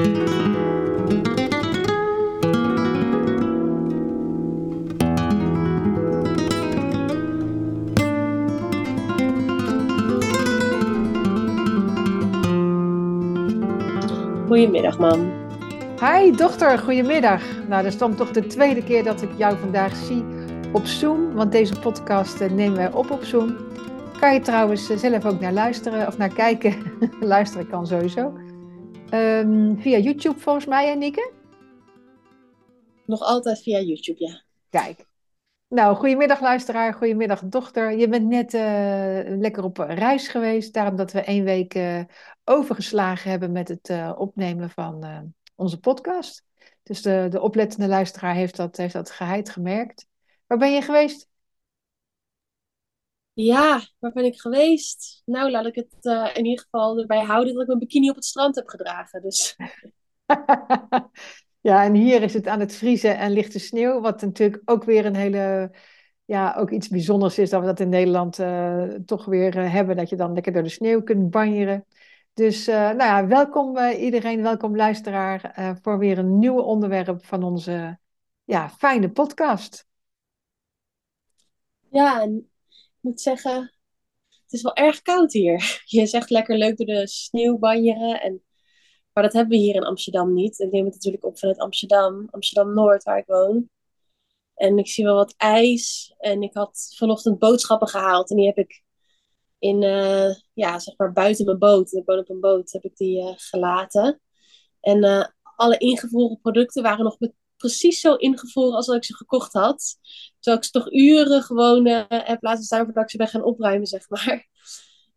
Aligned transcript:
Goedemiddag, 0.00 0.16
mam. 14.98 15.32
Hi, 16.00 16.32
dochter, 16.36 16.78
goedemiddag. 16.78 17.42
Nou, 17.68 17.82
dat 17.82 17.92
is 17.92 17.98
dan 17.98 18.14
toch 18.14 18.30
de 18.30 18.46
tweede 18.46 18.82
keer 18.82 19.04
dat 19.04 19.22
ik 19.22 19.28
jou 19.36 19.58
vandaag 19.58 19.96
zie 19.96 20.24
op 20.72 20.86
Zoom, 20.86 21.34
want 21.34 21.52
deze 21.52 21.78
podcast 21.78 22.40
eh, 22.40 22.50
nemen 22.50 22.76
wij 22.76 22.92
op 22.92 23.10
op 23.10 23.24
Zoom. 23.24 23.56
Kan 24.20 24.34
je 24.34 24.40
trouwens 24.40 24.90
eh, 24.90 24.96
zelf 24.96 25.24
ook 25.24 25.40
naar 25.40 25.52
luisteren 25.52 26.06
of 26.06 26.18
naar 26.18 26.32
kijken. 26.32 26.74
luisteren 27.20 27.68
kan 27.68 27.86
sowieso. 27.86 28.32
Um, 29.14 29.80
via 29.80 29.98
YouTube 29.98 30.38
volgens 30.38 30.66
mij, 30.66 30.94
Nieke? 30.94 31.32
Nog 33.06 33.20
altijd 33.20 33.62
via 33.62 33.80
YouTube, 33.80 34.24
ja. 34.24 34.42
Kijk. 34.68 35.06
Nou, 35.68 35.96
goedemiddag 35.96 36.40
luisteraar, 36.40 36.94
goedemiddag 36.94 37.42
dochter. 37.44 37.98
Je 37.98 38.08
bent 38.08 38.28
net 38.28 38.54
uh, 38.54 39.38
lekker 39.38 39.64
op 39.64 39.78
reis 39.78 40.28
geweest, 40.28 40.72
daarom 40.74 40.96
dat 40.96 41.12
we 41.12 41.20
één 41.20 41.44
week 41.44 41.74
uh, 41.74 42.00
overgeslagen 42.44 43.30
hebben 43.30 43.52
met 43.52 43.68
het 43.68 43.88
uh, 43.88 44.12
opnemen 44.16 44.70
van 44.70 45.04
onze 45.54 45.80
podcast. 45.80 46.44
Dus 46.82 47.02
de, 47.02 47.26
de 47.30 47.40
oplettende 47.40 47.88
luisteraar 47.88 48.34
heeft 48.34 48.56
dat, 48.56 48.76
heeft 48.76 48.92
dat 48.92 49.10
geheid 49.10 49.50
gemerkt. 49.50 50.06
Waar 50.46 50.58
ben 50.58 50.72
je 50.72 50.82
geweest? 50.82 51.29
Ja, 53.32 53.80
waar 53.98 54.12
ben 54.12 54.24
ik 54.24 54.40
geweest? 54.40 55.22
Nou, 55.24 55.50
laat 55.50 55.66
ik 55.66 55.74
het 55.74 55.96
uh, 56.00 56.30
in 56.34 56.44
ieder 56.44 56.64
geval 56.64 56.98
erbij 56.98 57.24
houden 57.24 57.52
dat 57.52 57.62
ik 57.62 57.68
mijn 57.68 57.78
bikini 57.78 58.10
op 58.10 58.14
het 58.14 58.24
strand 58.24 58.54
heb 58.54 58.68
gedragen. 58.68 59.22
Dus. 59.22 59.56
ja, 61.60 61.84
en 61.84 61.94
hier 61.94 62.22
is 62.22 62.34
het 62.34 62.46
aan 62.46 62.60
het 62.60 62.74
vriezen 62.74 63.18
en 63.18 63.32
ligt 63.32 63.52
de 63.52 63.58
sneeuw. 63.58 64.00
Wat 64.00 64.20
natuurlijk 64.20 64.62
ook 64.64 64.84
weer 64.84 65.06
een 65.06 65.16
hele, 65.16 65.74
ja, 66.24 66.54
ook 66.54 66.70
iets 66.70 66.88
bijzonders 66.88 67.38
is 67.38 67.50
dat 67.50 67.60
we 67.60 67.66
dat 67.66 67.80
in 67.80 67.88
Nederland 67.88 68.38
uh, 68.38 68.82
toch 68.84 69.24
weer 69.24 69.56
uh, 69.56 69.72
hebben. 69.72 69.96
Dat 69.96 70.08
je 70.08 70.16
dan 70.16 70.32
lekker 70.32 70.52
door 70.52 70.62
de 70.62 70.68
sneeuw 70.68 71.02
kunt 71.02 71.30
banjeren. 71.30 71.86
Dus 72.34 72.68
uh, 72.68 72.74
nou 72.74 72.96
ja, 72.96 73.26
welkom 73.26 73.78
iedereen, 73.78 74.42
welkom 74.42 74.76
luisteraar 74.76 75.78
voor 75.82 75.98
weer 75.98 76.18
een 76.18 76.38
nieuw 76.38 76.60
onderwerp 76.60 77.24
van 77.24 77.42
onze 77.42 77.98
ja, 78.44 78.70
fijne 78.70 79.10
podcast. 79.10 79.88
Ja, 81.90 82.22
en 82.22 82.50
moet 83.00 83.20
zeggen, 83.20 83.74
het 84.28 84.52
is 84.52 84.62
wel 84.62 84.74
erg 84.74 85.02
koud 85.02 85.32
hier. 85.32 85.80
Je 85.84 86.06
zegt 86.06 86.30
lekker 86.30 86.58
leuk 86.58 86.76
door 86.76 86.86
de 86.86 87.06
sneeuw 87.06 87.58
banjeren. 87.58 88.20
En, 88.20 88.42
maar 89.12 89.22
dat 89.22 89.32
hebben 89.32 89.58
we 89.58 89.64
hier 89.64 89.74
in 89.74 89.84
Amsterdam 89.84 90.34
niet. 90.34 90.58
Ik 90.58 90.70
neem 90.70 90.84
het 90.84 90.94
natuurlijk 90.94 91.24
op 91.24 91.38
vanuit 91.38 91.58
Amsterdam, 91.58 92.28
Amsterdam-Noord, 92.30 93.02
waar 93.02 93.18
ik 93.18 93.26
woon. 93.26 93.68
En 94.54 94.78
ik 94.78 94.88
zie 94.88 95.04
wel 95.04 95.14
wat 95.14 95.34
ijs. 95.36 96.14
En 96.18 96.42
ik 96.42 96.54
had 96.54 96.94
vanochtend 96.96 97.38
boodschappen 97.38 97.88
gehaald. 97.88 98.30
En 98.30 98.36
die 98.36 98.46
heb 98.46 98.58
ik 98.58 98.82
in, 99.58 99.82
uh, 99.82 100.34
ja, 100.52 100.78
zeg 100.78 100.96
maar 100.96 101.12
buiten 101.12 101.44
mijn 101.44 101.58
boot. 101.58 101.92
Ik 101.92 102.04
woon 102.04 102.18
op 102.18 102.28
een 102.28 102.40
boot, 102.40 102.72
heb 102.72 102.84
ik 102.84 102.96
die 102.96 103.22
uh, 103.22 103.32
gelaten. 103.36 104.20
En 104.80 105.04
uh, 105.04 105.24
alle 105.56 105.78
ingevroren 105.78 106.40
producten 106.40 106.82
waren 106.82 107.04
nog 107.04 107.18
met 107.18 107.32
precies 107.60 108.00
zo 108.00 108.14
ingevroren 108.14 108.76
als 108.76 108.86
dat 108.86 108.96
ik 108.96 109.04
ze 109.04 109.16
gekocht 109.16 109.52
had. 109.52 109.96
Terwijl 110.38 110.56
ik 110.56 110.64
ze 110.64 110.70
toch 110.70 110.92
uren 110.92 111.42
gewoon 111.42 111.86
uh, 111.86 112.04
heb 112.08 112.42
laten 112.42 112.64
staan 112.64 112.84
voordat 112.84 113.02
ik 113.02 113.10
ze 113.10 113.16
ben 113.16 113.28
gaan 113.28 113.42
opruimen, 113.42 113.86
zeg 113.86 114.08
maar. 114.08 114.48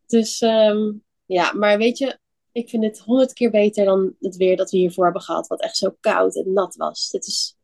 Dus 0.05 0.41
um, 0.41 1.03
ja, 1.25 1.53
maar 1.53 1.77
weet 1.77 1.97
je, 1.97 2.17
ik 2.51 2.69
vind 2.69 2.83
het 2.83 2.99
honderd 2.99 3.33
keer 3.33 3.51
beter 3.51 3.85
dan 3.85 4.15
het 4.19 4.35
weer 4.35 4.57
dat 4.57 4.71
we 4.71 4.77
hiervoor 4.77 5.03
hebben 5.03 5.21
gehad. 5.21 5.47
Wat 5.47 5.61
echt 5.61 5.77
zo 5.77 5.95
koud 5.99 6.35
en 6.35 6.53
nat 6.53 6.75
was. 6.75 7.09
Dit 7.09 7.27
is, 7.27 7.55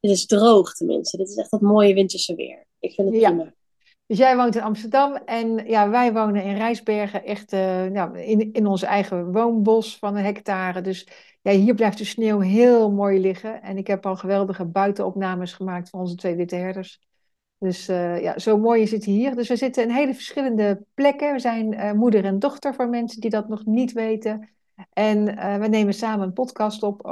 dit 0.00 0.10
is 0.10 0.26
droog 0.26 0.74
tenminste. 0.74 1.16
Dit 1.16 1.28
is 1.28 1.36
echt 1.36 1.50
dat 1.50 1.60
mooie 1.60 1.94
winterse 1.94 2.34
weer. 2.34 2.66
Ik 2.78 2.94
vind 2.94 3.08
het 3.08 3.18
prima. 3.18 3.54
Dus 4.08 4.18
jij 4.18 4.36
woont 4.36 4.56
in 4.56 4.62
Amsterdam 4.62 5.14
en 5.14 5.66
ja, 5.66 5.88
wij 5.88 6.12
wonen 6.12 6.42
in 6.44 6.56
Rijsbergen, 6.56 7.24
echt 7.24 7.52
uh, 7.52 7.84
nou, 7.84 8.18
in, 8.18 8.52
in 8.52 8.66
ons 8.66 8.82
eigen 8.82 9.32
woonbos 9.32 9.98
van 9.98 10.16
een 10.16 10.24
hectare. 10.24 10.80
Dus 10.80 11.08
ja, 11.42 11.52
hier 11.52 11.74
blijft 11.74 11.98
de 11.98 12.04
sneeuw 12.04 12.40
heel 12.40 12.92
mooi 12.92 13.20
liggen. 13.20 13.62
En 13.62 13.76
ik 13.76 13.86
heb 13.86 14.06
al 14.06 14.16
geweldige 14.16 14.64
buitenopnames 14.64 15.52
gemaakt 15.52 15.90
van 15.90 16.00
onze 16.00 16.14
twee 16.14 16.36
witte 16.36 16.56
herders. 16.56 17.00
Dus 17.58 17.88
uh, 17.88 18.22
ja, 18.22 18.38
zo 18.38 18.58
mooi 18.58 18.82
is 18.82 18.90
het 18.90 19.04
hier. 19.04 19.34
Dus 19.34 19.48
we 19.48 19.56
zitten 19.56 19.82
in 19.82 19.90
hele 19.90 20.14
verschillende 20.14 20.84
plekken. 20.94 21.32
We 21.32 21.38
zijn 21.38 21.72
uh, 21.72 21.92
moeder 21.92 22.24
en 22.24 22.38
dochter 22.38 22.74
voor 22.74 22.88
mensen 22.88 23.20
die 23.20 23.30
dat 23.30 23.48
nog 23.48 23.64
niet 23.64 23.92
weten. 23.92 24.48
En 24.92 25.24
we 25.60 25.68
nemen 25.68 25.94
samen 25.94 26.26
een 26.26 26.32
podcast 26.32 26.82
op, 26.82 27.04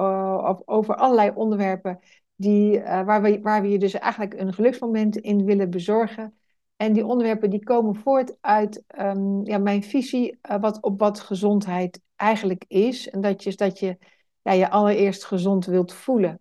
op 0.44 0.62
over 0.64 0.94
allerlei 0.94 1.30
onderwerpen 1.34 1.98
die, 2.36 2.80
waar, 2.80 3.22
we, 3.22 3.40
waar 3.40 3.62
we 3.62 3.68
je 3.68 3.78
dus 3.78 3.94
eigenlijk 3.94 4.34
een 4.40 4.52
geluksmoment 4.52 5.16
in 5.16 5.44
willen 5.44 5.70
bezorgen. 5.70 6.34
En 6.76 6.92
die 6.92 7.06
onderwerpen 7.06 7.50
die 7.50 7.62
komen 7.64 7.94
voort 7.94 8.36
uit 8.40 8.84
um, 8.98 9.46
ja, 9.46 9.58
mijn 9.58 9.82
visie 9.82 10.38
uh, 10.50 10.60
wat, 10.60 10.82
op 10.82 10.98
wat 10.98 11.20
gezondheid 11.20 12.00
eigenlijk 12.16 12.64
is. 12.68 13.08
En 13.08 13.20
dat 13.20 13.42
je, 13.42 13.54
dat 13.54 13.78
je 13.78 13.98
ja, 14.42 14.52
je 14.52 14.70
allereerst 14.70 15.24
gezond 15.24 15.64
wilt 15.66 15.92
voelen. 15.92 16.40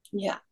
Ja, 0.00 0.44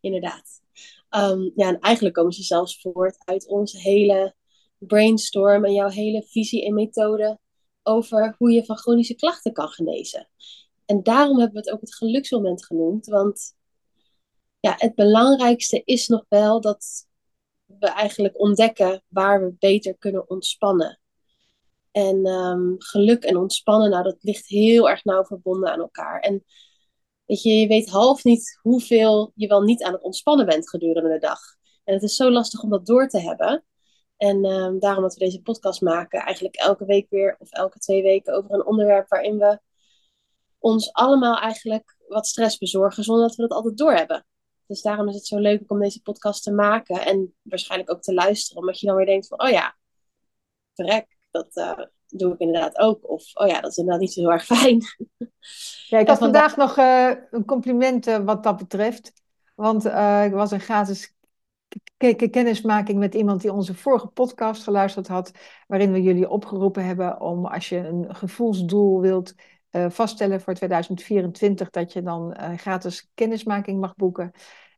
inderdaad. 0.00 0.62
Um, 1.10 1.52
ja, 1.54 1.68
en 1.68 1.78
eigenlijk 1.78 2.14
komen 2.14 2.32
ze 2.32 2.42
zelfs 2.42 2.80
voort 2.80 3.24
uit 3.24 3.48
onze 3.48 3.78
hele 3.78 4.34
brainstorm 4.78 5.64
en 5.64 5.72
jouw 5.72 5.88
hele 5.88 6.22
visie 6.22 6.64
en 6.64 6.74
methode 6.74 7.38
over 7.82 8.34
hoe 8.38 8.50
je 8.50 8.64
van 8.64 8.76
chronische 8.76 9.14
klachten 9.14 9.52
kan 9.52 9.68
genezen. 9.68 10.28
En 10.86 11.02
daarom 11.02 11.38
hebben 11.38 11.54
we 11.54 11.68
het 11.68 11.70
ook 11.70 11.80
het 11.80 11.94
geluksmoment 11.94 12.66
genoemd, 12.66 13.06
want 13.06 13.54
ja, 14.64 14.74
het 14.78 14.94
belangrijkste 14.94 15.82
is 15.84 16.08
nog 16.08 16.24
wel 16.28 16.60
dat 16.60 17.06
we 17.66 17.86
eigenlijk 17.86 18.40
ontdekken 18.40 19.02
waar 19.08 19.44
we 19.44 19.54
beter 19.58 19.96
kunnen 19.98 20.30
ontspannen. 20.30 21.00
En 21.90 22.26
um, 22.26 22.74
geluk 22.78 23.24
en 23.24 23.36
ontspannen, 23.36 23.90
nou, 23.90 24.02
dat 24.02 24.16
ligt 24.20 24.46
heel 24.46 24.90
erg 24.90 25.04
nauw 25.04 25.24
verbonden 25.24 25.72
aan 25.72 25.80
elkaar. 25.80 26.20
En 26.20 26.44
weet 27.24 27.42
je, 27.42 27.50
je 27.50 27.66
weet 27.66 27.88
half 27.88 28.24
niet 28.24 28.58
hoeveel 28.62 29.32
je 29.34 29.46
wel 29.46 29.62
niet 29.62 29.82
aan 29.82 29.92
het 29.92 30.02
ontspannen 30.02 30.46
bent 30.46 30.68
gedurende 30.68 31.08
de 31.08 31.18
dag. 31.18 31.40
En 31.84 31.94
het 31.94 32.02
is 32.02 32.16
zo 32.16 32.30
lastig 32.30 32.62
om 32.62 32.70
dat 32.70 32.86
door 32.86 33.08
te 33.08 33.20
hebben. 33.20 33.64
En 34.16 34.44
um, 34.44 34.78
daarom 34.78 35.02
dat 35.02 35.14
we 35.14 35.24
deze 35.24 35.42
podcast 35.42 35.80
maken, 35.80 36.20
eigenlijk 36.20 36.56
elke 36.56 36.84
week 36.84 37.10
weer 37.10 37.36
of 37.38 37.50
elke 37.50 37.78
twee 37.78 38.02
weken 38.02 38.34
over 38.34 38.54
een 38.54 38.66
onderwerp 38.66 39.08
waarin 39.08 39.38
we 39.38 39.60
ons 40.58 40.92
allemaal 40.92 41.38
eigenlijk 41.38 41.96
wat 42.08 42.26
stress 42.26 42.58
bezorgen 42.58 43.04
zonder 43.04 43.26
dat 43.26 43.36
we 43.36 43.42
dat 43.42 43.52
altijd 43.52 43.76
doorhebben. 43.76 44.26
Dus 44.66 44.82
daarom 44.82 45.08
is 45.08 45.14
het 45.14 45.26
zo 45.26 45.38
leuk 45.38 45.70
om 45.70 45.80
deze 45.80 46.02
podcast 46.02 46.42
te 46.42 46.52
maken 46.52 47.06
en 47.06 47.34
waarschijnlijk 47.42 47.90
ook 47.90 48.02
te 48.02 48.14
luisteren. 48.14 48.60
Omdat 48.60 48.80
je 48.80 48.86
dan 48.86 48.96
weer 48.96 49.06
denkt 49.06 49.26
van, 49.26 49.42
oh 49.42 49.50
ja, 49.50 49.76
verrek, 50.74 51.18
dat 51.30 51.56
uh, 51.56 51.78
doe 52.06 52.32
ik 52.32 52.38
inderdaad 52.38 52.78
ook. 52.78 53.10
Of, 53.10 53.34
oh 53.34 53.46
ja, 53.46 53.60
dat 53.60 53.70
is 53.70 53.76
inderdaad 53.76 54.02
niet 54.02 54.12
zo 54.12 54.20
heel 54.20 54.32
erg 54.32 54.44
fijn. 54.44 54.82
Ja, 55.86 55.98
ik 55.98 56.08
had 56.08 56.18
vandaag 56.18 56.56
nog 56.56 56.78
uh, 56.78 57.12
een 57.30 57.44
compliment 57.44 58.06
uh, 58.06 58.16
wat 58.16 58.42
dat 58.42 58.56
betreft. 58.56 59.12
Want 59.54 59.84
ik 60.24 60.32
was 60.32 60.50
een 60.50 60.60
gratis 60.60 61.14
kennismaking 62.30 62.98
met 62.98 63.14
iemand 63.14 63.40
die 63.40 63.52
onze 63.52 63.74
vorige 63.74 64.06
podcast 64.06 64.62
geluisterd 64.62 65.08
had. 65.08 65.30
Waarin 65.66 65.92
we 65.92 66.02
jullie 66.02 66.28
opgeroepen 66.28 66.84
hebben 66.84 67.20
om 67.20 67.46
als 67.46 67.68
je 67.68 67.76
een 67.76 68.14
gevoelsdoel 68.14 69.00
wilt 69.00 69.34
uh, 69.76 69.90
vaststellen 69.90 70.40
voor 70.40 70.54
2024 70.54 71.70
dat 71.70 71.92
je 71.92 72.02
dan 72.02 72.36
uh, 72.40 72.56
gratis 72.56 73.10
kennismaking 73.14 73.80
mag 73.80 73.94
boeken. 73.94 74.32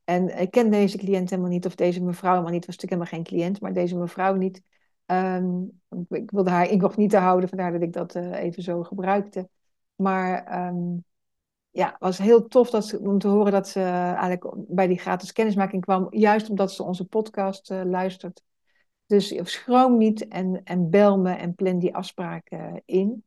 En 0.05 0.39
ik 0.41 0.51
ken 0.51 0.71
deze 0.71 0.99
cliënt 0.99 1.31
helemaal 1.31 1.51
niet, 1.51 1.67
of 1.67 1.75
deze 1.75 2.03
mevrouw 2.03 2.31
helemaal 2.31 2.53
niet, 2.53 2.67
was 2.67 2.77
natuurlijk 2.77 3.03
helemaal 3.03 3.25
geen 3.25 3.39
cliënt, 3.39 3.61
maar 3.61 3.73
deze 3.73 3.97
mevrouw 3.97 4.35
niet. 4.35 4.63
Um, 5.07 5.81
ik 6.09 6.31
wilde 6.31 6.51
haar 6.51 6.71
incognito 6.71 7.19
houden, 7.19 7.49
vandaar 7.49 7.73
dat 7.73 7.83
ik 7.83 7.93
dat 7.93 8.15
uh, 8.15 8.43
even 8.43 8.63
zo 8.63 8.83
gebruikte. 8.83 9.49
Maar 9.95 10.67
um, 10.67 11.05
ja, 11.71 11.87
het 11.87 11.99
was 11.99 12.19
heel 12.19 12.47
tof 12.47 12.71
dat 12.71 12.87
ze, 12.87 12.99
om 12.99 13.19
te 13.19 13.29
horen 13.29 13.53
dat 13.53 13.69
ze 13.69 13.81
eigenlijk 13.81 14.55
bij 14.57 14.87
die 14.87 14.99
gratis 14.99 15.33
kennismaking 15.33 15.85
kwam, 15.85 16.07
juist 16.11 16.51
omdat 16.51 16.73
ze 16.73 16.83
onze 16.83 17.05
podcast 17.05 17.71
luistert. 17.71 18.43
Dus 19.07 19.35
schroom 19.43 19.97
niet 19.97 20.29
en, 20.29 20.61
en 20.65 20.91
bel 20.91 21.19
me 21.19 21.31
en 21.31 21.55
plan 21.55 21.79
die 21.79 21.95
afspraken 21.95 22.83
in. 22.85 23.25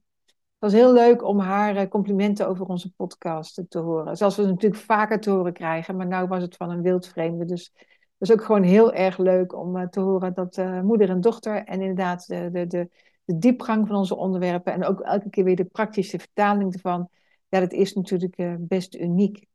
Het 0.60 0.72
was 0.72 0.80
heel 0.80 0.94
leuk 0.94 1.24
om 1.24 1.40
haar 1.40 1.76
eh, 1.76 1.90
complimenten 1.90 2.48
over 2.48 2.66
onze 2.66 2.94
podcast 2.94 3.64
te 3.70 3.80
horen. 3.80 4.18
Zoals 4.18 4.36
we 4.36 4.46
natuurlijk 4.46 4.82
vaker 4.82 5.20
te 5.20 5.30
horen 5.30 5.54
krijgen, 5.54 5.96
maar 5.96 6.08
nu 6.08 6.28
was 6.28 6.42
het 6.42 6.56
van 6.56 6.70
een 6.70 6.82
wildvreemde. 6.82 7.46
Dus 7.46 7.72
het 7.76 8.30
is 8.30 8.32
ook 8.32 8.44
gewoon 8.44 8.64
heel 8.64 8.94
erg 8.94 9.18
leuk 9.18 9.56
om 9.56 9.78
uh, 9.78 9.88
te 9.88 10.00
horen 10.00 10.34
dat 10.34 10.58
uh, 10.58 10.82
moeder 10.82 11.10
en 11.10 11.22
dochter 11.22 11.64
en 11.64 11.82
inderdaad 11.82 12.28
de, 12.28 12.50
de, 12.52 12.68
de, 12.68 12.90
de, 13.24 13.38
diepgang 13.38 13.88
van 13.88 13.96
onze 13.96 14.16
onderwerpen 14.16 14.74
en 14.74 14.86
ook 14.86 15.00
elke 15.00 15.30
keer 15.30 15.44
weer 15.44 15.56
de 15.56 15.66
praktische 15.66 16.20
vertaling 16.20 16.74
ervan, 16.74 17.10
ja, 17.50 17.60
dat 17.60 17.72
is 17.72 17.94
natuurlijk 17.94 18.58
best 18.60 18.96
uniek. 18.96 19.46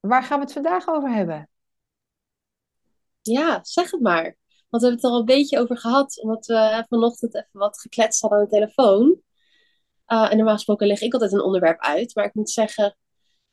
Waar 0.00 0.22
gaan 0.22 0.38
we 0.38 0.44
het 0.44 0.52
vandaag 0.52 0.88
over 0.88 1.10
hebben? 1.10 1.48
Ja, 3.22 3.58
zeg 3.62 3.90
het 3.90 4.00
maar. 4.00 4.36
Want 4.68 4.82
we 4.82 4.88
hebben 4.88 4.92
het 4.92 5.04
er 5.04 5.10
al 5.10 5.18
een 5.18 5.24
beetje 5.24 5.58
over 5.58 5.78
gehad, 5.78 6.22
omdat 6.22 6.46
we 6.46 6.84
vanochtend 6.88 7.34
even 7.34 7.48
wat 7.52 7.80
gekletst 7.80 8.20
hadden 8.20 8.38
aan 8.38 8.44
de 8.44 8.50
telefoon. 8.50 9.26
En 10.08 10.36
normaal 10.36 10.54
gesproken 10.54 10.86
leg 10.86 11.00
ik 11.00 11.12
altijd 11.12 11.32
een 11.32 11.42
onderwerp 11.42 11.80
uit. 11.80 12.14
Maar 12.14 12.24
ik 12.24 12.34
moet 12.34 12.50
zeggen 12.50 12.96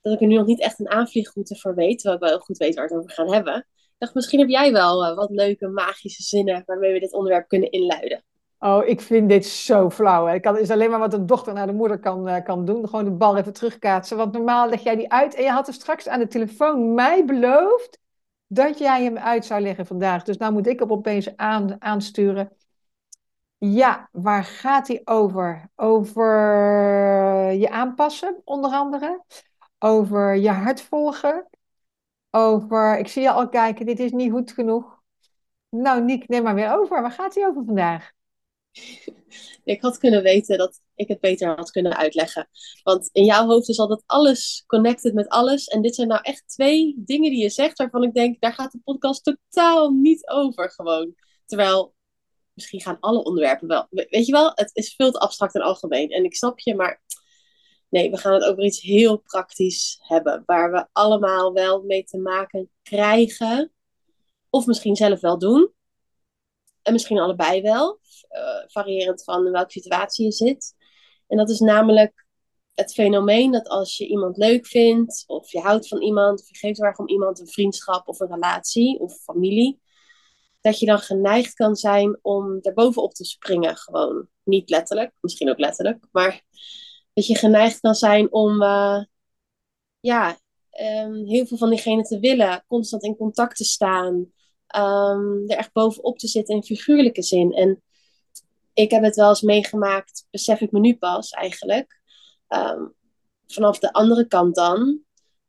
dat 0.01 0.13
ik 0.13 0.21
er 0.21 0.27
nu 0.27 0.35
nog 0.35 0.45
niet 0.45 0.61
echt 0.61 0.79
een 0.79 0.89
aanvliegroute 0.89 1.55
voor 1.55 1.75
weet. 1.75 1.99
Terwijl 1.99 2.21
ik 2.21 2.29
wel 2.29 2.39
goed 2.39 2.57
weet 2.57 2.75
waar 2.75 2.87
we 2.87 2.93
het 2.93 3.03
over 3.03 3.15
gaan 3.15 3.33
hebben. 3.33 3.57
Ik 3.57 3.95
dacht, 3.97 4.13
misschien 4.13 4.39
heb 4.39 4.49
jij 4.49 4.71
wel 4.71 5.15
wat 5.15 5.29
leuke 5.29 5.67
magische 5.67 6.23
zinnen 6.23 6.63
waarmee 6.65 6.93
we 6.93 6.99
dit 6.99 7.13
onderwerp 7.13 7.47
kunnen 7.47 7.71
inluiden. 7.71 8.23
Oh, 8.59 8.87
ik 8.87 9.01
vind 9.01 9.29
dit 9.29 9.45
zo 9.45 9.89
flauw. 9.89 10.25
Het 10.25 10.59
is 10.59 10.69
alleen 10.69 10.89
maar 10.89 10.99
wat 10.99 11.13
een 11.13 11.25
dochter 11.25 11.53
naar 11.53 11.67
de 11.67 11.73
moeder 11.73 11.99
kan, 11.99 12.27
uh, 12.27 12.43
kan 12.43 12.65
doen. 12.65 12.89
Gewoon 12.89 13.05
de 13.05 13.11
bal 13.11 13.37
even 13.37 13.53
terugkaatsen. 13.53 14.17
Want 14.17 14.33
normaal 14.33 14.69
leg 14.69 14.83
jij 14.83 14.95
die 14.95 15.11
uit. 15.11 15.35
En 15.35 15.43
je 15.43 15.49
had 15.49 15.67
er 15.67 15.73
straks 15.73 16.07
aan 16.07 16.19
de 16.19 16.27
telefoon 16.27 16.93
mij 16.93 17.25
beloofd 17.25 17.99
dat 18.47 18.77
jij 18.77 19.03
hem 19.03 19.17
uit 19.17 19.45
zou 19.45 19.61
leggen 19.61 19.85
vandaag. 19.85 20.23
Dus 20.23 20.37
nou 20.37 20.53
moet 20.53 20.67
ik 20.67 20.81
op 20.81 20.91
opeens 20.91 21.37
aan, 21.37 21.75
aansturen. 21.79 22.51
Ja, 23.73 24.09
waar 24.11 24.43
gaat 24.43 24.87
hij 24.87 25.01
over? 25.03 25.69
Over 25.75 26.25
je 27.51 27.69
aanpassen, 27.69 28.41
onder 28.43 28.71
andere. 28.71 29.23
Over 29.79 30.35
je 30.35 30.49
hart 30.49 30.81
volgen. 30.81 31.47
Over, 32.29 32.99
ik 32.99 33.07
zie 33.07 33.21
je 33.21 33.31
al 33.31 33.49
kijken, 33.49 33.85
dit 33.85 33.99
is 33.99 34.11
niet 34.11 34.31
goed 34.31 34.51
genoeg. 34.51 35.01
Nou, 35.69 36.03
Niek, 36.03 36.27
neem 36.27 36.43
maar 36.43 36.55
weer 36.55 36.71
over. 36.77 37.01
Waar 37.01 37.11
gaat 37.11 37.35
hij 37.35 37.47
over 37.47 37.65
vandaag? 37.65 38.11
ik 39.63 39.81
had 39.81 39.97
kunnen 39.97 40.23
weten 40.23 40.57
dat 40.57 40.81
ik 40.95 41.07
het 41.07 41.19
beter 41.19 41.55
had 41.55 41.71
kunnen 41.71 41.97
uitleggen. 41.97 42.49
Want 42.83 43.09
in 43.11 43.25
jouw 43.25 43.45
hoofd 43.45 43.69
is 43.69 43.79
altijd 43.79 44.03
alles 44.05 44.63
connected 44.67 45.13
met 45.13 45.29
alles. 45.29 45.67
En 45.67 45.81
dit 45.81 45.95
zijn 45.95 46.07
nou 46.07 46.21
echt 46.23 46.43
twee 46.47 46.93
dingen 46.97 47.29
die 47.31 47.41
je 47.41 47.49
zegt 47.49 47.77
waarvan 47.77 48.03
ik 48.03 48.13
denk, 48.13 48.41
daar 48.41 48.53
gaat 48.53 48.71
de 48.71 48.79
podcast 48.83 49.23
totaal 49.23 49.89
niet 49.89 50.27
over 50.27 50.71
gewoon. 50.71 51.15
Terwijl, 51.45 51.94
misschien 52.55 52.81
gaan 52.81 52.99
alle 52.99 53.23
onderwerpen 53.23 53.67
wel. 53.67 53.87
Weet 53.89 54.25
je 54.25 54.31
wel, 54.31 54.51
het 54.55 54.69
is 54.73 54.95
veel 54.95 55.11
te 55.11 55.19
abstract 55.19 55.55
en 55.55 55.61
algemeen. 55.61 56.09
En 56.09 56.23
ik 56.23 56.35
snap 56.35 56.59
je, 56.59 56.75
maar 56.75 57.01
nee, 57.89 58.11
we 58.11 58.17
gaan 58.17 58.33
het 58.33 58.43
over 58.43 58.63
iets 58.63 58.81
heel 58.81 59.17
praktisch 59.17 59.99
hebben. 60.01 60.43
Waar 60.45 60.71
we 60.71 60.87
allemaal 60.91 61.53
wel 61.53 61.83
mee 61.83 62.03
te 62.03 62.17
maken 62.17 62.69
krijgen. 62.83 63.71
Of 64.49 64.65
misschien 64.65 64.95
zelf 64.95 65.19
wel 65.19 65.37
doen. 65.37 65.73
En 66.81 66.93
misschien 66.93 67.19
allebei 67.19 67.61
wel, 67.61 67.99
uh, 68.31 68.63
variërend 68.67 69.23
van 69.23 69.45
in 69.45 69.51
welke 69.51 69.71
situatie 69.71 70.25
je 70.25 70.31
zit. 70.31 70.75
En 71.27 71.37
dat 71.37 71.49
is 71.49 71.59
namelijk 71.59 72.25
het 72.73 72.93
fenomeen 72.93 73.51
dat 73.51 73.67
als 73.67 73.97
je 73.97 74.07
iemand 74.07 74.37
leuk 74.37 74.67
vindt, 74.67 75.23
of 75.27 75.51
je 75.51 75.59
houdt 75.59 75.87
van 75.87 76.01
iemand, 76.01 76.41
of 76.41 76.49
je 76.49 76.57
geeft 76.57 76.81
erg 76.81 76.97
om 76.97 77.07
iemand 77.07 77.39
een 77.39 77.47
vriendschap 77.47 78.07
of 78.07 78.19
een 78.19 78.31
relatie 78.33 78.99
of 78.99 79.13
familie, 79.23 79.79
dat 80.65 80.79
je 80.79 80.85
dan 80.85 80.99
geneigd 80.99 81.53
kan 81.53 81.75
zijn 81.75 82.19
om 82.21 82.59
bovenop 82.73 83.13
te 83.13 83.25
springen. 83.25 83.77
Gewoon 83.77 84.27
niet 84.43 84.69
letterlijk, 84.69 85.11
misschien 85.21 85.49
ook 85.49 85.59
letterlijk, 85.59 86.05
maar 86.11 86.41
dat 87.13 87.27
je 87.27 87.37
geneigd 87.37 87.79
kan 87.79 87.95
zijn 87.95 88.31
om 88.31 88.61
uh, 88.61 89.03
ja, 89.99 90.37
um, 90.81 91.25
heel 91.25 91.45
veel 91.45 91.57
van 91.57 91.69
diegene 91.69 92.03
te 92.03 92.19
willen, 92.19 92.63
constant 92.67 93.03
in 93.03 93.15
contact 93.15 93.57
te 93.57 93.63
staan 93.63 94.13
um, 94.75 95.43
er 95.47 95.57
echt 95.57 95.71
bovenop 95.73 96.17
te 96.17 96.27
zitten 96.27 96.55
in 96.55 96.63
figuurlijke 96.63 97.23
zin. 97.23 97.51
En 97.51 97.83
ik 98.73 98.91
heb 98.91 99.03
het 99.03 99.15
wel 99.15 99.29
eens 99.29 99.41
meegemaakt, 99.41 100.27
besef 100.31 100.61
ik 100.61 100.71
me 100.71 100.79
nu 100.79 100.97
pas 100.97 101.29
eigenlijk. 101.29 102.01
Um, 102.47 102.95
vanaf 103.47 103.79
de 103.79 103.93
andere 103.93 104.27
kant 104.27 104.55
dan, 104.55 104.99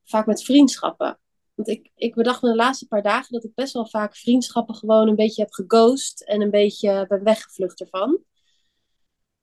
vaak 0.05 0.27
met 0.27 0.45
vriendschappen. 0.45 1.19
Want 1.57 1.69
ik, 1.69 1.91
ik 1.95 2.15
bedacht 2.15 2.43
me 2.43 2.49
de 2.49 2.57
laatste 2.57 2.87
paar 2.87 3.03
dagen 3.03 3.33
dat 3.33 3.45
ik 3.45 3.55
best 3.55 3.73
wel 3.73 3.87
vaak 3.87 4.17
vriendschappen 4.17 4.75
gewoon 4.75 5.09
een 5.09 5.15
beetje 5.15 5.43
heb 5.43 5.53
geghost 5.53 6.21
en 6.21 6.41
een 6.41 6.51
beetje 6.51 7.07
ben 7.09 7.23
weggevlucht 7.23 7.81
ervan. 7.81 8.19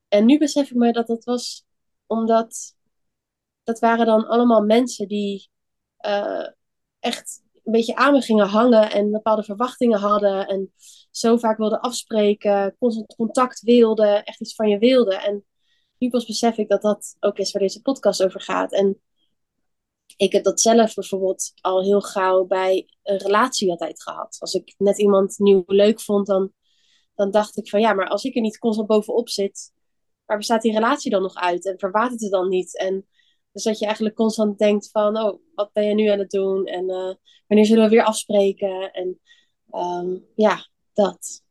En 0.08 0.24
nu 0.24 0.38
besef 0.38 0.70
ik 0.70 0.76
me 0.76 0.92
dat 0.92 1.06
dat 1.06 1.24
was 1.24 1.64
omdat 2.06 2.76
dat 3.62 3.78
waren 3.78 4.06
dan 4.06 4.26
allemaal 4.26 4.62
mensen 4.62 5.08
die 5.08 5.50
uh, 6.06 6.48
echt 7.00 7.42
een 7.64 7.72
beetje 7.72 7.94
aan 7.94 8.12
me 8.12 8.20
gingen 8.20 8.46
hangen 8.46 8.90
en 8.90 9.10
bepaalde 9.10 9.42
verwachtingen 9.42 9.98
hadden. 9.98 10.46
En 10.46 10.72
zo 11.10 11.36
vaak 11.36 11.58
wilden 11.58 11.80
afspreken, 11.80 12.76
constant 12.78 13.14
contact 13.14 13.60
wilden, 13.60 14.24
echt 14.24 14.40
iets 14.40 14.54
van 14.54 14.68
je 14.68 14.78
wilden. 14.78 15.22
En 15.22 15.44
nu 15.98 16.10
pas 16.10 16.26
besef 16.26 16.56
ik 16.56 16.68
dat 16.68 16.82
dat 16.82 17.16
ook 17.20 17.38
is 17.38 17.52
waar 17.52 17.62
deze 17.62 17.82
podcast 17.82 18.24
over 18.24 18.40
gaat. 18.40 18.72
En 18.72 19.00
ik 20.16 20.32
heb 20.32 20.44
dat 20.44 20.60
zelf 20.60 20.94
bijvoorbeeld 20.94 21.52
al 21.60 21.82
heel 21.82 22.00
gauw 22.00 22.44
bij 22.44 22.88
een 23.02 23.18
relatie 23.18 23.70
altijd 23.70 24.02
gehad. 24.02 24.36
Als 24.38 24.54
ik 24.54 24.74
net 24.78 24.98
iemand 24.98 25.38
nieuw 25.38 25.62
leuk 25.66 26.00
vond, 26.00 26.26
dan, 26.26 26.52
dan 27.14 27.30
dacht 27.30 27.56
ik 27.56 27.68
van 27.68 27.80
ja, 27.80 27.92
maar 27.92 28.08
als 28.08 28.24
ik 28.24 28.34
er 28.34 28.40
niet 28.40 28.58
constant 28.58 28.88
bovenop 28.88 29.28
zit, 29.28 29.72
waar 30.24 30.36
bestaat 30.36 30.62
die 30.62 30.72
relatie 30.72 31.10
dan 31.10 31.22
nog 31.22 31.34
uit? 31.34 31.66
En 31.66 31.78
verwatert 31.78 32.20
het 32.20 32.30
dan 32.30 32.48
niet? 32.48 32.78
En 32.78 33.06
dus 33.52 33.62
dat 33.62 33.78
je 33.78 33.84
eigenlijk 33.84 34.16
constant 34.16 34.58
denkt 34.58 34.90
van, 34.90 35.18
oh, 35.18 35.40
wat 35.54 35.72
ben 35.72 35.84
je 35.84 35.94
nu 35.94 36.06
aan 36.06 36.18
het 36.18 36.30
doen? 36.30 36.66
En 36.66 36.90
uh, 36.90 37.14
wanneer 37.46 37.66
zullen 37.66 37.84
we 37.84 37.90
weer 37.90 38.04
afspreken? 38.04 38.92
En 38.92 39.20
um, 39.70 40.26
ja, 40.34 40.68
dat. 40.92 41.43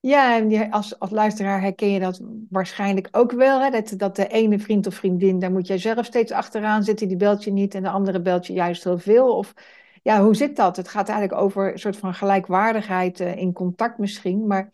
Ja, 0.00 0.36
en 0.36 0.70
als, 0.70 0.98
als 0.98 1.10
luisteraar 1.10 1.60
herken 1.60 1.90
je 1.90 2.00
dat 2.00 2.20
waarschijnlijk 2.48 3.08
ook 3.10 3.32
wel. 3.32 3.60
Hè? 3.60 3.70
Dat, 3.70 3.94
dat 3.96 4.16
de 4.16 4.26
ene 4.26 4.58
vriend 4.58 4.86
of 4.86 4.94
vriendin, 4.94 5.38
daar 5.38 5.52
moet 5.52 5.66
jij 5.66 5.78
zelf 5.78 6.04
steeds 6.04 6.32
achteraan 6.32 6.82
zitten, 6.82 7.08
die 7.08 7.16
belt 7.16 7.44
je 7.44 7.52
niet 7.52 7.74
en 7.74 7.82
de 7.82 7.90
andere 7.90 8.20
belt 8.20 8.46
je 8.46 8.52
juist 8.52 8.84
heel 8.84 8.98
veel. 8.98 9.36
Of 9.36 9.54
ja, 10.02 10.22
hoe 10.22 10.36
zit 10.36 10.56
dat? 10.56 10.76
Het 10.76 10.88
gaat 10.88 11.08
eigenlijk 11.08 11.40
over 11.40 11.72
een 11.72 11.78
soort 11.78 11.96
van 11.96 12.14
gelijkwaardigheid 12.14 13.20
uh, 13.20 13.36
in 13.36 13.52
contact 13.52 13.98
misschien. 13.98 14.46
Maar 14.46 14.70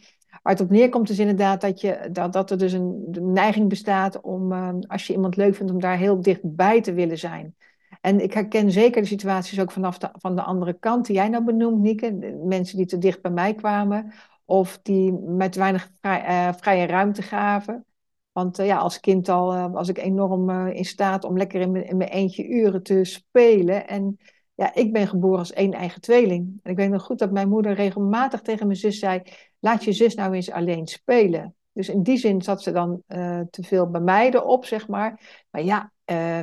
Waar 0.47 0.55
het 0.55 0.65
op 0.65 0.71
neerkomt 0.71 1.11
is 1.11 1.19
inderdaad 1.19 1.61
dat, 1.61 1.81
je, 1.81 2.09
dat, 2.13 2.33
dat 2.33 2.51
er 2.51 2.59
dus 2.59 2.73
een 2.73 3.05
neiging 3.33 3.69
bestaat 3.69 4.21
om, 4.21 4.53
ehm, 4.53 4.79
als 4.87 5.07
je 5.07 5.13
iemand 5.13 5.37
leuk 5.37 5.55
vindt, 5.55 5.73
om 5.73 5.81
daar 5.81 5.97
heel 5.97 6.21
dichtbij 6.21 6.81
te 6.81 6.93
willen 6.93 7.19
zijn. 7.19 7.55
En 8.01 8.21
ik 8.21 8.33
herken 8.33 8.71
zeker 8.71 9.01
de 9.03 9.09
situaties 9.09 9.61
ook 9.61 9.71
vanaf 9.71 9.99
de, 9.99 10.11
van 10.13 10.37
de 10.37 10.43
andere 10.43 10.73
kant, 10.79 11.07
die 11.07 11.17
jij 11.17 11.29
nou 11.29 11.45
benoemt, 11.45 11.81
Nieke. 11.81 12.37
Mensen 12.45 12.77
die 12.77 12.87
te 12.87 12.99
dicht 12.99 13.23
bij 13.23 13.31
mij 13.31 13.55
kwamen, 13.55 14.13
of 14.47 14.79
die 14.83 15.13
met 15.13 15.55
weinig 15.55 15.91
uh, 16.01 16.53
vrije 16.53 16.87
ruimte 16.87 17.23
gaven. 17.23 17.85
Want 18.33 18.59
uh, 18.59 18.67
ja, 18.67 18.77
als 18.77 19.01
kind 19.01 19.29
al 19.29 19.55
uh, 19.55 19.73
was 19.73 19.89
ik 19.89 19.99
enorm 19.99 20.69
in 20.69 20.85
staat 20.85 21.25
om 21.25 21.37
lekker 21.37 21.61
in 21.61 21.97
mijn, 21.97 22.11
eentje 22.11 22.49
uren 22.49 22.83
te 22.83 23.05
spelen. 23.05 23.89
En 23.89 24.19
ja, 24.55 24.75
ik 24.75 24.93
ben 24.93 25.09
geboren 25.09 25.39
als 25.39 25.53
één 25.53 25.73
eigen 25.73 26.01
tweeling. 26.01 26.61
En 26.63 26.71
ik 26.71 26.77
weet 26.77 26.91
nog 26.91 27.03
goed 27.03 27.19
dat 27.19 27.31
mijn 27.31 27.49
moeder 27.49 27.73
regelmatig 27.73 28.41
tegen 28.41 28.67
mijn 28.67 28.79
zus 28.79 28.99
zei: 28.99 29.23
laat 29.59 29.85
je 29.85 29.93
zus 29.93 30.15
nou 30.15 30.35
eens 30.35 30.51
alleen 30.51 30.87
spelen. 30.87 31.55
Dus 31.73 31.89
in 31.89 32.03
die 32.03 32.17
zin 32.17 32.43
zat 32.43 32.63
ze 32.63 32.73
dan 32.73 33.03
te 33.51 33.63
veel 33.63 33.91
bij 33.91 34.01
mij 34.01 34.31
erop, 34.31 34.65
zeg 34.65 34.89
maar. 34.89 35.45
Maar 35.51 35.63
ja, 35.63 35.93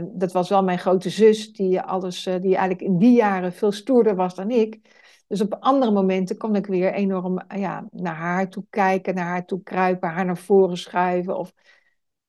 dat 0.03 0.31
was 0.31 0.49
wel 0.49 0.63
mijn 0.63 0.79
grote 0.79 1.09
zus, 1.09 1.53
die, 1.53 1.81
alles, 1.81 2.23
die 2.23 2.55
eigenlijk 2.55 2.81
in 2.81 2.97
die 2.97 3.15
jaren 3.15 3.53
veel 3.53 3.71
stoerder 3.71 4.15
was 4.15 4.35
dan 4.35 4.49
ik. 4.51 4.79
Dus 5.33 5.41
op 5.41 5.57
andere 5.59 5.91
momenten 5.91 6.37
kon 6.37 6.55
ik 6.55 6.65
weer 6.65 6.93
enorm 6.93 7.43
ja, 7.55 7.87
naar 7.91 8.15
haar 8.15 8.49
toe 8.49 8.65
kijken, 8.69 9.15
naar 9.15 9.25
haar 9.25 9.45
toe 9.45 9.63
kruipen, 9.63 10.09
haar 10.09 10.25
naar 10.25 10.37
voren 10.37 10.77
schuiven. 10.77 11.37
Of... 11.37 11.53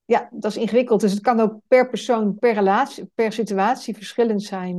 Ja, 0.05 0.29
dat 0.33 0.51
is 0.51 0.57
ingewikkeld. 0.57 1.01
Dus 1.01 1.13
het 1.13 1.21
kan 1.21 1.41
ook 1.41 1.61
per 1.69 1.89
persoon, 1.89 2.39
per 2.39 2.55
relatie, 2.55 3.11
per 3.15 3.33
situatie 3.33 3.95
verschillend 3.95 4.43
zijn. 4.43 4.79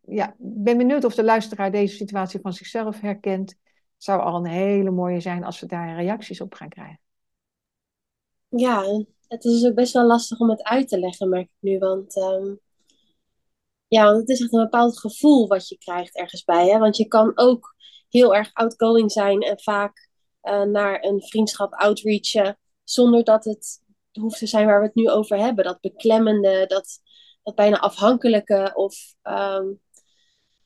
ja, 0.00 0.28
ik 0.28 0.34
ben 0.38 0.76
benieuwd 0.76 1.04
of 1.04 1.14
de 1.14 1.24
luisteraar 1.24 1.70
deze 1.70 1.96
situatie 1.96 2.40
van 2.40 2.52
zichzelf 2.52 3.00
herkent 3.00 3.54
zou 3.96 4.20
al 4.20 4.36
een 4.36 4.50
hele 4.50 4.90
mooie 4.90 5.20
zijn 5.20 5.44
als 5.44 5.60
we 5.60 5.66
daar 5.66 5.94
reacties 5.94 6.40
op 6.40 6.54
gaan 6.54 6.68
krijgen. 6.68 7.00
Ja, 8.48 9.04
het 9.28 9.44
is 9.44 9.66
ook 9.66 9.74
best 9.74 9.92
wel 9.92 10.06
lastig 10.06 10.40
om 10.40 10.50
het 10.50 10.62
uit 10.62 10.88
te 10.88 10.98
leggen, 10.98 11.28
merk 11.28 11.44
ik 11.44 11.56
nu. 11.58 11.78
Want 11.78 12.16
um, 12.16 12.60
ja, 13.92 14.04
want 14.04 14.16
het 14.16 14.28
is 14.28 14.40
echt 14.40 14.52
een 14.52 14.62
bepaald 14.62 14.98
gevoel 14.98 15.46
wat 15.46 15.68
je 15.68 15.78
krijgt 15.78 16.16
ergens 16.16 16.44
bij. 16.44 16.68
Hè? 16.68 16.78
Want 16.78 16.96
je 16.96 17.08
kan 17.08 17.32
ook 17.34 17.74
heel 18.08 18.34
erg 18.34 18.50
outgoing 18.52 19.12
zijn 19.12 19.40
en 19.40 19.60
vaak 19.60 20.08
uh, 20.42 20.62
naar 20.62 21.04
een 21.04 21.22
vriendschap 21.22 21.72
outreachen, 21.72 22.58
zonder 22.84 23.24
dat 23.24 23.44
het 23.44 23.82
hoeft 24.12 24.38
te 24.38 24.46
zijn 24.46 24.66
waar 24.66 24.80
we 24.80 24.86
het 24.86 24.94
nu 24.94 25.10
over 25.10 25.38
hebben. 25.38 25.64
Dat 25.64 25.80
beklemmende, 25.80 26.66
dat, 26.66 27.00
dat 27.42 27.54
bijna 27.54 27.78
afhankelijke 27.78 28.70
of 28.74 28.94
um, 29.22 29.80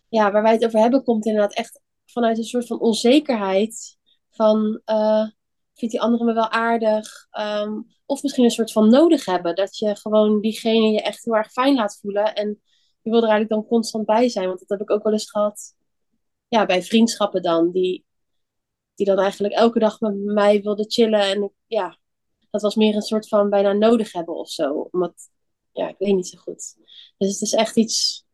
ja, 0.08 0.32
waar 0.32 0.42
wij 0.42 0.52
het 0.52 0.64
over 0.64 0.80
hebben, 0.80 1.04
komt 1.04 1.26
inderdaad 1.26 1.54
echt 1.54 1.80
vanuit 2.04 2.38
een 2.38 2.44
soort 2.44 2.66
van 2.66 2.80
onzekerheid 2.80 3.98
van 4.30 4.80
uh, 4.86 5.26
vindt 5.74 5.94
die 5.94 6.00
andere 6.00 6.24
me 6.24 6.32
wel 6.32 6.50
aardig? 6.50 7.26
Um, 7.38 7.86
of 8.04 8.22
misschien 8.22 8.44
een 8.44 8.50
soort 8.50 8.72
van 8.72 8.88
nodig 8.88 9.24
hebben. 9.24 9.54
Dat 9.54 9.78
je 9.78 9.96
gewoon 9.96 10.40
diegene 10.40 10.90
je 10.90 11.02
echt 11.02 11.24
heel 11.24 11.36
erg 11.36 11.52
fijn 11.52 11.74
laat 11.74 11.98
voelen. 12.00 12.34
En 12.34 12.60
je 13.06 13.12
wil 13.12 13.22
er 13.22 13.28
eigenlijk 13.28 13.60
dan 13.60 13.66
constant 13.68 14.06
bij 14.06 14.28
zijn. 14.28 14.46
Want 14.46 14.58
dat 14.58 14.68
heb 14.68 14.80
ik 14.80 14.90
ook 14.90 15.02
wel 15.02 15.12
eens 15.12 15.30
gehad. 15.30 15.74
Ja, 16.48 16.66
bij 16.66 16.82
vriendschappen 16.82 17.42
dan. 17.42 17.70
Die, 17.70 18.04
die 18.94 19.06
dan 19.06 19.18
eigenlijk 19.18 19.54
elke 19.54 19.78
dag 19.78 20.00
met 20.00 20.14
mij 20.24 20.62
wilden 20.62 20.90
chillen. 20.90 21.20
En 21.20 21.52
ja, 21.66 21.98
dat 22.50 22.62
was 22.62 22.74
meer 22.74 22.94
een 22.94 23.02
soort 23.02 23.28
van 23.28 23.50
bijna 23.50 23.72
nodig 23.72 24.12
hebben 24.12 24.34
of 24.34 24.50
zo. 24.50 24.88
Omdat, 24.90 25.30
ja, 25.72 25.88
ik 25.88 25.98
weet 25.98 26.14
niet 26.14 26.28
zo 26.28 26.38
goed. 26.38 26.76
Dus 27.18 27.32
het 27.32 27.40
is 27.40 27.52
echt 27.52 27.76
iets 27.76 28.24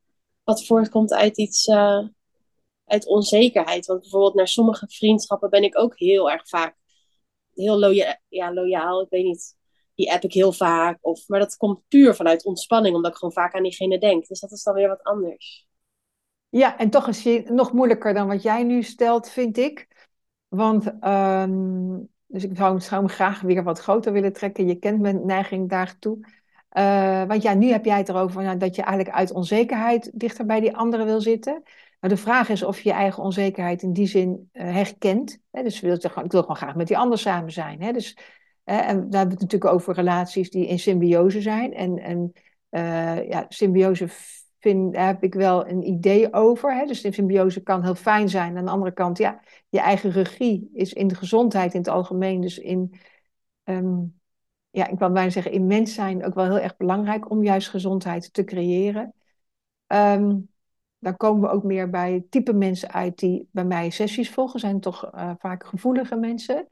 wat 0.45 0.67
voortkomt 0.67 1.13
uit 1.13 1.39
iets... 1.39 1.67
Uh, 1.67 2.07
uit 2.85 3.07
onzekerheid. 3.07 3.87
Want 3.87 4.01
bijvoorbeeld 4.01 4.35
naar 4.35 4.49
sommige 4.49 4.87
vriendschappen 4.89 5.51
ben 5.51 5.63
ik 5.63 5.79
ook 5.79 5.99
heel 5.99 6.31
erg 6.31 6.49
vaak 6.49 6.77
heel 7.55 7.91
ja, 8.29 8.53
loyaal. 8.53 9.03
Ik 9.03 9.11
weet 9.11 9.25
niet. 9.25 9.57
Die 9.95 10.13
app 10.13 10.23
ik 10.23 10.33
heel 10.33 10.53
vaak. 10.53 10.99
Of, 11.01 11.29
maar 11.29 11.41
dat 11.41 11.57
komt 11.57 11.89
puur 11.89 12.15
vanuit 12.15 12.45
ontspanning, 12.45 12.95
omdat 12.95 13.11
ik 13.11 13.17
gewoon 13.17 13.35
vaak 13.35 13.55
aan 13.55 13.63
diegene 13.63 13.99
denk. 13.99 14.27
Dus 14.27 14.41
dat 14.41 14.53
is 14.53 14.63
dan 14.63 14.75
weer 14.75 14.89
wat 14.89 15.03
anders. 15.03 15.67
Ja, 16.49 16.79
en 16.79 16.91
toch 16.91 17.09
is 17.09 17.25
het 17.25 17.51
nog 17.51 17.73
moeilijker 17.73 18.15
dan 18.15 18.27
wat 18.27 18.43
jij 18.43 18.63
nu 18.63 18.83
stelt, 18.83 19.31
vind 19.31 19.59
ik. 19.59 19.89
Want, 20.49 20.93
ehm, 21.01 21.99
dus 22.27 22.45
ik 22.45 22.57
zou, 22.57 22.81
hem 22.85 23.09
graag 23.09 23.41
weer 23.41 23.63
wat 23.63 23.79
groter 23.79 24.13
willen 24.13 24.33
trekken. 24.33 24.67
Je 24.67 24.75
kent 24.75 25.01
mijn 25.01 25.27
neiging 25.27 25.69
daartoe. 25.69 26.19
Uh, 26.79 27.25
want 27.25 27.43
ja, 27.43 27.55
nu 27.55 27.71
heb 27.71 27.85
jij 27.85 27.99
het 27.99 28.09
erover 28.09 28.43
ja, 28.43 28.55
dat 28.55 28.77
je 28.77 28.83
eigenlijk 28.83 29.17
uit 29.17 29.33
onzekerheid 29.33 30.11
dichter 30.15 30.47
bij 30.47 30.61
die 30.61 30.77
anderen 30.77 31.07
wil 31.07 31.21
zitten. 31.21 31.63
Maar 32.01 32.11
de 32.11 32.17
vraag 32.17 32.49
is 32.49 32.63
of 32.63 32.81
je 32.81 32.89
je 32.89 32.95
eigen 32.95 33.23
onzekerheid 33.23 33.83
in 33.83 33.93
die 33.93 34.07
zin 34.07 34.51
uh, 34.53 34.63
herkent. 34.63 35.39
Hè? 35.51 35.63
Dus 35.63 35.81
wil, 35.81 35.95
ik 35.95 36.33
wil 36.33 36.41
gewoon 36.41 36.57
graag 36.57 36.75
met 36.75 36.87
die 36.87 36.99
ander 36.99 37.19
samen 37.19 37.53
zijn. 37.53 37.83
Hè? 37.83 37.93
Dus, 37.93 38.17
en 38.65 38.77
daar 38.87 38.95
hebben 38.95 39.11
we 39.11 39.19
het 39.19 39.41
natuurlijk 39.41 39.73
over 39.73 39.95
relaties 39.95 40.51
die 40.51 40.67
in 40.67 40.79
symbiose 40.79 41.41
zijn. 41.41 41.75
En, 41.75 41.99
en 41.99 42.33
uh, 42.71 43.29
ja, 43.29 43.47
symbiose 43.49 44.09
vind, 44.59 44.95
daar 44.95 45.07
heb 45.07 45.23
ik 45.23 45.35
wel 45.35 45.69
een 45.69 45.87
idee 45.87 46.33
over. 46.33 46.75
Hè? 46.75 46.87
Dus 46.87 47.15
symbiose 47.15 47.63
kan 47.63 47.83
heel 47.83 47.95
fijn 47.95 48.29
zijn. 48.29 48.57
Aan 48.57 48.65
de 48.65 48.71
andere 48.71 48.93
kant, 48.93 49.19
ja, 49.19 49.41
je 49.69 49.81
eigen 49.81 50.11
regie 50.11 50.71
is 50.73 50.93
in 50.93 51.09
de 51.09 51.15
gezondheid 51.15 51.73
in 51.75 51.81
het 51.81 51.89
algemeen. 51.89 52.41
Dus 52.41 52.59
in, 52.59 52.95
um, 53.65 54.21
ja, 54.71 54.87
ik 54.89 54.99
wil 54.99 55.13
bijna 55.13 55.31
zeggen, 55.31 55.53
in 55.53 55.67
mens 55.67 55.95
zijn 55.95 56.25
ook 56.25 56.35
wel 56.35 56.45
heel 56.45 56.59
erg 56.59 56.77
belangrijk 56.77 57.31
om 57.31 57.45
juist 57.45 57.69
gezondheid 57.69 58.33
te 58.33 58.45
creëren. 58.45 59.15
Um, 59.87 60.51
dan 60.99 61.17
komen 61.17 61.41
we 61.41 61.49
ook 61.49 61.63
meer 61.63 61.91
bij 61.91 62.25
type 62.31 62.53
mensen 62.53 62.93
uit 62.93 63.19
die 63.19 63.49
bij 63.51 63.65
mij 63.65 63.91
sessies 63.91 64.31
volgen. 64.31 64.61
Zijn 64.61 64.81
toch 64.81 65.15
uh, 65.15 65.31
vaak 65.39 65.65
gevoelige 65.65 66.17
mensen. 66.17 66.67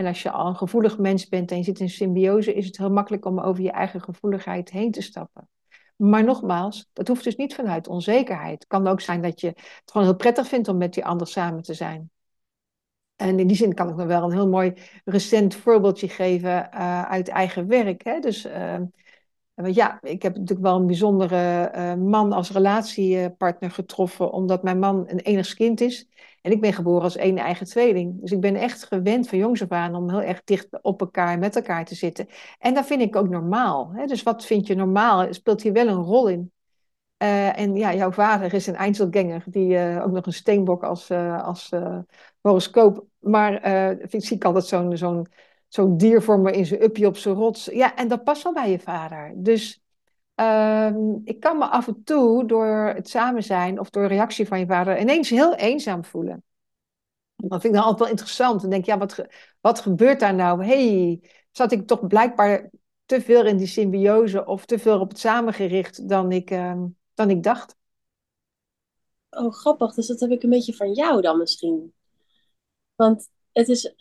En 0.00 0.06
als 0.06 0.22
je 0.22 0.30
al 0.30 0.46
een 0.46 0.56
gevoelig 0.56 0.98
mens 0.98 1.28
bent 1.28 1.50
en 1.50 1.56
je 1.56 1.62
zit 1.62 1.80
in 1.80 1.88
symbiose, 1.88 2.54
is 2.54 2.66
het 2.66 2.76
heel 2.76 2.90
makkelijk 2.90 3.24
om 3.24 3.40
over 3.40 3.62
je 3.62 3.70
eigen 3.70 4.02
gevoeligheid 4.02 4.70
heen 4.70 4.90
te 4.90 5.02
stappen. 5.02 5.48
Maar 5.96 6.24
nogmaals, 6.24 6.88
dat 6.92 7.08
hoeft 7.08 7.24
dus 7.24 7.36
niet 7.36 7.54
vanuit 7.54 7.88
onzekerheid. 7.88 8.52
Het 8.52 8.66
kan 8.66 8.86
ook 8.86 9.00
zijn 9.00 9.22
dat 9.22 9.40
je 9.40 9.46
het 9.46 9.82
gewoon 9.84 10.06
heel 10.06 10.16
prettig 10.16 10.48
vindt 10.48 10.68
om 10.68 10.76
met 10.76 10.94
die 10.94 11.04
ander 11.04 11.26
samen 11.26 11.62
te 11.62 11.74
zijn. 11.74 12.10
En 13.16 13.38
in 13.38 13.46
die 13.46 13.56
zin 13.56 13.74
kan 13.74 13.88
ik 13.88 13.96
nog 13.96 14.06
wel 14.06 14.22
een 14.22 14.32
heel 14.32 14.48
mooi 14.48 14.72
recent 15.04 15.54
voorbeeldje 15.54 16.08
geven 16.08 16.70
uh, 16.74 17.02
uit 17.02 17.28
eigen 17.28 17.66
werk. 17.66 18.04
Hè? 18.04 18.20
Dus 18.20 18.46
uh, 18.46 18.80
want 19.62 19.74
ja, 19.74 19.98
ik 20.02 20.22
heb 20.22 20.32
natuurlijk 20.32 20.66
wel 20.66 20.76
een 20.76 20.86
bijzondere 20.86 21.72
uh, 21.74 21.94
man 21.94 22.32
als 22.32 22.50
relatiepartner 22.50 23.70
getroffen, 23.70 24.32
omdat 24.32 24.62
mijn 24.62 24.78
man 24.78 25.04
een 25.06 25.20
enigst 25.20 25.54
kind 25.54 25.80
is. 25.80 26.08
En 26.42 26.52
ik 26.52 26.60
ben 26.60 26.72
geboren 26.72 27.02
als 27.02 27.16
één 27.16 27.38
eigen 27.38 27.66
tweeling. 27.66 28.20
Dus 28.20 28.32
ik 28.32 28.40
ben 28.40 28.56
echt 28.56 28.84
gewend 28.84 29.28
van 29.28 29.38
jongs 29.38 29.62
af 29.62 29.70
aan 29.70 29.94
om 29.94 30.10
heel 30.10 30.22
erg 30.22 30.44
dicht 30.44 30.82
op 30.82 31.00
elkaar, 31.00 31.38
met 31.38 31.56
elkaar 31.56 31.84
te 31.84 31.94
zitten. 31.94 32.28
En 32.58 32.74
dat 32.74 32.86
vind 32.86 33.00
ik 33.00 33.16
ook 33.16 33.28
normaal. 33.28 33.92
Hè? 33.94 34.06
Dus 34.06 34.22
wat 34.22 34.44
vind 34.46 34.66
je 34.66 34.74
normaal? 34.74 35.34
Speelt 35.34 35.62
hier 35.62 35.72
wel 35.72 35.88
een 35.88 36.02
rol 36.02 36.28
in. 36.28 36.52
Uh, 37.22 37.58
en 37.58 37.76
ja, 37.76 37.94
jouw 37.94 38.12
vader 38.12 38.54
is 38.54 38.66
een 38.66 38.74
Einzelganger, 38.74 39.42
die 39.46 39.68
uh, 39.68 40.02
ook 40.04 40.10
nog 40.10 40.26
een 40.26 40.32
steenbok 40.32 40.82
als, 40.82 41.10
als 41.42 41.70
horoscoop. 42.40 43.04
Maar 43.18 43.60
vind, 44.08 44.24
zie 44.24 44.36
ik 44.36 44.44
altijd 44.44 44.64
zo'n 44.64 44.96
zo'n 44.96 45.26
zo'n 45.70 45.96
dier 45.96 46.22
voor 46.22 46.40
me 46.40 46.52
in 46.52 46.66
zijn 46.66 46.82
upje 46.82 47.06
op 47.06 47.16
zijn 47.16 47.34
rots. 47.34 47.64
Ja, 47.64 47.96
en 47.96 48.08
dat 48.08 48.24
past 48.24 48.42
wel 48.42 48.52
bij 48.52 48.70
je 48.70 48.78
vader. 48.78 49.32
Dus 49.36 49.82
uh, 50.36 50.90
ik 51.24 51.40
kan 51.40 51.58
me 51.58 51.64
af 51.64 51.86
en 51.86 52.02
toe 52.04 52.46
door 52.46 52.92
het 52.94 53.08
samen 53.08 53.42
zijn 53.42 53.80
of 53.80 53.90
door 53.90 54.06
reactie 54.06 54.46
van 54.46 54.58
je 54.58 54.66
vader 54.66 55.00
ineens 55.00 55.30
heel 55.30 55.54
eenzaam 55.54 56.04
voelen. 56.04 56.42
Dat 57.36 57.60
vind 57.60 57.64
ik 57.64 57.72
dan 57.72 57.82
altijd 57.82 57.98
wel 57.98 58.08
interessant. 58.08 58.60
Dan 58.60 58.70
denk 58.70 58.84
ja, 58.84 58.98
wat, 58.98 59.26
wat 59.60 59.80
gebeurt 59.80 60.20
daar 60.20 60.34
nou? 60.34 60.64
hey, 60.64 61.20
zat 61.50 61.72
ik 61.72 61.86
toch 61.86 62.06
blijkbaar 62.06 62.70
te 63.04 63.20
veel 63.20 63.46
in 63.46 63.56
die 63.56 63.66
symbiose 63.66 64.44
of 64.44 64.64
te 64.64 64.78
veel 64.78 65.00
op 65.00 65.08
het 65.08 65.18
samengericht 65.18 66.08
dan 66.08 66.32
ik, 66.32 66.50
uh, 66.50 66.82
dan 67.14 67.30
ik 67.30 67.42
dacht. 67.42 67.76
Oh, 69.30 69.52
grappig. 69.52 69.94
Dus 69.94 70.06
dat 70.06 70.20
heb 70.20 70.30
ik 70.30 70.42
een 70.42 70.50
beetje 70.50 70.74
van 70.74 70.92
jou 70.92 71.20
dan 71.20 71.38
misschien. 71.38 71.92
Want 72.94 73.28
het 73.52 73.68
is 73.68 73.94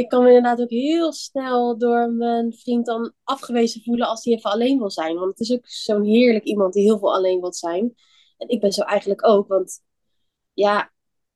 ik 0.00 0.08
kan 0.08 0.22
me 0.22 0.28
inderdaad 0.28 0.60
ook 0.60 0.70
heel 0.70 1.12
snel 1.12 1.78
door 1.78 2.12
mijn 2.12 2.52
vriend 2.52 2.86
dan 2.86 3.12
afgewezen 3.24 3.82
voelen 3.82 4.08
als 4.08 4.24
hij 4.24 4.34
even 4.34 4.50
alleen 4.50 4.78
wil 4.78 4.90
zijn. 4.90 5.14
Want 5.14 5.30
het 5.30 5.40
is 5.40 5.52
ook 5.52 5.66
zo'n 5.68 6.04
heerlijk 6.04 6.44
iemand 6.44 6.72
die 6.72 6.82
heel 6.82 6.98
veel 6.98 7.14
alleen 7.14 7.40
wil 7.40 7.52
zijn. 7.52 7.94
En 8.36 8.48
ik 8.48 8.60
ben 8.60 8.72
zo 8.72 8.82
eigenlijk 8.82 9.26
ook, 9.26 9.48
want 9.48 9.80
ja, 10.52 10.92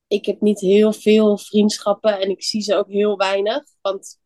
ik 0.06 0.26
heb 0.26 0.40
niet 0.40 0.61
heel 0.61 0.92
veel 0.92 1.38
vriendschappen 1.38 2.21
en 2.21 2.30
ik 2.30 2.42
zie 2.42 2.61
ze 2.62 2.76
ook 2.76 2.88
heel 2.88 3.16
weinig. 3.16 3.62
Want 3.80 4.18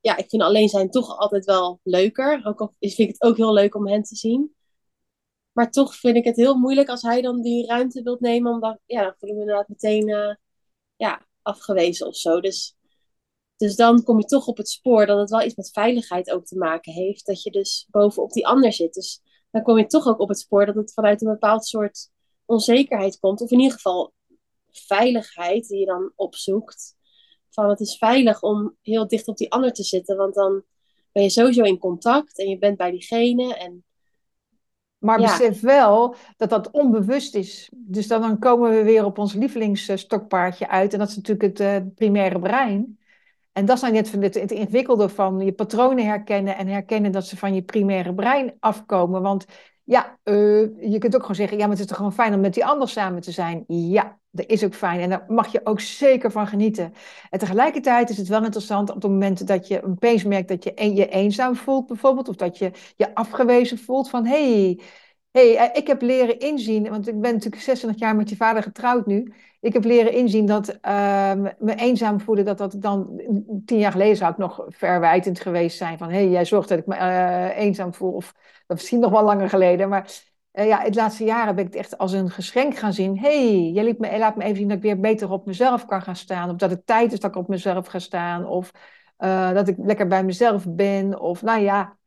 ja, 0.00 0.16
ik 0.16 0.28
vind 0.28 0.42
alleen 0.42 0.68
zijn 0.68 0.90
toch 0.90 1.18
altijd 1.18 1.44
wel 1.44 1.80
leuker. 1.82 2.40
Ook 2.44 2.60
al 2.60 2.74
vind 2.78 2.98
ik 2.98 3.08
het 3.08 3.22
ook 3.22 3.36
heel 3.36 3.52
leuk 3.52 3.74
om 3.74 3.88
hen 3.88 4.02
te 4.02 4.16
zien. 4.16 4.54
Maar 5.52 5.70
toch 5.70 5.94
vind 5.94 6.16
ik 6.16 6.24
het 6.24 6.36
heel 6.36 6.54
moeilijk 6.54 6.88
als 6.88 7.02
hij 7.02 7.22
dan 7.22 7.42
die 7.42 7.66
ruimte 7.66 8.02
wilt 8.02 8.20
nemen. 8.20 8.52
Omdat, 8.52 8.78
ja, 8.86 9.02
dan 9.02 9.14
voel 9.18 9.28
ik 9.28 9.34
me 9.34 9.40
inderdaad 9.40 9.68
meteen 9.68 10.08
uh, 10.08 10.34
ja, 10.96 11.26
afgewezen 11.42 12.06
of 12.06 12.16
zo. 12.16 12.40
Dus 12.40 12.77
dus 13.58 13.76
dan 13.76 14.02
kom 14.02 14.18
je 14.18 14.24
toch 14.24 14.46
op 14.46 14.56
het 14.56 14.68
spoor 14.68 15.06
dat 15.06 15.18
het 15.18 15.30
wel 15.30 15.42
iets 15.42 15.54
met 15.54 15.70
veiligheid 15.70 16.30
ook 16.30 16.44
te 16.44 16.56
maken 16.56 16.92
heeft. 16.92 17.26
Dat 17.26 17.42
je 17.42 17.50
dus 17.50 17.86
bovenop 17.90 18.32
die 18.32 18.46
ander 18.46 18.72
zit. 18.72 18.94
Dus 18.94 19.20
dan 19.50 19.62
kom 19.62 19.78
je 19.78 19.86
toch 19.86 20.06
ook 20.06 20.20
op 20.20 20.28
het 20.28 20.38
spoor 20.38 20.66
dat 20.66 20.74
het 20.74 20.92
vanuit 20.92 21.22
een 21.22 21.32
bepaald 21.32 21.66
soort 21.66 22.10
onzekerheid 22.44 23.18
komt. 23.18 23.40
Of 23.40 23.50
in 23.50 23.58
ieder 23.58 23.74
geval 23.74 24.12
veiligheid 24.70 25.68
die 25.68 25.78
je 25.78 25.86
dan 25.86 26.12
opzoekt. 26.14 26.96
Van 27.50 27.68
het 27.68 27.80
is 27.80 27.96
veilig 27.96 28.42
om 28.42 28.76
heel 28.82 29.08
dicht 29.08 29.28
op 29.28 29.36
die 29.36 29.52
ander 29.52 29.72
te 29.72 29.82
zitten. 29.82 30.16
Want 30.16 30.34
dan 30.34 30.62
ben 31.12 31.22
je 31.22 31.30
sowieso 31.30 31.62
in 31.62 31.78
contact 31.78 32.38
en 32.38 32.48
je 32.48 32.58
bent 32.58 32.76
bij 32.76 32.90
diegene. 32.90 33.54
En 33.54 33.84
maar 34.98 35.20
besef 35.20 35.60
wel 35.60 36.14
dat 36.36 36.50
dat 36.50 36.70
onbewust 36.70 37.34
is. 37.34 37.70
Dus 37.74 38.06
dan, 38.06 38.20
dan 38.20 38.38
komen 38.38 38.70
we 38.70 38.82
weer 38.82 39.04
op 39.04 39.18
ons 39.18 39.32
lievelingsstokpaardje 39.32 40.68
uit. 40.68 40.92
En 40.92 40.98
dat 40.98 41.08
is 41.08 41.16
natuurlijk 41.16 41.58
het 41.58 41.60
uh, 41.60 41.90
primaire 41.94 42.38
brein. 42.38 42.98
En 43.58 43.64
dat 43.64 43.80
nou 43.80 43.92
net 43.92 44.12
het, 44.12 44.34
het 44.34 44.50
ingewikkelde 44.50 45.08
van 45.08 45.40
je 45.40 45.52
patronen 45.52 46.06
herkennen 46.06 46.56
en 46.56 46.66
herkennen 46.66 47.12
dat 47.12 47.26
ze 47.26 47.36
van 47.36 47.54
je 47.54 47.62
primaire 47.62 48.14
brein 48.14 48.52
afkomen. 48.60 49.22
Want 49.22 49.46
ja, 49.84 50.18
uh, 50.24 50.90
je 50.90 50.98
kunt 50.98 51.14
ook 51.14 51.20
gewoon 51.20 51.36
zeggen, 51.36 51.56
ja, 51.56 51.62
maar 51.62 51.72
het 51.72 51.80
is 51.80 51.86
toch 51.86 51.96
gewoon 51.96 52.12
fijn 52.12 52.34
om 52.34 52.40
met 52.40 52.54
die 52.54 52.66
ander 52.66 52.88
samen 52.88 53.20
te 53.20 53.32
zijn. 53.32 53.64
Ja, 53.66 54.18
dat 54.30 54.46
is 54.46 54.64
ook 54.64 54.74
fijn 54.74 55.00
en 55.00 55.08
daar 55.08 55.24
mag 55.28 55.52
je 55.52 55.60
ook 55.64 55.80
zeker 55.80 56.30
van 56.30 56.46
genieten. 56.46 56.92
En 57.30 57.38
tegelijkertijd 57.38 58.10
is 58.10 58.16
het 58.16 58.28
wel 58.28 58.44
interessant 58.44 58.88
op 58.88 59.02
het 59.02 59.10
moment 59.10 59.46
dat 59.46 59.68
je 59.68 59.84
opeens 59.84 60.24
merkt 60.24 60.48
dat 60.48 60.64
je 60.64 60.94
je 60.94 61.08
eenzaam 61.08 61.56
voelt 61.56 61.86
bijvoorbeeld, 61.86 62.28
of 62.28 62.36
dat 62.36 62.58
je 62.58 62.70
je 62.96 63.14
afgewezen 63.14 63.78
voelt 63.78 64.10
van, 64.10 64.26
hé, 64.26 64.62
hey, 64.62 64.80
hey, 65.38 65.56
eh, 65.56 65.76
ik 65.76 65.86
heb 65.86 66.02
leren 66.02 66.38
inzien, 66.38 66.88
want 66.90 67.08
ik 67.08 67.20
ben 67.20 67.32
natuurlijk 67.32 67.62
26 67.62 68.00
jaar 68.00 68.16
met 68.16 68.28
je 68.28 68.36
vader 68.36 68.62
getrouwd 68.62 69.06
nu. 69.06 69.32
Ik 69.60 69.72
heb 69.72 69.84
leren 69.84 70.12
inzien 70.12 70.46
dat 70.46 70.68
uh, 70.68 71.32
me 71.58 71.74
eenzaam 71.76 72.20
voelen, 72.20 72.44
dat 72.44 72.58
dat 72.58 72.74
dan 72.78 73.22
tien 73.64 73.78
jaar 73.78 73.92
geleden 73.92 74.16
zou 74.16 74.32
ik 74.32 74.38
nog 74.38 74.64
verwijtend 74.68 75.40
geweest 75.40 75.76
zijn. 75.76 75.98
Van 75.98 76.08
hé, 76.08 76.16
hey, 76.16 76.28
jij 76.28 76.44
zorgt 76.44 76.68
dat 76.68 76.78
ik 76.78 76.86
me 76.86 76.96
uh, 76.96 77.58
eenzaam 77.58 77.94
voel. 77.94 78.12
Of 78.12 78.34
dat 78.66 78.76
misschien 78.76 79.00
nog 79.00 79.10
wel 79.10 79.22
langer 79.22 79.48
geleden. 79.48 79.88
Maar 79.88 80.10
uh, 80.52 80.66
ja, 80.66 80.80
het 80.80 80.94
laatste 80.94 81.24
jaren 81.24 81.54
ben 81.54 81.66
ik 81.66 81.72
het 81.72 81.82
echt 81.82 81.98
als 81.98 82.12
een 82.12 82.30
geschenk 82.30 82.76
gaan 82.76 82.92
zien. 82.92 83.18
Hé, 83.18 83.52
hey, 83.52 83.70
jij 83.70 83.94
me, 83.98 84.18
laat 84.18 84.36
me 84.36 84.44
even 84.44 84.56
zien 84.56 84.68
dat 84.68 84.76
ik 84.76 84.82
weer 84.82 85.00
beter 85.00 85.30
op 85.30 85.46
mezelf 85.46 85.86
kan 85.86 86.02
gaan 86.02 86.16
staan. 86.16 86.50
Of 86.50 86.56
dat 86.56 86.70
het 86.70 86.86
tijd 86.86 87.12
is 87.12 87.20
dat 87.20 87.30
ik 87.30 87.36
op 87.36 87.48
mezelf 87.48 87.86
ga 87.86 87.98
staan. 87.98 88.46
Of 88.46 88.70
dat 89.52 89.68
ik 89.68 89.76
lekker 89.78 90.06
bij 90.06 90.24
mezelf 90.24 90.64
ben. 90.68 91.20
Of 91.20 91.42
nou 91.42 91.60
ja, 91.60 91.97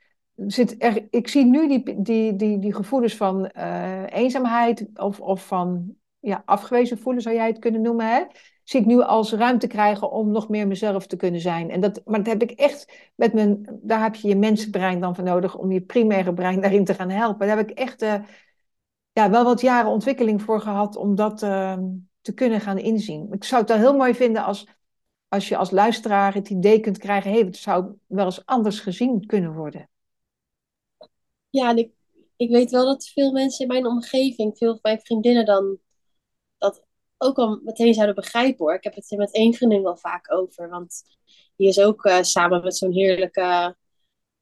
zit 0.48 0.84
er, 0.84 1.08
ik 1.10 1.28
zie 1.28 1.46
nu 1.46 1.68
die, 1.68 2.02
die, 2.02 2.36
die, 2.36 2.60
die 2.60 2.74
gevoelens 2.74 3.16
van 3.16 3.52
uh, 3.58 4.04
eenzaamheid 4.10 4.88
of, 4.94 5.20
of 5.20 5.48
van 5.48 5.96
ja, 6.20 6.42
afgewezen 6.46 6.98
voelen, 6.98 7.22
zou 7.22 7.36
jij 7.36 7.48
het 7.48 7.60
kunnen 7.60 7.82
noemen, 7.82 8.08
hè? 8.08 8.24
zie 8.64 8.80
ik 8.80 8.86
nu 8.86 9.02
als 9.02 9.34
ruimte 9.34 9.68
krijgen 9.68 10.12
om 10.12 10.32
nog 10.32 10.50
meer 10.50 10.68
mezelf 10.68 11.08
te 11.08 11.16
kunnen 11.16 11.42
zijn. 11.42 11.70
En 11.70 11.80
dat, 11.80 12.02
maar 12.06 12.24
dat 12.24 12.28
heb 12.28 12.42
ik 12.42 12.52
echt 12.52 13.12
met 13.16 13.34
mijn, 13.34 13.80
daar 13.82 14.04
heb 14.04 14.16
je 14.16 14.28
je 14.28 14.36
mensenbrein 14.36 15.00
dan 15.00 15.16
voor 15.16 15.24
nodig 15.24 15.58
om 15.58 15.72
je 15.72 15.82
primaire 15.82 16.34
brein 16.34 16.62
daarin 16.62 16.86
te 16.86 16.94
gaan 16.94 17.10
helpen. 17.10 17.48
Daar 17.48 17.58
heb 17.58 17.70
ik 17.70 17.78
echt 17.78 18.02
uh, 18.02 18.16
ja, 19.12 19.30
wel 19.30 19.44
wat 19.44 19.62
jaren 19.62 19.92
ontwikkeling 19.92 20.42
voor 20.42 20.62
gehad 20.62 20.96
om 20.96 21.16
dat 21.16 21.44
uh, 21.44 21.78
te 22.22 22.34
kunnen 22.34 22.62
gaan 22.62 22.78
inzien. 22.78 23.28
Ik 23.32 23.44
zou 23.44 23.62
het 23.62 23.70
dan 23.70 23.80
heel 23.80 23.98
mooi 23.98 24.16
vinden 24.16 24.44
als, 24.44 24.68
als 25.28 25.50
je 25.50 25.58
als 25.58 25.72
luisteraar 25.72 26.34
het 26.34 26.50
idee 26.50 26.80
kunt 26.80 26.98
krijgen, 26.98 27.32
hé, 27.32 27.38
hey, 27.38 27.46
het 27.46 27.58
zou 27.58 27.94
wel 28.06 28.26
eens 28.26 28.46
anders 28.46 28.80
gezien 28.80 29.26
kunnen 29.26 29.54
worden. 29.54 29.90
Ja, 31.52 31.70
en 31.70 31.78
ik, 31.78 31.92
ik 32.36 32.50
weet 32.50 32.72
wel 32.72 32.86
dat 32.86 33.08
veel 33.08 33.32
mensen 33.32 33.62
in 33.62 33.68
mijn 33.68 33.86
omgeving, 33.86 34.58
veel 34.58 34.72
van 34.72 34.80
mijn 34.82 35.02
vriendinnen 35.02 35.46
dan 35.46 35.80
dat 36.58 36.86
ook 37.18 37.38
al 37.38 37.60
meteen 37.64 37.94
zouden 37.94 38.16
begrijpen 38.16 38.66
hoor. 38.66 38.74
Ik 38.74 38.84
heb 38.84 38.96
het 38.96 39.12
er 39.12 39.18
met 39.18 39.34
één 39.34 39.54
vriendin 39.54 39.84
wel 39.84 39.98
vaak 39.98 40.34
over. 40.34 40.70
Want 40.70 41.04
die 41.56 41.68
is 41.68 41.80
ook 41.80 42.06
uh, 42.06 42.22
samen 42.22 42.64
met 42.64 42.78
zo'n 42.78 42.92
heerlijke, 42.94 43.76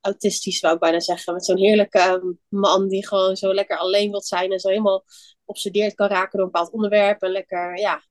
autistisch 0.02 0.60
wou 0.60 0.74
ik 0.74 0.80
bijna 0.80 1.00
zeggen, 1.00 1.34
met 1.34 1.46
zo'n 1.46 1.58
heerlijke 1.58 2.36
man 2.48 2.88
die 2.88 3.08
gewoon 3.08 3.36
zo 3.36 3.54
lekker 3.54 3.78
alleen 3.78 4.12
wil 4.12 4.22
zijn 4.22 4.52
en 4.52 4.60
zo 4.60 4.68
helemaal 4.70 5.06
obsedeerd 5.46 5.94
kan 5.96 6.08
raken 6.08 6.38
door 6.38 6.46
een 6.46 6.52
bepaald 6.52 6.72
onderwerp. 6.72 7.22
En 7.22 7.32
lekker, 7.32 7.78
ja. 7.78 8.04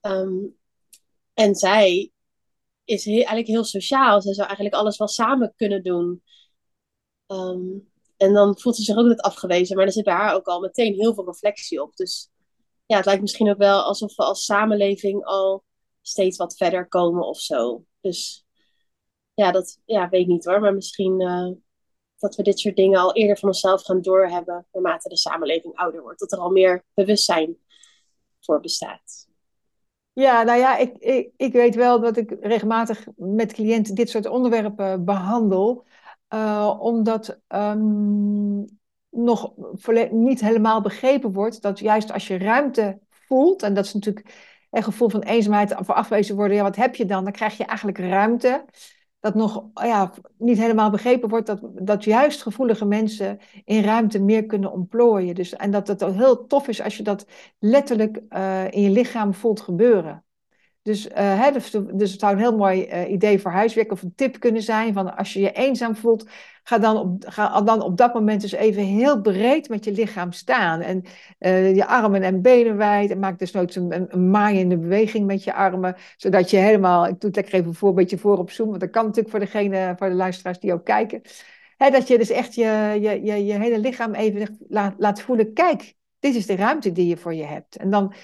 Um, 0.00 0.56
en 1.34 1.54
zij 1.54 2.12
is 2.84 3.06
eigenlijk 3.06 3.46
heel 3.46 3.64
sociaal. 3.64 4.22
Ze 4.22 4.34
zou 4.34 4.46
eigenlijk 4.46 4.76
alles 4.76 4.98
wel 4.98 5.08
samen 5.08 5.52
kunnen 5.56 5.82
doen. 5.82 6.22
Ehm, 7.26 7.78
en 8.16 8.32
dan 8.32 8.58
voelt 8.58 8.76
ze 8.76 8.82
zich 8.82 8.96
ook 8.96 9.06
net 9.06 9.20
afgewezen. 9.20 9.76
Maar 9.76 9.86
er 9.86 9.92
zit 9.92 10.04
bij 10.04 10.14
haar 10.14 10.34
ook 10.34 10.46
al 10.46 10.60
meteen 10.60 10.94
heel 10.94 11.14
veel 11.14 11.24
reflectie 11.26 11.82
op. 11.82 11.96
Dus 11.96 12.30
ja, 12.86 12.96
het 12.96 13.06
lijkt 13.06 13.20
misschien 13.20 13.50
ook 13.50 13.58
wel 13.58 13.82
alsof 13.82 14.16
we 14.16 14.22
als 14.22 14.44
samenleving 14.44 15.24
al 15.24 15.64
steeds 16.00 16.36
wat 16.36 16.56
verder 16.56 16.88
komen 16.88 17.26
of 17.26 17.40
zo. 17.40 17.84
Dus 18.00 18.46
ja, 19.34 19.50
dat 19.50 19.80
ja, 19.84 20.08
weet 20.08 20.20
ik 20.20 20.26
niet 20.26 20.44
hoor. 20.44 20.60
Maar 20.60 20.74
misschien 20.74 21.20
uh, 21.20 21.50
dat 22.18 22.34
we 22.36 22.42
dit 22.42 22.60
soort 22.60 22.76
dingen 22.76 23.00
al 23.00 23.14
eerder 23.14 23.38
van 23.38 23.48
onszelf 23.48 23.82
gaan 23.82 24.00
doorhebben. 24.02 24.66
Naarmate 24.72 25.08
de 25.08 25.16
samenleving 25.16 25.74
ouder 25.74 26.02
wordt. 26.02 26.18
Dat 26.20 26.32
er 26.32 26.38
al 26.38 26.50
meer 26.50 26.84
bewustzijn 26.94 27.56
voor 28.40 28.60
bestaat. 28.60 29.28
Ja, 30.12 30.42
nou 30.42 30.58
ja, 30.58 30.76
ik, 30.76 30.96
ik, 30.98 31.32
ik 31.36 31.52
weet 31.52 31.74
wel 31.74 32.00
dat 32.00 32.16
ik 32.16 32.36
regelmatig 32.40 33.06
met 33.16 33.52
cliënten 33.52 33.94
dit 33.94 34.10
soort 34.10 34.26
onderwerpen 34.26 35.04
behandel. 35.04 35.84
Uh, 36.34 36.76
omdat 36.78 37.40
um, 37.48 38.64
nog 39.10 39.52
niet 40.10 40.40
helemaal 40.40 40.80
begrepen 40.80 41.32
wordt 41.32 41.62
dat 41.62 41.78
juist 41.78 42.12
als 42.12 42.26
je 42.26 42.38
ruimte 42.38 42.98
voelt, 43.08 43.62
en 43.62 43.74
dat 43.74 43.84
is 43.84 43.94
natuurlijk 43.94 44.54
een 44.70 44.82
gevoel 44.82 45.08
van 45.08 45.22
eenzaamheid 45.22 45.78
of 45.78 45.90
afwezen 45.90 46.36
worden, 46.36 46.56
ja, 46.56 46.62
wat 46.62 46.76
heb 46.76 46.94
je 46.94 47.04
dan? 47.04 47.24
Dan 47.24 47.32
krijg 47.32 47.56
je 47.56 47.64
eigenlijk 47.64 47.98
ruimte. 47.98 48.64
Dat 49.20 49.34
nog 49.34 49.64
ja, 49.74 50.12
niet 50.38 50.58
helemaal 50.58 50.90
begrepen 50.90 51.28
wordt 51.28 51.46
dat, 51.46 51.60
dat 51.62 52.04
juist 52.04 52.42
gevoelige 52.42 52.84
mensen 52.84 53.38
in 53.64 53.84
ruimte 53.84 54.22
meer 54.22 54.46
kunnen 54.46 54.72
ontplooien. 54.72 55.34
Dus, 55.34 55.54
en 55.54 55.70
dat 55.70 55.88
het 55.88 56.00
heel 56.00 56.46
tof 56.46 56.68
is 56.68 56.82
als 56.82 56.96
je 56.96 57.02
dat 57.02 57.26
letterlijk 57.58 58.20
uh, 58.28 58.70
in 58.70 58.82
je 58.82 58.90
lichaam 58.90 59.34
voelt 59.34 59.60
gebeuren. 59.60 60.25
Dus, 60.86 61.06
uh, 61.06 61.14
hè, 61.16 61.52
dus, 61.52 61.70
dus, 61.70 62.10
het 62.10 62.20
zou 62.20 62.32
een 62.32 62.38
heel 62.38 62.56
mooi 62.56 62.86
uh, 62.86 63.10
idee 63.10 63.40
voor 63.40 63.50
huiswerk 63.50 63.92
of 63.92 64.02
een 64.02 64.14
tip 64.14 64.40
kunnen 64.40 64.62
zijn. 64.62 64.92
Van 64.92 65.16
als 65.16 65.32
je 65.32 65.40
je 65.40 65.52
eenzaam 65.52 65.96
voelt, 65.96 66.28
ga 66.62 66.78
dan 66.78 66.96
op, 66.96 67.24
ga 67.26 67.60
dan 67.60 67.82
op 67.82 67.96
dat 67.96 68.14
moment 68.14 68.40
dus 68.40 68.52
even 68.52 68.82
heel 68.82 69.20
breed 69.20 69.68
met 69.68 69.84
je 69.84 69.92
lichaam 69.92 70.32
staan. 70.32 70.80
En 70.80 71.04
uh, 71.38 71.74
je 71.74 71.86
armen 71.86 72.22
en 72.22 72.42
benen 72.42 72.76
wijd. 72.76 73.10
En 73.10 73.18
maak 73.18 73.38
dus 73.38 73.52
nooit 73.52 73.76
een, 73.76 73.94
een, 73.94 74.06
een, 74.08 74.30
maaiende 74.30 74.78
beweging 74.78 75.26
met 75.26 75.44
je 75.44 75.54
armen. 75.54 75.96
Zodat 76.16 76.50
je 76.50 76.56
helemaal, 76.56 77.06
ik 77.06 77.20
doe 77.20 77.30
het 77.30 77.36
lekker 77.36 77.54
even 77.54 77.74
voor, 77.74 77.88
een 77.88 77.94
beetje 77.94 78.18
voor 78.18 78.38
op 78.38 78.50
zoom. 78.50 78.68
Want 78.68 78.80
dat 78.80 78.90
kan 78.90 79.04
natuurlijk 79.04 79.30
voor, 79.30 79.40
degene, 79.40 79.94
voor 79.96 80.08
de 80.08 80.14
luisteraars 80.14 80.58
die 80.58 80.72
ook 80.72 80.84
kijken. 80.84 81.22
Hè, 81.76 81.90
dat 81.90 82.08
je 82.08 82.18
dus 82.18 82.30
echt 82.30 82.54
je, 82.54 82.98
je, 83.00 83.22
je, 83.24 83.44
je 83.44 83.58
hele 83.58 83.78
lichaam 83.78 84.14
even 84.14 84.58
laat, 84.68 84.94
laat 84.98 85.20
voelen. 85.20 85.52
Kijk, 85.52 85.94
dit 86.18 86.34
is 86.34 86.46
de 86.46 86.56
ruimte 86.56 86.92
die 86.92 87.06
je 87.06 87.16
voor 87.16 87.34
je 87.34 87.44
hebt. 87.44 87.76
En 87.76 87.90
dan 87.90 88.14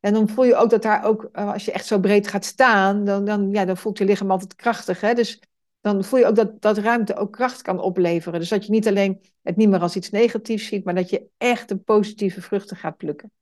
en 0.00 0.12
dan 0.12 0.28
voel 0.28 0.44
je 0.44 0.56
ook 0.56 0.70
dat 0.70 0.82
daar 0.82 1.04
ook, 1.04 1.28
eh, 1.32 1.52
als 1.52 1.64
je 1.64 1.72
echt 1.72 1.86
zo 1.86 1.98
breed 1.98 2.28
gaat 2.28 2.44
staan, 2.44 3.04
dan, 3.04 3.24
dan, 3.24 3.50
ja, 3.50 3.64
dan 3.64 3.76
voelt 3.76 3.98
je 3.98 4.04
lichaam 4.04 4.30
altijd 4.30 4.54
krachtig. 4.54 5.00
Hè? 5.00 5.14
Dus 5.14 5.40
dan 5.80 6.04
voel 6.04 6.18
je 6.18 6.26
ook 6.26 6.36
dat, 6.36 6.60
dat 6.60 6.78
ruimte 6.78 7.16
ook 7.16 7.32
kracht 7.32 7.62
kan 7.62 7.80
opleveren. 7.80 8.40
Dus 8.40 8.48
dat 8.48 8.64
je 8.66 8.72
niet 8.72 8.88
alleen 8.88 9.20
het 9.42 9.56
niet 9.56 9.68
meer 9.68 9.80
als 9.80 9.96
iets 9.96 10.10
negatiefs 10.10 10.66
ziet, 10.66 10.84
maar 10.84 10.94
dat 10.94 11.10
je 11.10 11.28
echt 11.36 11.68
de 11.68 11.76
positieve 11.76 12.42
vruchten 12.42 12.76
gaat 12.76 12.96
plukken. 12.96 13.32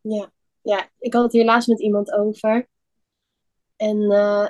Ja, 0.00 0.32
ja 0.62 0.88
ik 0.98 1.12
had 1.12 1.22
het 1.22 1.32
hier 1.32 1.44
laatst 1.44 1.68
met 1.68 1.80
iemand 1.80 2.12
over. 2.12 2.68
En 3.76 3.96
uh, 4.00 4.48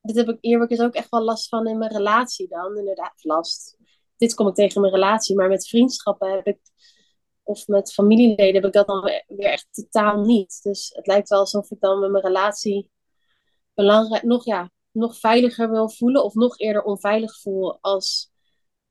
dit 0.00 0.16
heb 0.16 0.28
ik, 0.28 0.38
hier 0.40 0.60
heb 0.60 0.70
ik 0.70 0.76
dus 0.76 0.86
ook 0.86 0.94
echt 0.94 1.10
wel 1.10 1.22
last 1.22 1.48
van 1.48 1.66
in 1.66 1.78
mijn 1.78 1.92
relatie 1.92 2.48
dan. 2.48 2.76
Inderdaad, 2.76 3.24
last. 3.24 3.76
Dit 4.16 4.34
kom 4.34 4.48
ik 4.48 4.54
tegen 4.54 4.74
in 4.74 4.80
mijn 4.80 4.92
relatie, 4.92 5.36
maar 5.36 5.48
met 5.48 5.68
vriendschappen 5.68 6.34
heb 6.34 6.46
ik 6.46 6.58
of 7.46 7.66
met 7.66 7.92
familieleden 7.92 8.54
heb 8.54 8.64
ik 8.64 8.72
dat 8.72 8.86
dan 8.86 9.02
weer 9.26 9.50
echt 9.50 9.66
totaal 9.70 10.20
niet. 10.20 10.62
Dus 10.62 10.90
het 10.94 11.06
lijkt 11.06 11.28
wel 11.28 11.38
alsof 11.38 11.70
ik 11.70 11.80
dan 11.80 12.00
met 12.00 12.10
mijn 12.10 12.24
relatie 12.24 12.90
belangrijk, 13.74 14.22
nog, 14.22 14.44
ja, 14.44 14.70
nog 14.92 15.18
veiliger 15.18 15.70
wil 15.70 15.90
voelen 15.90 16.24
of 16.24 16.34
nog 16.34 16.58
eerder 16.58 16.82
onveilig 16.82 17.40
voel 17.40 17.78
als, 17.80 18.30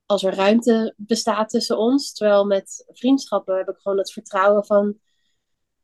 als 0.06 0.22
er 0.22 0.34
ruimte 0.34 0.94
bestaat 0.96 1.48
tussen 1.48 1.78
ons. 1.78 2.12
Terwijl 2.12 2.44
met 2.44 2.84
vriendschappen 2.88 3.56
heb 3.56 3.68
ik 3.68 3.78
gewoon 3.78 3.98
het 3.98 4.12
vertrouwen 4.12 4.64
van 4.64 4.98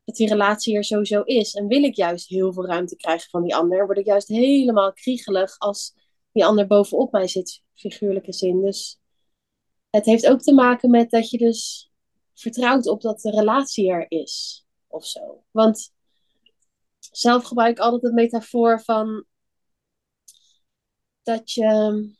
dat 0.04 0.16
die 0.16 0.28
relatie 0.28 0.76
er 0.76 0.84
sowieso 0.84 1.22
is. 1.22 1.54
En 1.54 1.66
wil 1.66 1.82
ik 1.82 1.96
juist 1.96 2.28
heel 2.28 2.52
veel 2.52 2.66
ruimte 2.66 2.96
krijgen 2.96 3.30
van 3.30 3.42
die 3.42 3.54
ander, 3.54 3.86
word 3.86 3.98
ik 3.98 4.06
juist 4.06 4.28
helemaal 4.28 4.92
kriegelig 4.92 5.58
als 5.58 5.94
die 6.32 6.44
ander 6.44 6.66
bovenop 6.66 7.12
mij 7.12 7.28
zit, 7.28 7.62
figuurlijke 7.74 8.32
zin. 8.32 8.62
Dus 8.62 9.00
het 9.90 10.04
heeft 10.04 10.26
ook 10.26 10.40
te 10.40 10.54
maken 10.54 10.90
met 10.90 11.10
dat 11.10 11.30
je 11.30 11.38
dus 11.38 11.91
vertrouwt 12.34 12.86
op 12.86 13.00
dat 13.00 13.20
de 13.20 13.30
relatie 13.30 13.90
er 13.90 14.06
is. 14.08 14.66
Of 14.86 15.06
zo. 15.06 15.44
Want 15.50 15.92
zelf 16.98 17.44
gebruik 17.44 17.70
ik 17.70 17.78
altijd 17.78 18.02
het 18.02 18.12
metafoor 18.12 18.80
van 18.80 19.24
dat 21.22 21.52
je 21.52 22.10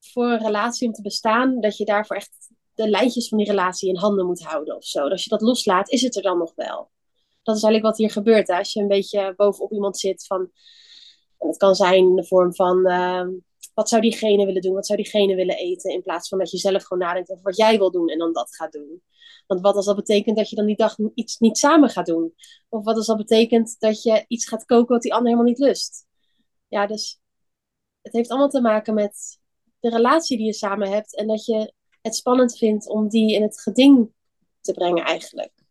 voor 0.00 0.24
een 0.24 0.44
relatie 0.44 0.86
om 0.86 0.92
te 0.92 1.02
bestaan, 1.02 1.60
dat 1.60 1.76
je 1.76 1.84
daarvoor 1.84 2.16
echt 2.16 2.50
de 2.74 2.88
lijntjes 2.88 3.28
van 3.28 3.38
die 3.38 3.46
relatie 3.46 3.88
in 3.88 3.96
handen 3.96 4.26
moet 4.26 4.42
houden 4.42 4.76
of 4.76 4.84
zo. 4.84 5.08
als 5.08 5.24
je 5.24 5.30
dat 5.30 5.40
loslaat, 5.40 5.90
is 5.90 6.02
het 6.02 6.16
er 6.16 6.22
dan 6.22 6.38
nog 6.38 6.52
wel. 6.54 6.90
Dat 7.42 7.56
is 7.56 7.62
eigenlijk 7.62 7.84
wat 7.84 7.96
hier 7.96 8.10
gebeurt. 8.10 8.48
Hè? 8.48 8.56
Als 8.56 8.72
je 8.72 8.80
een 8.80 8.88
beetje 8.88 9.34
bovenop 9.36 9.72
iemand 9.72 9.98
zit 9.98 10.26
van. 10.26 10.50
het 11.38 11.56
kan 11.56 11.74
zijn 11.74 11.94
in 11.94 12.16
de 12.16 12.24
vorm 12.24 12.54
van. 12.54 12.86
Ehm, 12.86 13.28
wat 13.74 13.88
zou 13.88 14.02
diegene 14.02 14.46
willen 14.46 14.62
doen? 14.62 14.74
Wat 14.74 14.86
zou 14.86 15.02
diegene 15.02 15.34
willen 15.34 15.56
eten? 15.56 15.90
In 15.90 16.02
plaats 16.02 16.28
van 16.28 16.38
dat 16.38 16.50
je 16.50 16.58
zelf 16.58 16.82
gewoon 16.82 17.02
nadenkt 17.02 17.30
over 17.30 17.42
wat 17.42 17.56
jij 17.56 17.78
wil 17.78 17.90
doen 17.90 18.08
en 18.08 18.18
dan 18.18 18.32
dat 18.32 18.54
gaat 18.56 18.72
doen. 18.72 19.02
Want 19.46 19.60
wat 19.60 19.76
als 19.76 19.86
dat 19.86 19.96
betekent 19.96 20.36
dat 20.36 20.50
je 20.50 20.56
dan 20.56 20.66
die 20.66 20.76
dag 20.76 20.96
iets 21.14 21.38
niet 21.38 21.58
samen 21.58 21.88
gaat 21.88 22.06
doen? 22.06 22.34
Of 22.68 22.84
wat 22.84 22.96
als 22.96 23.06
dat 23.06 23.16
betekent 23.16 23.76
dat 23.78 24.02
je 24.02 24.24
iets 24.28 24.48
gaat 24.48 24.64
koken 24.64 24.94
wat 24.94 25.02
die 25.02 25.12
ander 25.12 25.30
helemaal 25.30 25.50
niet 25.50 25.58
lust? 25.58 26.06
Ja, 26.68 26.86
dus 26.86 27.20
het 28.02 28.12
heeft 28.12 28.28
allemaal 28.28 28.48
te 28.48 28.60
maken 28.60 28.94
met 28.94 29.40
de 29.80 29.90
relatie 29.90 30.36
die 30.36 30.46
je 30.46 30.52
samen 30.52 30.90
hebt 30.90 31.16
en 31.16 31.26
dat 31.26 31.44
je 31.44 31.72
het 32.02 32.14
spannend 32.14 32.58
vindt 32.58 32.88
om 32.88 33.08
die 33.08 33.34
in 33.34 33.42
het 33.42 33.60
geding 33.60 34.12
te 34.60 34.72
brengen 34.72 35.04
eigenlijk. 35.04 35.61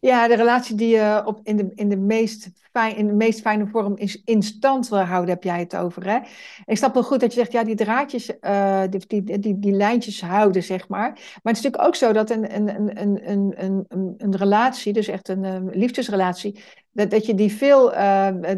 Ja, 0.00 0.28
de 0.28 0.34
relatie 0.34 0.76
die 0.76 0.88
je 0.88 1.22
op, 1.24 1.40
in, 1.42 1.56
de, 1.56 1.70
in, 1.74 1.88
de 1.88 1.96
meest 1.96 2.50
fijn, 2.72 2.96
in 2.96 3.06
de 3.06 3.12
meest 3.12 3.40
fijne 3.40 3.66
vorm 3.66 3.96
in, 3.96 4.20
in 4.24 4.42
stand 4.42 4.88
wil 4.88 4.98
houden, 4.98 5.34
heb 5.34 5.42
jij 5.42 5.58
het 5.58 5.76
over. 5.76 6.06
Hè? 6.06 6.18
Ik 6.64 6.76
snap 6.76 6.94
wel 6.94 7.02
goed 7.02 7.20
dat 7.20 7.32
je 7.34 7.38
zegt, 7.38 7.52
ja, 7.52 7.64
die 7.64 7.74
draadjes, 7.74 8.32
uh, 8.40 8.82
die, 9.06 9.38
die, 9.38 9.58
die, 9.58 9.72
lijntjes 9.72 10.20
houden, 10.20 10.62
zeg 10.62 10.88
maar. 10.88 11.10
Maar 11.10 11.52
het 11.52 11.56
is 11.56 11.62
natuurlijk 11.62 11.84
ook 11.84 11.94
zo 11.94 12.12
dat 12.12 12.30
een, 12.30 12.54
een, 12.54 12.68
een, 12.68 13.02
een, 13.30 13.52
een, 13.64 13.84
een, 13.88 14.14
een 14.18 14.36
relatie, 14.36 14.92
dus 14.92 15.08
echt 15.08 15.28
een, 15.28 15.44
een 15.44 15.70
liefdesrelatie, 15.70 16.60
dat, 16.92 17.10
dat 17.10 17.26
je 17.26 17.34
die 17.34 17.52
veel, 17.52 17.92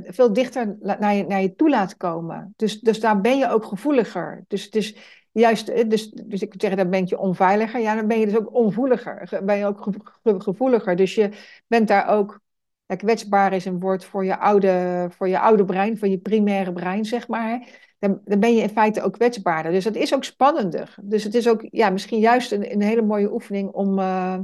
veel 0.05 0.33
dichter 0.33 0.76
naar 0.81 1.14
je, 1.14 1.24
naar 1.26 1.42
je 1.42 1.55
toe 1.55 1.68
laat 1.68 1.96
komen. 1.96 2.53
Dus, 2.57 2.81
dus 2.81 3.00
daar 3.00 3.20
ben 3.20 3.38
je 3.38 3.50
ook 3.50 3.64
gevoeliger. 3.64 4.44
Dus, 4.48 4.70
dus 4.70 4.96
juist, 5.33 5.69
eh, 5.69 5.88
dus, 5.88 6.11
dus 6.11 6.43
ik 6.43 6.55
zeggen, 6.57 6.79
dan 6.79 6.90
ben 6.90 7.07
je 7.07 7.19
onveiliger. 7.19 7.81
Ja, 7.81 7.95
dan 7.95 8.07
ben 8.07 8.19
je 8.19 8.27
dus 8.27 8.37
ook 8.37 8.55
onvoeliger. 8.55 9.40
Ben 9.45 9.57
je 9.57 9.66
ook 9.66 9.87
gevoeliger. 10.23 10.97
Dus 10.97 11.14
je 11.14 11.31
bent 11.66 11.88
daar 11.88 12.09
ook. 12.09 12.40
Kwetsbaar 12.97 13.53
is 13.53 13.64
een 13.64 13.81
woord 13.81 14.05
voor 14.05 14.25
je, 14.25 14.38
oude, 14.38 15.07
voor 15.11 15.29
je 15.29 15.38
oude 15.38 15.64
brein, 15.64 15.99
voor 15.99 16.09
je 16.09 16.19
primaire 16.19 16.73
brein, 16.73 17.05
zeg 17.05 17.29
maar. 17.29 17.69
Dan, 17.99 18.21
dan 18.25 18.40
ben 18.40 18.55
je 18.55 18.62
in 18.62 18.69
feite 18.69 19.03
ook 19.03 19.12
kwetsbaarder. 19.12 19.73
Dus 19.73 19.85
dat 19.85 19.95
is 19.95 20.14
ook 20.14 20.25
spannender. 20.25 20.95
Dus 21.03 21.25
het 21.25 21.35
is 21.35 21.49
ook 21.49 21.66
ja, 21.71 21.90
misschien 21.90 22.19
juist 22.19 22.53
een, 22.53 22.83
hele 22.83 23.03
mooie 23.03 23.33
oefening 23.33 23.71
om 23.71 23.99
uh, 23.99 24.38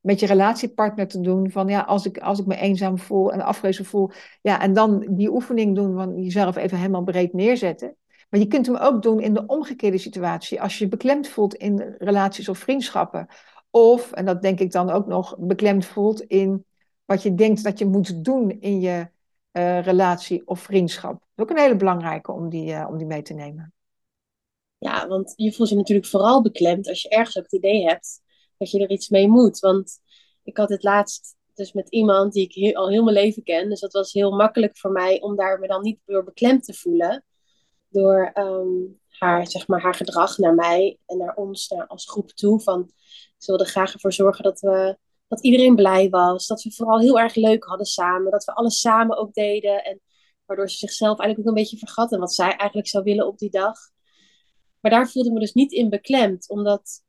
met 0.00 0.20
je 0.20 0.26
relatiepartner 0.26 1.08
te 1.08 1.20
doen. 1.20 1.50
Van 1.50 1.68
ja, 1.68 1.80
als 1.80 2.06
ik, 2.06 2.18
als 2.18 2.38
ik 2.38 2.46
me 2.46 2.56
eenzaam 2.56 2.98
voel 2.98 3.32
en 3.32 3.40
afgewezen 3.40 3.84
voel. 3.84 4.10
Ja, 4.42 4.60
en 4.60 4.72
dan 4.72 5.06
die 5.10 5.32
oefening 5.32 5.74
doen 5.74 5.94
van 5.94 6.22
jezelf 6.22 6.56
even 6.56 6.78
helemaal 6.78 7.04
breed 7.04 7.32
neerzetten. 7.32 7.96
Maar 8.32 8.40
je 8.40 8.46
kunt 8.46 8.66
hem 8.66 8.76
ook 8.76 9.02
doen 9.02 9.20
in 9.20 9.34
de 9.34 9.46
omgekeerde 9.46 9.98
situatie. 9.98 10.60
Als 10.60 10.78
je 10.78 10.84
je 10.84 10.90
beklemd 10.90 11.28
voelt 11.28 11.54
in 11.54 11.94
relaties 11.98 12.48
of 12.48 12.58
vriendschappen. 12.58 13.26
Of, 13.70 14.12
en 14.12 14.24
dat 14.24 14.42
denk 14.42 14.60
ik 14.60 14.72
dan 14.72 14.90
ook 14.90 15.06
nog, 15.06 15.36
beklemd 15.38 15.84
voelt 15.84 16.20
in 16.20 16.64
wat 17.04 17.22
je 17.22 17.34
denkt 17.34 17.64
dat 17.64 17.78
je 17.78 17.86
moet 17.86 18.24
doen 18.24 18.60
in 18.60 18.80
je 18.80 19.08
uh, 19.52 19.82
relatie 19.82 20.46
of 20.46 20.60
vriendschap. 20.60 21.12
Dat 21.12 21.30
is 21.34 21.42
ook 21.42 21.50
een 21.50 21.62
hele 21.62 21.76
belangrijke 21.76 22.32
om 22.32 22.48
die, 22.48 22.70
uh, 22.72 22.86
om 22.90 22.98
die 22.98 23.06
mee 23.06 23.22
te 23.22 23.34
nemen. 23.34 23.74
Ja, 24.78 25.08
want 25.08 25.32
je 25.36 25.52
voelt 25.52 25.68
je 25.68 25.76
natuurlijk 25.76 26.08
vooral 26.08 26.42
beklemd 26.42 26.88
als 26.88 27.02
je 27.02 27.08
ergens 27.08 27.36
ook 27.36 27.44
het 27.44 27.52
idee 27.52 27.84
hebt 27.84 28.20
dat 28.56 28.70
je 28.70 28.80
er 28.80 28.90
iets 28.90 29.08
mee 29.08 29.28
moet. 29.28 29.58
Want 29.58 29.98
ik 30.42 30.56
had 30.56 30.68
het 30.68 30.82
laatst 30.82 31.36
dus 31.54 31.72
met 31.72 31.88
iemand 31.88 32.32
die 32.32 32.48
ik 32.48 32.76
al 32.76 32.88
heel 32.88 33.04
mijn 33.04 33.16
leven 33.16 33.42
ken. 33.42 33.68
Dus 33.68 33.80
dat 33.80 33.92
was 33.92 34.12
heel 34.12 34.36
makkelijk 34.36 34.78
voor 34.78 34.92
mij 34.92 35.20
om 35.20 35.36
daar 35.36 35.58
me 35.58 35.66
dan 35.66 35.82
niet 35.82 36.00
door 36.04 36.24
beklemd 36.24 36.64
te 36.64 36.74
voelen 36.74 37.24
door 37.92 38.30
ehm, 38.34 38.68
haar, 39.08 39.46
zeg 39.46 39.66
maar, 39.66 39.80
haar 39.80 39.94
gedrag 39.94 40.38
naar 40.38 40.54
mij 40.54 40.98
en 41.06 41.18
naar 41.18 41.34
ons 41.34 41.68
naar, 41.68 41.86
als 41.86 42.10
groep 42.10 42.30
toe. 42.30 42.60
Van, 42.60 42.90
ze 43.38 43.50
wilde 43.50 43.64
graag 43.64 43.92
ervoor 43.92 44.12
zorgen 44.12 44.44
dat, 44.44 44.60
we, 44.60 44.98
dat 45.28 45.40
iedereen 45.40 45.74
blij 45.74 46.08
was. 46.08 46.46
Dat 46.46 46.62
we 46.62 46.72
vooral 46.72 47.00
heel 47.00 47.20
erg 47.20 47.34
leuk 47.34 47.64
hadden 47.64 47.86
samen. 47.86 48.30
Dat 48.30 48.44
we 48.44 48.52
alles 48.54 48.80
samen 48.80 49.16
ook 49.16 49.32
deden. 49.32 49.84
En 49.84 50.00
waardoor 50.46 50.70
ze 50.70 50.76
zichzelf 50.76 51.18
eigenlijk 51.18 51.38
ook 51.38 51.56
een 51.56 51.62
beetje 51.62 51.78
vergat. 51.78 52.12
En 52.12 52.20
wat 52.20 52.34
zij 52.34 52.56
eigenlijk 52.56 52.88
zou 52.88 53.04
willen 53.04 53.26
op 53.26 53.38
die 53.38 53.50
dag. 53.50 53.78
Maar 54.80 54.90
daar 54.90 55.10
voelde 55.10 55.28
ik 55.28 55.34
me 55.34 55.40
dus 55.40 55.52
niet 55.52 55.72
in 55.72 55.90
beklemd. 55.90 56.48
Omdat, 56.48 57.02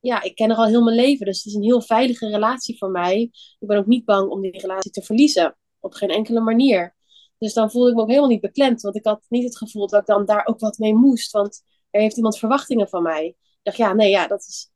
ja, 0.00 0.22
ik 0.22 0.34
ken 0.34 0.48
haar 0.48 0.58
al 0.58 0.66
heel 0.66 0.82
mijn 0.82 0.96
leven. 0.96 1.26
Dus 1.26 1.36
het 1.36 1.46
is 1.46 1.54
een 1.54 1.62
heel 1.62 1.82
veilige 1.82 2.28
relatie 2.28 2.78
voor 2.78 2.90
mij. 2.90 3.20
Ik 3.58 3.68
ben 3.68 3.78
ook 3.78 3.86
niet 3.86 4.04
bang 4.04 4.30
om 4.30 4.40
die 4.40 4.60
relatie 4.60 4.90
te 4.90 5.02
verliezen. 5.02 5.56
Op 5.80 5.92
geen 5.92 6.10
enkele 6.10 6.40
manier. 6.40 6.94
Dus 7.38 7.52
dan 7.52 7.70
voelde 7.70 7.88
ik 7.90 7.94
me 7.94 8.00
ook 8.02 8.08
helemaal 8.08 8.28
niet 8.28 8.40
beklemd, 8.40 8.80
want 8.80 8.96
ik 8.96 9.04
had 9.04 9.24
niet 9.28 9.44
het 9.44 9.56
gevoel 9.56 9.88
dat 9.88 10.00
ik 10.00 10.06
dan 10.06 10.24
daar 10.24 10.46
ook 10.46 10.60
wat 10.60 10.78
mee 10.78 10.94
moest, 10.94 11.30
want 11.30 11.62
er 11.90 12.00
heeft 12.00 12.16
iemand 12.16 12.38
verwachtingen 12.38 12.88
van 12.88 13.02
mij. 13.02 13.26
Ik 13.26 13.36
dacht, 13.62 13.76
ja, 13.76 13.92
nee, 13.92 14.10
ja, 14.10 14.26
dat 14.26 14.40
is, 14.40 14.70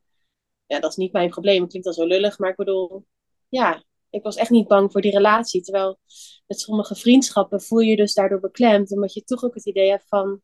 ja, 0.66 0.80
dat 0.80 0.90
is 0.90 0.96
niet 0.96 1.12
mijn 1.12 1.30
probleem. 1.30 1.60
Het 1.60 1.70
klinkt 1.70 1.88
al 1.88 1.94
zo 1.94 2.06
lullig, 2.06 2.38
maar 2.38 2.50
ik 2.50 2.56
bedoel, 2.56 3.06
ja, 3.48 3.84
ik 4.10 4.22
was 4.22 4.36
echt 4.36 4.50
niet 4.50 4.68
bang 4.68 4.92
voor 4.92 5.00
die 5.00 5.10
relatie. 5.10 5.62
Terwijl 5.62 5.98
met 6.46 6.60
sommige 6.60 6.94
vriendschappen 6.94 7.60
voel 7.60 7.78
je 7.78 7.90
je 7.90 7.96
dus 7.96 8.14
daardoor 8.14 8.40
beklemd, 8.40 8.92
omdat 8.92 9.12
je 9.12 9.24
toch 9.24 9.44
ook 9.44 9.54
het 9.54 9.66
idee 9.66 9.90
hebt 9.90 10.08
van, 10.08 10.42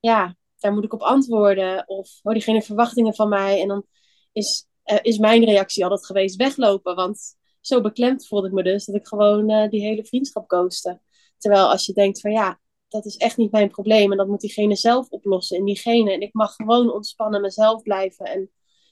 ja, 0.00 0.36
daar 0.58 0.72
moet 0.72 0.84
ik 0.84 0.92
op 0.92 1.02
antwoorden. 1.02 1.88
Of, 1.88 2.20
oh, 2.22 2.32
diegene 2.32 2.62
verwachtingen 2.62 3.14
van 3.14 3.28
mij. 3.28 3.60
En 3.60 3.68
dan 3.68 3.86
is, 4.32 4.66
uh, 4.84 4.98
is 5.02 5.18
mijn 5.18 5.44
reactie 5.44 5.82
altijd 5.82 6.06
geweest 6.06 6.36
weglopen. 6.36 6.94
Want 6.94 7.36
zo 7.60 7.80
beklemd 7.80 8.26
voelde 8.26 8.46
ik 8.46 8.52
me 8.52 8.62
dus 8.62 8.84
dat 8.84 8.94
ik 8.94 9.06
gewoon 9.06 9.50
uh, 9.50 9.68
die 9.68 9.80
hele 9.80 10.04
vriendschap 10.04 10.44
ghostte. 10.46 11.00
Terwijl 11.44 11.70
als 11.70 11.86
je 11.86 11.92
denkt 11.92 12.20
van 12.20 12.32
ja, 12.32 12.60
dat 12.88 13.04
is 13.04 13.16
echt 13.16 13.36
niet 13.36 13.50
mijn 13.50 13.70
probleem. 13.70 14.10
En 14.10 14.16
dat 14.16 14.26
moet 14.26 14.40
diegene 14.40 14.76
zelf 14.76 15.08
oplossen 15.08 15.56
in 15.56 15.64
diegene. 15.64 16.12
En 16.12 16.20
ik 16.20 16.32
mag 16.32 16.54
gewoon 16.54 16.92
ontspannen 16.92 17.40
mezelf 17.40 17.82
blijven 17.82 18.26
en 18.26 18.50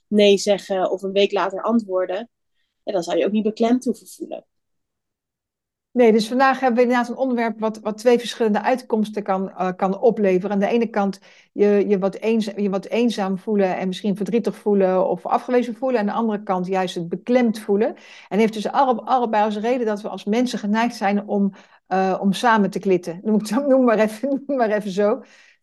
nee 0.08 0.38
zeggen 0.38 0.90
of 0.90 1.02
een 1.02 1.12
week 1.12 1.32
later 1.32 1.62
antwoorden. 1.62 2.30
Ja, 2.82 2.92
dan 2.92 3.02
zou 3.02 3.18
je 3.18 3.26
ook 3.26 3.32
niet 3.32 3.42
beklemd 3.42 3.84
hoeven 3.84 4.06
voelen. 4.06 4.46
Nee, 5.92 6.12
dus 6.12 6.28
vandaag 6.28 6.60
hebben 6.60 6.76
we 6.76 6.82
inderdaad 6.82 7.08
een 7.08 7.16
onderwerp 7.16 7.60
wat, 7.60 7.80
wat 7.80 7.98
twee 7.98 8.18
verschillende 8.18 8.62
uitkomsten 8.62 9.22
kan, 9.22 9.48
uh, 9.48 9.68
kan 9.76 10.00
opleveren. 10.00 10.50
Aan 10.50 10.58
de 10.58 10.66
ene 10.66 10.86
kant 10.86 11.20
je, 11.52 11.84
je, 11.88 11.98
wat 11.98 12.14
eens, 12.14 12.44
je 12.56 12.70
wat 12.70 12.86
eenzaam 12.86 13.38
voelen 13.38 13.76
en 13.76 13.86
misschien 13.86 14.16
verdrietig 14.16 14.56
voelen 14.56 15.08
of 15.08 15.26
afgewezen 15.26 15.74
voelen. 15.74 16.00
Aan 16.00 16.06
de 16.06 16.12
andere 16.12 16.42
kant 16.42 16.66
juist 16.66 16.94
het 16.94 17.08
beklemd 17.08 17.58
voelen. 17.58 17.94
En 18.28 18.38
heeft 18.38 18.52
dus 18.52 18.68
alle, 18.68 19.00
allebei 19.02 19.44
als 19.44 19.56
reden 19.56 19.86
dat 19.86 20.02
we 20.02 20.08
als 20.08 20.24
mensen 20.24 20.58
geneigd 20.58 20.96
zijn 20.96 21.28
om, 21.28 21.52
uh, 21.92 22.18
om 22.20 22.32
samen 22.32 22.70
te 22.70 22.78
klitten. 22.78 23.20
Noem, 23.22 23.40
noem, 23.68 23.84
maar 23.84 23.98
even, 23.98 24.42
noem 24.46 24.56
maar 24.56 24.70
even 24.70 24.90
zo. 24.90 25.22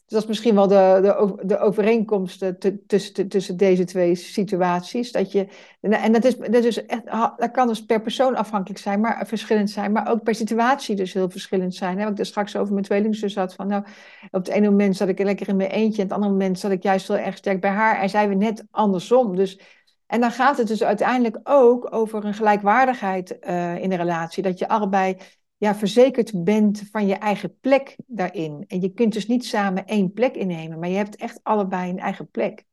Dus 0.09 0.17
dat 0.17 0.29
is 0.29 0.35
misschien 0.35 0.55
wel 0.55 0.67
de, 0.67 0.99
de, 1.01 1.47
de 1.47 1.59
overeenkomst 1.59 2.45
tussen, 2.87 3.27
tussen 3.27 3.57
deze 3.57 3.83
twee 3.83 4.15
situaties. 4.15 5.11
Dat 5.11 5.31
je, 5.31 5.47
en 5.79 6.11
dat, 6.11 6.25
is, 6.25 6.37
dat, 6.37 6.63
is 6.63 6.85
echt, 6.85 7.05
dat 7.37 7.51
kan 7.51 7.67
dus 7.67 7.85
per 7.85 8.01
persoon 8.01 8.35
afhankelijk 8.35 8.79
zijn, 8.79 8.99
maar 8.99 9.27
verschillend 9.27 9.69
zijn. 9.69 9.91
Maar 9.91 10.11
ook 10.11 10.23
per 10.23 10.35
situatie 10.35 10.95
dus 10.95 11.13
heel 11.13 11.29
verschillend 11.29 11.75
zijn. 11.75 11.97
Hè? 11.97 12.03
Wat 12.03 12.13
ik 12.13 12.19
er 12.19 12.25
straks 12.25 12.55
over 12.55 12.73
mijn 12.73 12.85
tweelingzus 12.85 13.35
had. 13.35 13.53
Van, 13.53 13.67
nou, 13.67 13.83
op 14.31 14.45
het 14.45 14.47
ene 14.47 14.69
moment 14.69 14.95
zat 14.95 15.07
ik 15.07 15.19
lekker 15.19 15.47
in 15.47 15.55
mijn 15.55 15.69
eentje. 15.69 15.97
En 15.97 16.03
op 16.03 16.09
het 16.09 16.11
andere 16.11 16.31
moment 16.31 16.59
zat 16.59 16.71
ik 16.71 16.83
juist 16.83 17.07
heel 17.07 17.17
erg 17.17 17.37
sterk 17.37 17.61
bij 17.61 17.71
haar. 17.71 18.01
En 18.01 18.09
zijn 18.09 18.29
we 18.29 18.35
net 18.35 18.63
andersom. 18.71 19.35
Dus, 19.35 19.59
en 20.07 20.21
dan 20.21 20.31
gaat 20.31 20.57
het 20.57 20.67
dus 20.67 20.83
uiteindelijk 20.83 21.39
ook 21.43 21.93
over 21.93 22.25
een 22.25 22.33
gelijkwaardigheid 22.33 23.37
uh, 23.41 23.77
in 23.77 23.89
de 23.89 23.95
relatie. 23.95 24.43
Dat 24.43 24.59
je 24.59 24.67
allebei 24.67 25.17
ja, 25.59 25.75
verzekerd 25.75 26.43
bent 26.43 26.89
van 26.91 27.07
je 27.07 27.13
eigen 27.13 27.59
plek 27.59 27.95
daarin. 28.05 28.65
En 28.67 28.81
je 28.81 28.93
kunt 28.93 29.13
dus 29.13 29.27
niet 29.27 29.45
samen 29.45 29.85
één 29.85 30.13
plek 30.13 30.35
innemen, 30.35 30.79
maar 30.79 30.89
je 30.89 30.95
hebt 30.95 31.15
echt 31.15 31.39
allebei 31.43 31.89
een 31.89 31.99
eigen 31.99 32.29
plek. 32.29 32.65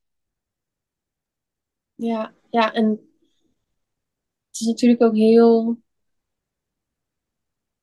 Ja, 1.94 2.35
ja, 2.51 2.72
en 2.72 2.88
het 4.46 4.61
is 4.61 4.66
natuurlijk 4.66 5.03
ook 5.03 5.16
heel. 5.16 5.79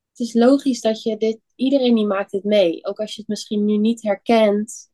Het 0.10 0.20
is 0.20 0.34
logisch 0.34 0.82
dat 0.82 1.04
je 1.04 1.18
dit. 1.18 1.40
Iedereen 1.56 1.96
die 1.96 2.06
maakt 2.06 2.32
het 2.32 2.44
mee. 2.44 2.86
Ook 2.86 3.00
als 3.00 3.14
je 3.14 3.20
het 3.20 3.30
misschien 3.30 3.66
nu 3.66 3.78
niet 3.78 4.04
herkent, 4.04 4.92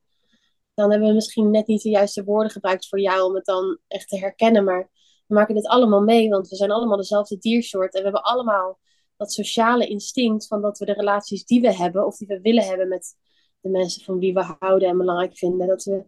dan 0.74 0.92
hebben 0.92 1.08
we 1.08 1.14
misschien 1.14 1.52
net 1.52 1.68
niet 1.68 1.82
de 1.82 1.90
juiste 1.90 2.24
woorden 2.24 2.52
gebruikt 2.52 2.88
voor 2.88 3.00
jou 3.00 3.22
om 3.22 3.36
het 3.36 3.46
dan 3.46 3.80
echt 3.88 4.10
te 4.10 4.20
herkennen. 4.20 4.64
Maar 4.64 4.90
we 5.28 5.34
maken 5.34 5.56
dit 5.56 5.68
allemaal 5.68 6.02
mee, 6.02 6.30
want 6.30 6.50
we 6.50 6.56
zijn 6.56 6.72
allemaal 6.72 6.98
dezelfde 6.98 7.38
diersoort 7.38 7.94
en 7.94 7.98
we 7.98 8.04
hebben 8.04 8.24
allemaal 8.24 8.80
dat 9.20 9.34
sociale 9.34 9.88
instinct 9.88 10.48
van 10.48 10.62
dat 10.62 10.78
we 10.78 10.86
de 10.86 10.94
relaties 10.94 11.46
die 11.46 11.62
we 11.62 11.76
hebben 11.76 12.06
of 12.06 12.18
die 12.18 12.28
we 12.28 12.42
willen 12.42 12.64
hebben 12.64 12.88
met 12.88 13.16
de 13.62 13.70
mensen 13.70 14.04
van 14.04 14.20
wie 14.20 14.34
we 14.34 14.56
houden 14.60 14.90
en 14.90 14.98
belangrijk 14.98 15.38
vinden, 15.38 15.68
dat 15.68 15.84
we, 15.84 16.06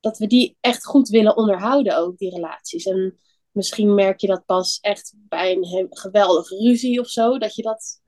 dat 0.00 0.18
we 0.18 0.26
die 0.26 0.56
echt 0.60 0.86
goed 0.86 1.08
willen 1.08 1.36
onderhouden 1.36 1.96
ook, 1.96 2.18
die 2.18 2.34
relaties. 2.34 2.86
En 2.86 3.18
misschien 3.50 3.94
merk 3.94 4.20
je 4.20 4.26
dat 4.26 4.44
pas 4.44 4.78
echt 4.80 5.14
bij 5.16 5.56
een 5.56 5.86
geweldige 5.90 6.56
ruzie 6.56 7.00
of 7.00 7.08
zo, 7.08 7.38
dat 7.38 7.54
je 7.54 7.62
dat 7.62 8.00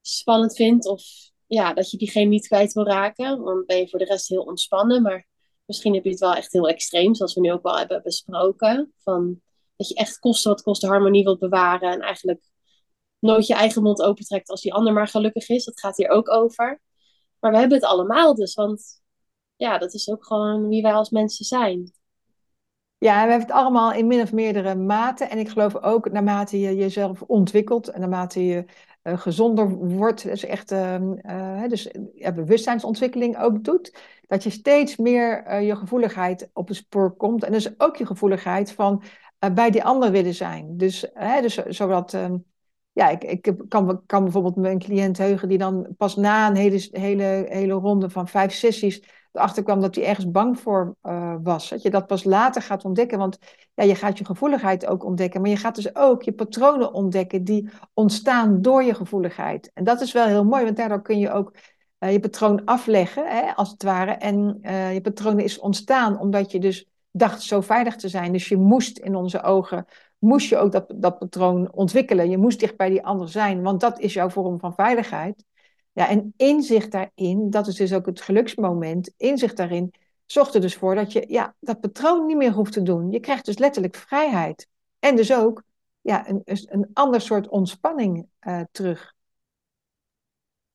spannend 0.00 0.56
vindt 0.56 0.86
of 0.86 1.02
ja, 1.46 1.74
dat 1.74 1.90
je 1.90 1.96
diegene 1.96 2.28
niet 2.28 2.46
kwijt 2.46 2.72
wil 2.72 2.86
raken. 2.86 3.44
Dan 3.44 3.64
ben 3.66 3.78
je 3.78 3.88
voor 3.88 3.98
de 3.98 4.04
rest 4.04 4.28
heel 4.28 4.42
ontspannen, 4.42 5.02
maar 5.02 5.28
misschien 5.64 5.94
heb 5.94 6.04
je 6.04 6.10
het 6.10 6.20
wel 6.20 6.34
echt 6.34 6.52
heel 6.52 6.68
extreem, 6.68 7.14
zoals 7.14 7.34
we 7.34 7.40
nu 7.40 7.52
ook 7.52 7.62
wel 7.62 7.78
hebben 7.78 8.02
besproken. 8.02 8.92
Van, 8.96 9.40
dat 9.76 9.88
je 9.88 9.94
echt 9.94 10.18
kosten 10.18 10.50
wat 10.50 10.62
kost 10.62 10.80
de 10.80 10.86
harmonie 10.86 11.24
wilt 11.24 11.38
bewaren 11.38 11.92
en 11.92 12.00
eigenlijk 12.00 12.54
nooit 13.18 13.46
je 13.46 13.54
eigen 13.54 13.82
mond 13.82 14.02
opentrekt 14.02 14.48
als 14.48 14.60
die 14.60 14.74
ander 14.74 14.92
maar 14.92 15.08
gelukkig 15.08 15.48
is. 15.48 15.64
Dat 15.64 15.80
gaat 15.80 15.96
hier 15.96 16.08
ook 16.08 16.30
over. 16.30 16.80
Maar 17.38 17.50
we 17.50 17.58
hebben 17.58 17.78
het 17.78 17.86
allemaal 17.86 18.34
dus, 18.34 18.54
want 18.54 19.02
ja, 19.56 19.78
dat 19.78 19.94
is 19.94 20.10
ook 20.10 20.26
gewoon 20.26 20.68
wie 20.68 20.82
wij 20.82 20.92
als 20.92 21.10
mensen 21.10 21.44
zijn. 21.44 21.92
Ja, 22.98 23.12
we 23.24 23.30
hebben 23.30 23.48
het 23.48 23.56
allemaal 23.56 23.92
in 23.92 24.06
min 24.06 24.20
of 24.20 24.32
meerdere 24.32 24.74
maten. 24.74 25.30
En 25.30 25.38
ik 25.38 25.48
geloof 25.48 25.76
ook 25.76 26.10
naarmate 26.10 26.60
je 26.60 26.76
jezelf 26.76 27.22
ontwikkelt 27.22 27.88
en 27.88 28.00
naarmate 28.00 28.44
je 28.46 28.64
uh, 29.02 29.18
gezonder 29.18 29.68
wordt, 29.68 30.22
dus 30.22 30.44
echt 30.44 30.72
uh, 30.72 31.62
dus, 31.68 31.88
ja, 32.14 32.32
bewustzijnsontwikkeling 32.32 33.38
ook 33.38 33.64
doet, 33.64 33.98
dat 34.26 34.42
je 34.42 34.50
steeds 34.50 34.96
meer 34.96 35.44
uh, 35.46 35.66
je 35.66 35.76
gevoeligheid 35.76 36.50
op 36.52 36.68
het 36.68 36.76
spoor 36.76 37.16
komt. 37.16 37.44
En 37.44 37.52
dus 37.52 37.80
ook 37.80 37.96
je 37.96 38.06
gevoeligheid 38.06 38.72
van 38.72 39.02
bij 39.54 39.70
die 39.70 39.84
ander 39.84 40.10
willen 40.10 40.34
zijn. 40.34 40.76
Dus, 40.76 41.06
dus 41.40 41.54
zodat 41.54 42.14
ehm, 42.14 42.36
ja, 42.96 43.08
ik, 43.08 43.24
ik 43.24 43.54
kan, 43.68 44.02
kan 44.06 44.22
bijvoorbeeld 44.22 44.56
mijn 44.56 44.78
cliënt 44.78 45.18
heugen 45.18 45.48
die 45.48 45.58
dan 45.58 45.86
pas 45.96 46.16
na 46.16 46.48
een 46.48 46.56
hele, 46.56 46.88
hele, 46.90 47.46
hele 47.48 47.72
ronde 47.72 48.10
van 48.10 48.28
vijf 48.28 48.52
sessies 48.52 49.02
erachter 49.32 49.62
kwam 49.62 49.80
dat 49.80 49.94
hij 49.94 50.04
ergens 50.04 50.30
bang 50.30 50.58
voor 50.58 50.96
uh, 51.02 51.34
was. 51.42 51.68
Dat 51.68 51.82
je 51.82 51.90
dat 51.90 52.06
pas 52.06 52.24
later 52.24 52.62
gaat 52.62 52.84
ontdekken, 52.84 53.18
want 53.18 53.38
ja, 53.74 53.84
je 53.84 53.94
gaat 53.94 54.18
je 54.18 54.24
gevoeligheid 54.24 54.86
ook 54.86 55.04
ontdekken, 55.04 55.40
maar 55.40 55.50
je 55.50 55.56
gaat 55.56 55.74
dus 55.74 55.94
ook 55.94 56.22
je 56.22 56.32
patronen 56.32 56.92
ontdekken 56.92 57.44
die 57.44 57.68
ontstaan 57.94 58.62
door 58.62 58.82
je 58.82 58.94
gevoeligheid. 58.94 59.70
En 59.74 59.84
dat 59.84 60.00
is 60.00 60.12
wel 60.12 60.26
heel 60.26 60.44
mooi, 60.44 60.64
want 60.64 60.76
daardoor 60.76 61.02
kun 61.02 61.18
je 61.18 61.30
ook 61.30 61.54
uh, 61.98 62.12
je 62.12 62.20
patroon 62.20 62.64
afleggen, 62.64 63.26
hè, 63.26 63.54
als 63.54 63.70
het 63.70 63.82
ware. 63.82 64.10
En 64.10 64.58
uh, 64.62 64.94
je 64.94 65.00
patroon 65.00 65.38
is 65.38 65.58
ontstaan 65.58 66.20
omdat 66.20 66.52
je 66.52 66.60
dus 66.60 66.88
dacht 67.10 67.42
zo 67.42 67.60
veilig 67.60 67.96
te 67.96 68.08
zijn. 68.08 68.32
Dus 68.32 68.48
je 68.48 68.56
moest 68.56 68.98
in 68.98 69.16
onze 69.16 69.42
ogen 69.42 69.86
moest 70.18 70.48
je 70.48 70.56
ook 70.56 70.72
dat, 70.72 70.92
dat 70.94 71.18
patroon 71.18 71.72
ontwikkelen. 71.72 72.30
Je 72.30 72.38
moest 72.38 72.60
dicht 72.60 72.76
bij 72.76 72.88
die 72.88 73.04
ander 73.04 73.28
zijn, 73.28 73.62
want 73.62 73.80
dat 73.80 73.98
is 73.98 74.12
jouw 74.12 74.30
vorm 74.30 74.60
van 74.60 74.74
veiligheid. 74.74 75.44
Ja, 75.92 76.08
en 76.08 76.34
inzicht 76.36 76.92
daarin, 76.92 77.50
dat 77.50 77.66
is 77.66 77.74
dus 77.74 77.92
ook 77.92 78.06
het 78.06 78.20
geluksmoment, 78.20 79.14
inzicht 79.16 79.56
daarin 79.56 79.94
zorgt 80.26 80.54
er 80.54 80.60
dus 80.60 80.74
voor 80.74 80.94
dat 80.94 81.12
je 81.12 81.24
ja, 81.28 81.54
dat 81.60 81.80
patroon 81.80 82.26
niet 82.26 82.36
meer 82.36 82.52
hoeft 82.52 82.72
te 82.72 82.82
doen. 82.82 83.10
Je 83.10 83.20
krijgt 83.20 83.44
dus 83.44 83.58
letterlijk 83.58 83.96
vrijheid. 83.96 84.68
En 84.98 85.16
dus 85.16 85.32
ook 85.32 85.62
ja, 86.00 86.28
een, 86.28 86.42
een 86.44 86.90
ander 86.92 87.20
soort 87.20 87.48
ontspanning 87.48 88.28
uh, 88.40 88.62
terug. 88.70 89.14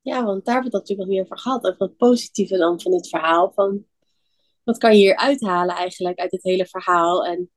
Ja, 0.02 0.24
want 0.24 0.46
daar 0.46 0.54
hebben 0.54 0.72
we 0.72 0.78
het 0.78 0.88
natuurlijk 0.88 1.00
nog 1.00 1.08
meer 1.08 1.22
over 1.22 1.38
gehad. 1.38 1.66
Over 1.66 1.86
het 1.86 1.98
positieve 1.98 2.58
dan 2.58 2.82
van 2.82 2.92
dit 2.92 3.10
verhaal. 3.10 3.52
Van, 3.52 3.86
wat 4.64 4.78
kan 4.78 4.92
je 4.92 4.98
hier 4.98 5.16
uithalen 5.16 5.76
eigenlijk 5.76 6.20
uit 6.20 6.32
het 6.32 6.44
hele 6.44 6.66
verhaal? 6.66 7.26
En 7.26 7.52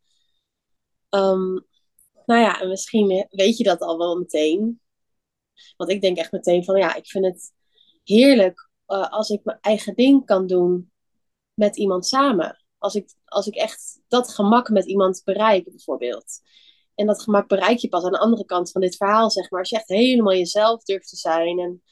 um, 1.10 1.66
nou 2.24 2.40
ja, 2.40 2.60
en 2.60 2.68
misschien 2.68 3.26
weet 3.30 3.56
je 3.56 3.64
dat 3.64 3.80
al 3.80 3.98
wel 3.98 4.18
meteen. 4.18 4.80
Want 5.76 5.90
ik 5.90 6.00
denk 6.00 6.16
echt 6.16 6.32
meteen 6.32 6.64
van 6.64 6.76
ja, 6.76 6.94
ik 6.94 7.06
vind 7.06 7.24
het 7.24 7.52
heerlijk 8.04 8.68
uh, 8.86 9.10
als 9.10 9.30
ik 9.30 9.44
mijn 9.44 9.58
eigen 9.60 9.94
ding 9.94 10.26
kan 10.26 10.46
doen 10.46 10.92
met 11.54 11.76
iemand 11.76 12.06
samen. 12.06 12.64
Als 12.78 12.94
ik, 12.94 13.14
als 13.24 13.46
ik 13.46 13.54
echt 13.54 14.00
dat 14.08 14.28
gemak 14.28 14.68
met 14.68 14.86
iemand 14.86 15.22
bereik, 15.24 15.64
bijvoorbeeld. 15.64 16.40
En 16.94 17.06
dat 17.06 17.22
gemak 17.22 17.48
bereik 17.48 17.78
je 17.78 17.88
pas 17.88 18.04
aan 18.04 18.12
de 18.12 18.18
andere 18.18 18.44
kant 18.44 18.70
van 18.70 18.80
dit 18.80 18.96
verhaal, 18.96 19.30
zeg 19.30 19.50
maar. 19.50 19.60
Als 19.60 19.70
je 19.70 19.76
echt 19.76 19.88
helemaal 19.88 20.34
jezelf 20.34 20.82
durft 20.82 21.08
te 21.08 21.16
zijn 21.16 21.58
en 21.58 21.82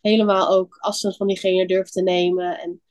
helemaal 0.00 0.48
ook 0.48 0.76
afstand 0.76 1.16
van 1.16 1.26
diegene 1.26 1.66
durft 1.66 1.92
te 1.92 2.02
nemen. 2.02 2.58
En 2.58 2.82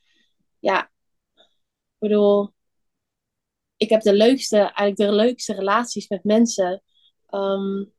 ja, 0.58 0.90
ik 1.34 1.98
bedoel, 1.98 2.53
ik 3.84 3.90
heb 3.90 4.02
de 4.02 4.14
leukste, 4.14 4.56
eigenlijk 4.56 4.96
de 4.96 5.12
leukste 5.12 5.54
relaties 5.54 6.08
met 6.08 6.24
mensen. 6.24 6.82
Um, 7.30 7.92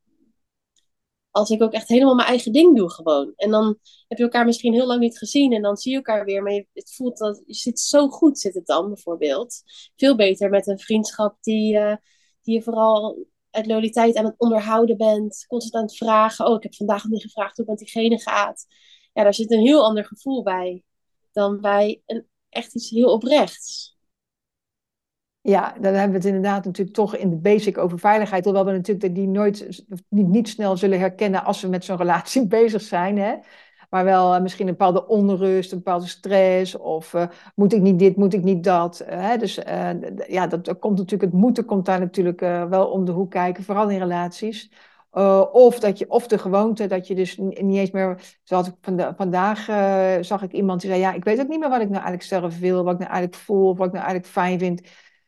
als 1.32 1.50
ik 1.50 1.62
ook 1.62 1.74
echt 1.74 1.88
helemaal 1.88 2.16
mijn 2.16 2.28
eigen 2.28 2.52
ding 2.52 2.78
doe 2.78 2.92
gewoon. 2.92 3.34
En 3.36 3.52
dan 3.52 3.78
heb 4.08 4.18
je 4.18 4.24
elkaar 4.24 4.46
misschien 4.46 4.74
heel 4.74 4.86
lang 4.88 5.00
niet 5.00 5.18
gezien 5.18 5.54
en 5.54 5.62
dan 5.62 5.78
zie 5.78 5.92
je 5.92 5.98
elkaar 5.98 6.26
weer. 6.26 6.44
Maar 6.44 6.54
je, 6.54 6.68
het 6.74 6.94
voelt 6.94 7.18
dat 7.18 7.44
je 7.46 7.54
zit 7.54 7.80
zo 7.80 8.10
goed, 8.10 8.40
zit 8.40 8.54
het 8.54 8.66
dan 8.66 8.88
bijvoorbeeld. 8.88 9.62
Veel 9.96 10.16
beter 10.16 10.50
met 10.50 10.68
een 10.68 10.80
vriendschap 10.80 11.38
die, 11.42 11.76
uh, 11.76 11.96
die 12.42 12.56
je 12.56 12.62
vooral 12.62 13.26
uit 13.50 13.66
loyaliteit 13.66 14.16
aan 14.16 14.26
het 14.26 14.36
onderhouden 14.38 14.98
bent. 14.98 15.46
Constant 15.48 15.76
aan 15.76 15.82
het 15.82 15.98
vragen. 15.98 16.46
Oh, 16.46 16.56
ik 16.56 16.64
heb 16.64 16.76
vandaag 16.76 17.04
nog 17.04 17.12
niet 17.12 17.22
gevraagd 17.22 17.58
hoe 17.58 17.66
het 17.66 17.80
met 17.80 17.92
diegene 17.92 18.20
gaat. 18.20 18.66
Ja, 19.14 19.24
daar 19.24 19.34
zit 19.34 19.52
een 19.52 19.66
heel 19.66 19.84
ander 19.84 20.06
gevoel 20.06 20.44
bij. 20.44 20.84
Dan 21.32 21.62
bij 21.62 22.02
een, 22.06 22.28
echt 22.50 22.76
iets 22.76 22.90
heel 22.90 23.12
oprechts. 23.12 23.95
Ja, 25.48 25.74
dan 25.82 25.94
hebben 25.94 26.10
we 26.10 26.18
het 26.18 26.26
inderdaad 26.26 26.66
natuurlijk 26.66 26.96
toch 26.96 27.16
in 27.16 27.30
de 27.30 27.36
basic 27.36 27.78
over 27.78 28.00
veiligheid. 28.00 28.44
Hoewel 28.44 28.66
we 28.66 28.72
natuurlijk 28.72 29.16
die 29.16 29.28
nooit, 29.28 29.84
niet, 30.10 30.28
niet 30.28 30.50
snel 30.50 30.78
zullen 30.78 31.00
herkennen 31.00 31.44
als 31.44 31.62
we 31.62 31.68
met 31.68 31.86
zo'n 31.86 31.98
relatie 31.98 32.48
bezig 32.58 32.82
zijn. 32.82 33.18
Hè? 33.18 33.36
Maar 33.90 34.04
wel 34.04 34.36
uh, 34.36 34.42
misschien 34.42 34.68
een 34.68 34.74
bepaalde 34.78 35.08
onrust, 35.08 35.72
een 35.72 35.78
bepaalde 35.78 36.08
stress. 36.08 36.78
Of 36.78 37.14
uh, 37.14 37.26
moet 37.56 37.74
ik 37.74 37.82
niet 37.82 38.00
dit, 38.00 38.16
moet 38.16 38.34
ik 38.34 38.44
niet 38.44 38.64
dat. 38.64 39.02
Uh, 39.02 39.08
hè? 39.08 39.38
Dus 39.38 39.56
ja, 40.28 40.48
dat, 40.48 40.80
komt 40.80 40.98
natuurlijk, 40.98 41.32
het 41.32 41.42
moeten 41.42 41.66
komt 41.66 41.86
daar 41.86 42.00
natuurlijk 42.00 42.40
wel 42.70 42.88
om 42.88 43.06
de 43.06 43.12
hoek 43.12 43.32
kijken. 43.32 43.64
Vooral 43.64 43.90
in 43.90 44.00
relaties. 44.00 44.72
of, 45.52 45.80
dat 45.80 45.98
je, 45.98 46.10
of 46.10 46.28
de 46.28 46.38
gewoonte 46.38 46.88
dat 46.88 47.08
je 47.08 47.16
dus 47.16 47.38
niet 47.38 47.58
eens 47.58 47.92
meer. 47.92 48.38
Zoals 48.44 48.68
ik 48.68 48.74
vanda 48.82 49.14
vandaag 49.16 49.66
zag 50.26 50.42
ik 50.42 50.52
iemand 50.52 50.82
die 50.82 50.90
zei: 50.90 51.02
Ja, 51.02 51.14
ik 51.14 51.24
weet 51.24 51.40
ook 51.40 51.48
niet 51.48 51.60
meer 51.60 51.70
wat 51.70 51.82
ik 51.82 51.90
nou 51.90 52.04
eigenlijk 52.04 52.24
zelf 52.24 52.60
wil, 52.60 52.84
wat 52.84 52.94
ik 52.94 53.00
nou 53.00 53.12
eigenlijk 53.12 53.44
voel, 53.44 53.70
of 53.70 53.78
wat 53.78 53.88
ik 53.88 53.94
nou 53.94 54.06
eigenlijk 54.06 54.34
fijn 54.34 54.60
vind. 54.60 54.82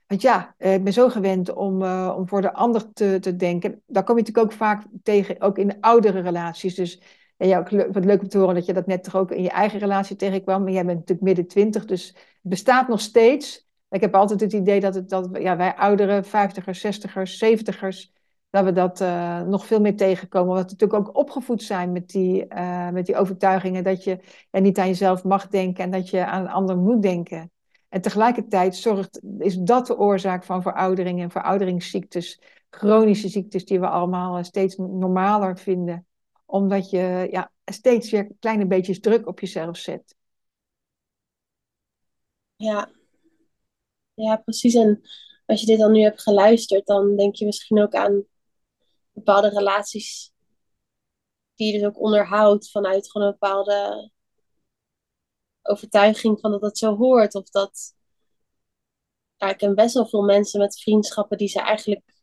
Want 0.07 0.21
ja, 0.21 0.55
ik 0.57 0.83
ben 0.83 0.93
zo 0.93 1.09
gewend 1.09 1.53
om, 1.53 1.81
uh, 1.81 2.13
om 2.17 2.27
voor 2.27 2.41
de 2.41 2.53
ander 2.53 2.93
te, 2.93 3.17
te 3.19 3.35
denken. 3.35 3.81
Daar 3.87 4.03
kom 4.03 4.17
je 4.17 4.21
natuurlijk 4.21 4.51
ook 4.51 4.57
vaak 4.57 4.83
tegen, 5.03 5.41
ook 5.41 5.57
in 5.57 5.81
oudere 5.81 6.19
relaties. 6.19 6.75
Dus 6.75 7.01
en 7.37 7.47
ja, 7.47 7.63
wat 7.91 8.05
leuk 8.05 8.21
om 8.21 8.27
te 8.27 8.37
horen 8.37 8.55
dat 8.55 8.65
je 8.65 8.73
dat 8.73 8.87
net 8.87 9.03
toch 9.03 9.15
ook 9.15 9.31
in 9.31 9.43
je 9.43 9.49
eigen 9.49 9.79
relatie 9.79 10.15
tegenkwam. 10.15 10.63
Maar 10.63 10.71
jij 10.71 10.85
bent 10.85 10.97
natuurlijk 10.97 11.27
midden 11.27 11.47
twintig, 11.47 11.85
dus 11.85 12.07
het 12.07 12.15
bestaat 12.41 12.87
nog 12.87 13.01
steeds. 13.01 13.67
Ik 13.89 14.01
heb 14.01 14.15
altijd 14.15 14.39
het 14.39 14.53
idee 14.53 14.79
dat, 14.79 14.95
het, 14.95 15.09
dat 15.09 15.29
ja, 15.39 15.57
wij 15.57 15.75
oudere 15.75 16.23
vijftigers, 16.23 16.79
zestigers, 16.79 17.37
zeventigers, 17.37 18.13
dat 18.49 18.63
we 18.63 18.71
dat 18.71 19.01
uh, 19.01 19.41
nog 19.41 19.65
veel 19.65 19.81
meer 19.81 19.95
tegenkomen. 19.95 20.49
Omdat 20.49 20.65
we 20.65 20.71
natuurlijk 20.71 21.07
ook 21.07 21.17
opgevoed 21.17 21.63
zijn 21.63 21.91
met 21.91 22.09
die, 22.09 22.47
met 22.91 23.05
die 23.05 23.15
overtuigingen 23.15 23.83
dat 23.83 24.03
je 24.03 24.19
ja, 24.51 24.59
niet 24.59 24.77
aan 24.79 24.87
jezelf 24.87 25.23
mag 25.23 25.47
denken 25.47 25.83
en 25.83 25.91
dat 25.91 26.09
je 26.09 26.25
aan 26.25 26.41
een 26.41 26.51
ander 26.51 26.77
moet 26.77 27.01
denken. 27.01 27.51
En 27.97 28.03
tegelijkertijd 28.03 28.75
zorgt, 28.75 29.21
is 29.39 29.55
dat 29.55 29.88
de 29.88 29.97
oorzaak 29.97 30.43
van 30.43 30.62
veroudering 30.62 31.21
en 31.21 31.31
verouderingsziektes, 31.31 32.41
chronische 32.69 33.27
ziektes 33.27 33.65
die 33.65 33.79
we 33.79 33.88
allemaal 33.89 34.43
steeds 34.43 34.75
normaler 34.75 35.57
vinden 35.57 36.05
omdat 36.45 36.89
je 36.89 37.27
ja, 37.31 37.51
steeds 37.65 38.12
weer 38.12 38.31
kleine 38.39 38.67
beetjes 38.67 38.99
druk 38.99 39.27
op 39.27 39.39
jezelf 39.39 39.77
zet. 39.77 40.15
Ja. 42.55 42.91
ja, 44.13 44.36
precies. 44.36 44.75
En 44.75 45.01
als 45.45 45.60
je 45.60 45.65
dit 45.65 45.79
dan 45.79 45.91
nu 45.91 46.01
hebt 46.01 46.21
geluisterd, 46.21 46.86
dan 46.86 47.15
denk 47.15 47.36
je 47.36 47.45
misschien 47.45 47.81
ook 47.81 47.93
aan 47.93 48.25
bepaalde 49.12 49.49
relaties 49.49 50.31
die 51.55 51.73
je 51.73 51.79
dus 51.79 51.88
ook 51.88 52.01
onderhoudt 52.01 52.71
vanuit 52.71 53.12
gewoon 53.12 53.27
een 53.27 53.38
bepaalde 53.39 54.12
overtuiging 55.67 56.39
van 56.39 56.51
dat 56.51 56.62
dat 56.62 56.77
zo 56.77 56.95
hoort. 56.95 57.36
Of 57.36 57.49
dat. 57.49 57.95
Ik 59.38 59.58
ken 59.58 59.75
best 59.75 59.93
wel 59.93 60.08
veel 60.08 60.23
mensen 60.23 60.60
met 60.60 60.82
vriendschappen 60.82 61.38
die 61.38 61.47
ze 61.47 61.62
eigenlijk 61.62 62.17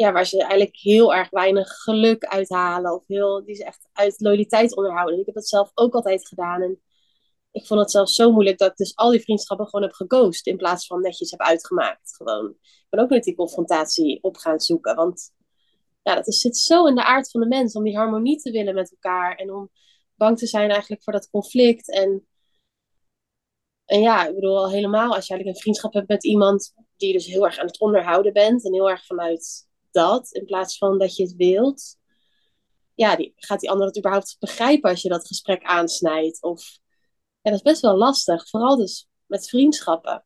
ja, 0.00 0.12
waar 0.12 0.26
ze 0.26 0.38
eigenlijk 0.38 0.76
heel 0.76 1.14
erg 1.14 1.30
weinig 1.30 1.68
geluk 1.68 2.24
uithalen. 2.24 2.94
Of 2.94 3.06
heel, 3.06 3.44
die 3.44 3.54
ze 3.54 3.64
echt 3.64 3.88
uit 3.92 4.20
loyaliteit 4.20 4.76
onderhouden. 4.76 5.18
ik 5.18 5.26
heb 5.26 5.34
dat 5.34 5.48
zelf 5.48 5.70
ook 5.74 5.94
altijd 5.94 6.28
gedaan. 6.28 6.62
En 6.62 6.80
ik 7.50 7.66
vond 7.66 7.80
het 7.80 7.90
zelfs 7.90 8.14
zo 8.14 8.32
moeilijk 8.32 8.58
dat 8.58 8.70
ik 8.70 8.76
dus 8.76 8.96
al 8.96 9.10
die 9.10 9.20
vriendschappen 9.20 9.66
gewoon 9.66 9.86
heb 9.86 9.94
geghost. 9.94 10.46
In 10.46 10.56
plaats 10.56 10.86
van 10.86 11.00
netjes 11.00 11.30
heb 11.30 11.40
uitgemaakt. 11.40 12.16
Gewoon. 12.16 12.50
Ik 12.60 12.86
ben 12.90 13.00
ook 13.00 13.10
met 13.10 13.24
die 13.24 13.34
confrontatie 13.34 14.22
op 14.22 14.36
gaan 14.36 14.60
zoeken. 14.60 14.96
Want 14.96 15.32
ja, 16.02 16.14
dat 16.14 16.26
is, 16.26 16.40
zit 16.40 16.56
zo 16.56 16.86
in 16.86 16.94
de 16.94 17.04
aard 17.04 17.30
van 17.30 17.40
de 17.40 17.46
mens. 17.46 17.74
Om 17.74 17.84
die 17.84 17.96
harmonie 17.96 18.40
te 18.40 18.50
willen 18.50 18.74
met 18.74 18.90
elkaar. 18.90 19.36
En 19.36 19.52
om 19.52 19.70
bang 20.20 20.38
te 20.38 20.46
zijn 20.46 20.70
eigenlijk 20.70 21.02
voor 21.02 21.12
dat 21.12 21.30
conflict. 21.30 21.90
En, 21.90 22.26
en 23.84 24.00
ja, 24.00 24.26
ik 24.26 24.34
bedoel 24.34 24.56
al 24.56 24.70
helemaal 24.70 25.14
als 25.14 25.26
je 25.26 25.32
eigenlijk 25.32 25.56
een 25.56 25.62
vriendschap 25.62 25.92
hebt 25.92 26.08
met 26.08 26.24
iemand 26.24 26.74
die 26.96 27.12
dus 27.12 27.26
heel 27.26 27.44
erg 27.44 27.58
aan 27.58 27.66
het 27.66 27.80
onderhouden 27.80 28.32
bent. 28.32 28.64
En 28.64 28.72
heel 28.72 28.90
erg 28.90 29.06
vanuit 29.06 29.68
dat, 29.90 30.32
in 30.32 30.44
plaats 30.44 30.78
van 30.78 30.98
dat 30.98 31.16
je 31.16 31.22
het 31.22 31.36
wilt, 31.36 31.96
ja, 32.94 33.16
die, 33.16 33.32
gaat 33.36 33.60
die 33.60 33.70
ander 33.70 33.86
het 33.86 33.98
überhaupt 33.98 34.36
begrijpen 34.38 34.90
als 34.90 35.02
je 35.02 35.08
dat 35.08 35.26
gesprek 35.26 35.62
aansnijdt? 35.62 36.42
Of, 36.42 36.78
ja, 37.40 37.50
dat 37.50 37.54
is 37.54 37.62
best 37.62 37.82
wel 37.82 37.96
lastig, 37.96 38.48
vooral 38.48 38.76
dus 38.76 39.08
met 39.26 39.48
vriendschappen. 39.48 40.24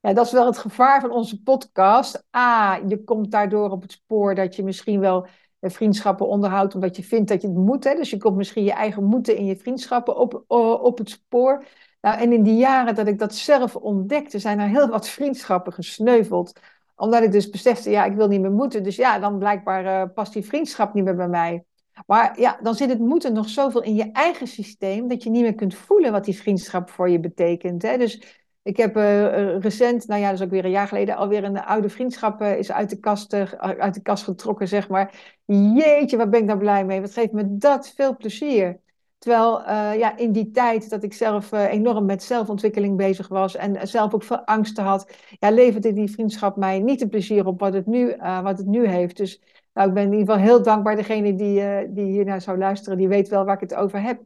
Ja, 0.00 0.12
dat 0.12 0.26
is 0.26 0.32
wel 0.32 0.46
het 0.46 0.58
gevaar 0.58 1.00
van 1.00 1.10
onze 1.10 1.42
podcast. 1.42 2.24
A, 2.36 2.76
je 2.88 3.04
komt 3.04 3.30
daardoor 3.30 3.70
op 3.70 3.82
het 3.82 3.92
spoor 3.92 4.34
dat 4.34 4.56
je 4.56 4.62
misschien 4.62 5.00
wel 5.00 5.26
vriendschappen 5.70 6.26
onderhoudt 6.26 6.74
omdat 6.74 6.96
je 6.96 7.04
vindt 7.04 7.28
dat 7.28 7.42
je 7.42 7.48
het 7.48 7.56
moet. 7.56 7.84
Hè? 7.84 7.94
Dus 7.94 8.10
je 8.10 8.16
komt 8.16 8.36
misschien 8.36 8.64
je 8.64 8.72
eigen 8.72 9.04
moeten 9.04 9.36
in 9.36 9.44
je 9.44 9.56
vriendschappen 9.56 10.16
op, 10.16 10.44
op 10.82 10.98
het 10.98 11.10
spoor. 11.10 11.64
Nou, 12.00 12.18
en 12.18 12.32
in 12.32 12.42
die 12.42 12.56
jaren 12.56 12.94
dat 12.94 13.06
ik 13.06 13.18
dat 13.18 13.34
zelf 13.34 13.76
ontdekte, 13.76 14.38
zijn 14.38 14.58
er 14.58 14.68
heel 14.68 14.88
wat 14.88 15.08
vriendschappen 15.08 15.72
gesneuveld 15.72 16.52
omdat 16.96 17.22
ik 17.22 17.32
dus 17.32 17.50
besefte, 17.50 17.90
ja, 17.90 18.04
ik 18.04 18.16
wil 18.16 18.28
niet 18.28 18.40
meer 18.40 18.52
moeten. 18.52 18.82
Dus 18.82 18.96
ja, 18.96 19.18
dan 19.18 19.38
blijkbaar 19.38 19.84
uh, 19.84 20.14
past 20.14 20.32
die 20.32 20.44
vriendschap 20.44 20.94
niet 20.94 21.04
meer 21.04 21.16
bij 21.16 21.28
mij. 21.28 21.64
Maar 22.06 22.40
ja, 22.40 22.58
dan 22.62 22.74
zit 22.74 22.88
het 22.88 22.98
moeten 22.98 23.32
nog 23.32 23.48
zoveel 23.48 23.82
in 23.82 23.94
je 23.94 24.10
eigen 24.12 24.46
systeem, 24.46 25.08
dat 25.08 25.22
je 25.22 25.30
niet 25.30 25.42
meer 25.42 25.54
kunt 25.54 25.74
voelen 25.74 26.12
wat 26.12 26.24
die 26.24 26.36
vriendschap 26.36 26.90
voor 26.90 27.10
je 27.10 27.20
betekent. 27.20 27.82
Hè? 27.82 27.98
Dus 27.98 28.43
ik 28.64 28.76
heb 28.76 28.96
uh, 28.96 29.58
recent, 29.58 30.06
nou 30.06 30.20
ja, 30.20 30.30
dat 30.30 30.38
is 30.38 30.44
ook 30.44 30.50
weer 30.50 30.64
een 30.64 30.70
jaar 30.70 30.88
geleden, 30.88 31.16
alweer 31.16 31.44
een 31.44 31.64
oude 31.64 31.88
vriendschap 31.88 32.42
uh, 32.42 32.58
is 32.58 32.72
uit 32.72 32.90
de, 32.90 32.98
kast, 32.98 33.34
uit 33.58 33.94
de 33.94 34.02
kast 34.02 34.24
getrokken, 34.24 34.68
zeg 34.68 34.88
maar. 34.88 35.34
Jeetje, 35.44 36.16
wat 36.16 36.30
ben 36.30 36.40
ik 36.40 36.46
daar 36.48 36.58
blij 36.58 36.84
mee. 36.84 37.00
Wat 37.00 37.12
geeft 37.12 37.32
me 37.32 37.56
dat 37.56 37.92
veel 37.96 38.16
plezier. 38.16 38.80
Terwijl 39.18 39.60
ja, 39.98 40.16
in 40.16 40.32
die 40.32 40.50
tijd 40.50 40.90
dat 40.90 41.02
ik 41.02 41.12
zelf 41.12 41.52
enorm 41.52 42.04
met 42.04 42.22
zelfontwikkeling 42.22 42.96
bezig 42.96 43.28
was 43.28 43.56
en 43.56 43.88
zelf 43.88 44.14
ook 44.14 44.22
veel 44.22 44.44
angsten 44.44 44.84
had, 44.84 45.10
ja, 45.38 45.50
leverde 45.50 45.92
die 45.92 46.10
vriendschap 46.10 46.56
mij 46.56 46.78
niet 46.78 47.00
een 47.00 47.08
plezier 47.08 47.46
op 47.46 47.60
wat 47.60 47.72
het 47.72 47.86
nu, 47.86 48.16
wat 48.42 48.58
het 48.58 48.66
nu 48.66 48.86
heeft. 48.86 49.16
Dus 49.16 49.42
nou, 49.72 49.88
ik 49.88 49.94
ben 49.94 50.04
in 50.04 50.12
ieder 50.12 50.34
geval 50.34 50.48
heel 50.48 50.62
dankbaar. 50.62 50.96
Degene 50.96 51.34
die, 51.34 51.92
die 51.92 52.04
hier 52.04 52.24
naar 52.24 52.40
zou 52.40 52.58
luisteren, 52.58 52.98
die 52.98 53.08
weet 53.08 53.28
wel 53.28 53.44
waar 53.44 53.54
ik 53.54 53.60
het 53.60 53.74
over 53.74 54.02
heb. 54.02 54.20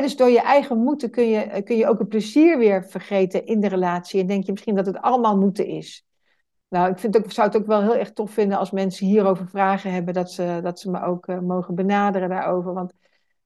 Dus 0.00 0.16
door 0.16 0.30
je 0.30 0.40
eigen 0.40 0.78
moeten 0.78 1.10
kun 1.10 1.28
je, 1.28 1.62
kun 1.62 1.76
je 1.76 1.88
ook 1.88 1.98
het 1.98 2.08
plezier 2.08 2.58
weer 2.58 2.84
vergeten 2.84 3.46
in 3.46 3.60
de 3.60 3.68
relatie. 3.68 4.20
En 4.20 4.26
denk 4.26 4.44
je 4.44 4.52
misschien 4.52 4.74
dat 4.74 4.86
het 4.86 5.00
allemaal 5.00 5.38
moeten 5.38 5.66
is. 5.66 6.04
Nou, 6.68 6.90
ik 6.90 6.98
vind 6.98 7.16
ook, 7.16 7.32
zou 7.32 7.46
het 7.46 7.56
ook 7.56 7.66
wel 7.66 7.82
heel 7.82 7.96
erg 7.96 8.12
tof 8.12 8.30
vinden 8.30 8.58
als 8.58 8.70
mensen 8.70 9.06
hierover 9.06 9.48
vragen 9.48 9.92
hebben, 9.92 10.14
dat 10.14 10.32
ze, 10.32 10.60
dat 10.62 10.80
ze 10.80 10.90
me 10.90 11.02
ook 11.02 11.26
mogen 11.26 11.74
benaderen 11.74 12.28
daarover. 12.28 12.74
Want 12.74 12.92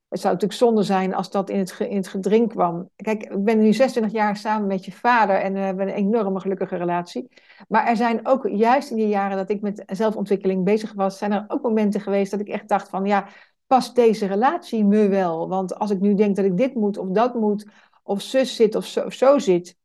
het 0.09 0.19
zou 0.19 0.33
natuurlijk 0.33 0.59
zonde 0.59 0.83
zijn 0.83 1.13
als 1.13 1.31
dat 1.31 1.49
in 1.49 1.59
het, 1.59 1.79
in 1.79 1.97
het 1.97 2.47
kwam. 2.47 2.89
Kijk, 2.95 3.23
ik 3.23 3.43
ben 3.43 3.59
nu 3.59 3.73
26 3.73 4.11
jaar 4.19 4.35
samen 4.37 4.67
met 4.67 4.85
je 4.85 4.91
vader 4.91 5.35
en 5.35 5.53
we 5.53 5.59
hebben 5.59 5.87
een 5.87 5.93
enorme 5.93 6.39
gelukkige 6.39 6.75
relatie. 6.75 7.27
Maar 7.67 7.87
er 7.87 7.95
zijn 7.95 8.27
ook, 8.27 8.47
juist 8.47 8.91
in 8.91 8.97
die 8.97 9.07
jaren 9.07 9.37
dat 9.37 9.49
ik 9.49 9.61
met 9.61 9.83
zelfontwikkeling 9.85 10.63
bezig 10.63 10.93
was, 10.93 11.17
zijn 11.17 11.31
er 11.31 11.45
ook 11.47 11.61
momenten 11.61 12.01
geweest 12.01 12.31
dat 12.31 12.39
ik 12.39 12.47
echt 12.47 12.67
dacht 12.67 12.89
van, 12.89 13.05
ja, 13.05 13.27
past 13.67 13.95
deze 13.95 14.25
relatie 14.25 14.85
me 14.85 15.07
wel? 15.07 15.49
Want 15.49 15.75
als 15.75 15.91
ik 15.91 15.99
nu 15.99 16.13
denk 16.13 16.35
dat 16.35 16.45
ik 16.45 16.57
dit 16.57 16.73
moet 16.73 16.97
of 16.97 17.07
dat 17.07 17.35
moet, 17.35 17.67
of 18.03 18.21
zus 18.21 18.55
zit 18.55 18.75
of 18.75 18.85
zo, 18.85 19.05
of 19.05 19.13
zo 19.13 19.39
zit. 19.39 19.75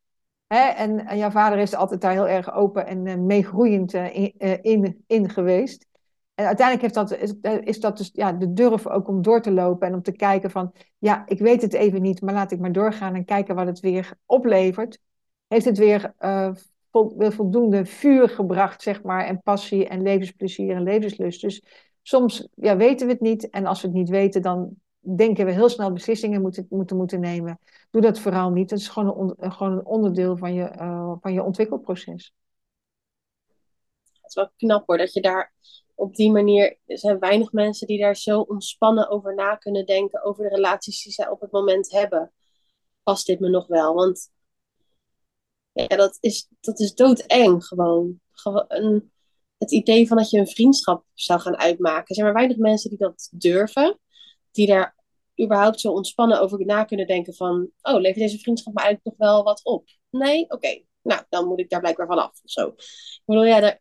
Hè, 0.46 0.68
en, 0.68 1.06
en 1.06 1.18
jouw 1.18 1.30
vader 1.30 1.58
is 1.58 1.74
altijd 1.74 2.00
daar 2.00 2.12
heel 2.12 2.28
erg 2.28 2.54
open 2.54 2.86
en 2.86 3.06
uh, 3.06 3.14
meegroeiend 3.14 3.92
in, 3.92 4.34
uh, 4.38 4.58
in, 4.62 5.04
in 5.06 5.30
geweest. 5.30 5.86
En 6.34 6.46
uiteindelijk 6.46 6.94
heeft 6.94 7.10
dat, 7.10 7.34
is, 7.64 7.80
dat 7.80 7.96
dus 7.96 8.10
ja, 8.12 8.32
de 8.32 8.52
durf 8.52 8.86
ook 8.86 9.08
om 9.08 9.22
door 9.22 9.42
te 9.42 9.50
lopen 9.52 9.88
en 9.88 9.94
om 9.94 10.02
te 10.02 10.12
kijken 10.12 10.50
van, 10.50 10.72
ja, 10.98 11.22
ik 11.26 11.38
weet 11.38 11.62
het 11.62 11.72
even 11.72 12.02
niet, 12.02 12.20
maar 12.20 12.34
laat 12.34 12.52
ik 12.52 12.58
maar 12.58 12.72
doorgaan 12.72 13.14
en 13.14 13.24
kijken 13.24 13.54
wat 13.54 13.66
het 13.66 13.80
weer 13.80 14.12
oplevert. 14.26 14.98
Heeft 15.48 15.64
het 15.64 15.78
weer 15.78 16.14
voldoende 17.16 17.84
vuur 17.84 18.28
gebracht, 18.28 18.82
zeg 18.82 19.02
maar, 19.02 19.24
en 19.24 19.42
passie 19.42 19.88
en 19.88 20.02
levensplezier 20.02 20.74
en 20.74 20.82
levenslust. 20.82 21.40
Dus 21.40 21.64
soms 22.02 22.48
ja, 22.54 22.76
weten 22.76 23.06
we 23.06 23.12
het 23.12 23.22
niet 23.22 23.50
en 23.50 23.66
als 23.66 23.80
we 23.80 23.86
het 23.86 23.96
niet 23.96 24.08
weten, 24.08 24.42
dan 24.42 24.76
denken 25.16 25.46
we 25.46 25.52
heel 25.52 25.68
snel 25.68 25.92
beslissingen 25.92 26.40
moeten, 26.42 26.66
moeten, 26.70 26.96
moeten 26.96 27.20
nemen. 27.20 27.58
Doe 27.90 28.00
dat 28.02 28.18
vooral 28.18 28.50
niet. 28.50 28.68
Dat 28.68 28.78
is 28.78 28.88
gewoon 28.88 29.34
een, 29.38 29.52
gewoon 29.52 29.72
een 29.72 29.86
onderdeel 29.86 30.36
van 30.36 30.54
je, 30.54 30.72
uh, 30.80 31.12
van 31.20 31.32
je 31.32 31.42
ontwikkelproces. 31.42 32.34
Het 34.02 34.30
is 34.30 34.34
wel 34.34 34.50
knap 34.56 34.86
hoor, 34.86 34.98
dat 34.98 35.12
je 35.12 35.20
daar 35.20 35.52
op 35.94 36.14
die 36.14 36.30
manier 36.30 36.78
er 36.86 36.98
zijn 36.98 37.18
weinig 37.18 37.52
mensen 37.52 37.86
die 37.86 38.00
daar 38.00 38.16
zo 38.16 38.40
ontspannen 38.40 39.08
over 39.08 39.34
na 39.34 39.56
kunnen 39.56 39.86
denken. 39.86 40.24
Over 40.24 40.42
de 40.42 40.54
relaties 40.54 41.02
die 41.02 41.12
zij 41.12 41.28
op 41.28 41.40
het 41.40 41.50
moment 41.50 41.90
hebben. 41.90 42.32
Past 43.02 43.26
dit 43.26 43.40
me 43.40 43.48
nog 43.48 43.66
wel? 43.66 43.94
Want 43.94 44.30
ja, 45.72 45.86
dat 45.86 46.16
is, 46.20 46.48
dat 46.60 46.80
is 46.80 46.94
doodeng 46.94 47.64
gewoon. 47.64 48.20
gewoon 48.32 48.64
een, 48.68 49.12
het 49.62 49.72
idee 49.72 50.06
van 50.06 50.16
dat 50.16 50.30
je 50.30 50.38
een 50.38 50.48
vriendschap 50.48 51.04
zou 51.14 51.40
gaan 51.40 51.56
uitmaken. 51.56 52.08
Er 52.08 52.14
zijn 52.14 52.26
maar 52.26 52.34
weinig 52.34 52.56
mensen 52.56 52.90
die 52.90 52.98
dat 52.98 53.28
durven. 53.32 53.98
Die 54.50 54.66
daar 54.66 54.96
überhaupt 55.42 55.80
zo 55.80 55.92
ontspannen 55.92 56.40
over 56.40 56.64
na 56.64 56.84
kunnen 56.84 57.06
denken 57.06 57.34
van... 57.34 57.70
Oh, 57.82 58.00
levert 58.00 58.18
deze 58.18 58.38
vriendschap 58.38 58.74
me 58.74 58.80
eigenlijk 58.80 59.16
nog 59.16 59.28
wel 59.28 59.42
wat 59.42 59.64
op? 59.64 59.88
Nee? 60.10 60.44
Oké. 60.48 60.82
Nou, 61.02 61.22
dan 61.28 61.46
moet 61.46 61.58
ik 61.58 61.70
daar 61.70 61.80
blijkbaar 61.80 62.06
van 62.06 62.18
af 62.18 62.40
of 62.42 62.50
zo. 62.50 62.66
Ik 62.66 63.22
bedoel, 63.24 63.44
ja, 63.44 63.60
dat, 63.60 63.78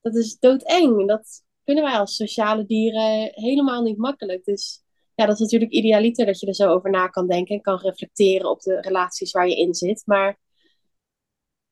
dat 0.00 0.14
is 0.14 0.38
doodeng. 0.38 1.08
Dat, 1.08 1.44
kunnen 1.66 1.84
wij 1.84 1.98
als 1.98 2.16
sociale 2.16 2.66
dieren 2.66 3.30
helemaal 3.34 3.82
niet 3.82 3.96
makkelijk. 3.96 4.44
Dus 4.44 4.82
ja, 5.14 5.26
dat 5.26 5.34
is 5.34 5.40
natuurlijk 5.40 5.72
idealiter 5.72 6.26
dat 6.26 6.40
je 6.40 6.46
er 6.46 6.54
zo 6.54 6.68
over 6.68 6.90
na 6.90 7.08
kan 7.08 7.26
denken 7.28 7.54
en 7.54 7.60
kan 7.60 7.78
reflecteren 7.78 8.50
op 8.50 8.60
de 8.60 8.80
relaties 8.80 9.32
waar 9.32 9.48
je 9.48 9.56
in 9.56 9.74
zit. 9.74 10.02
Maar 10.06 10.38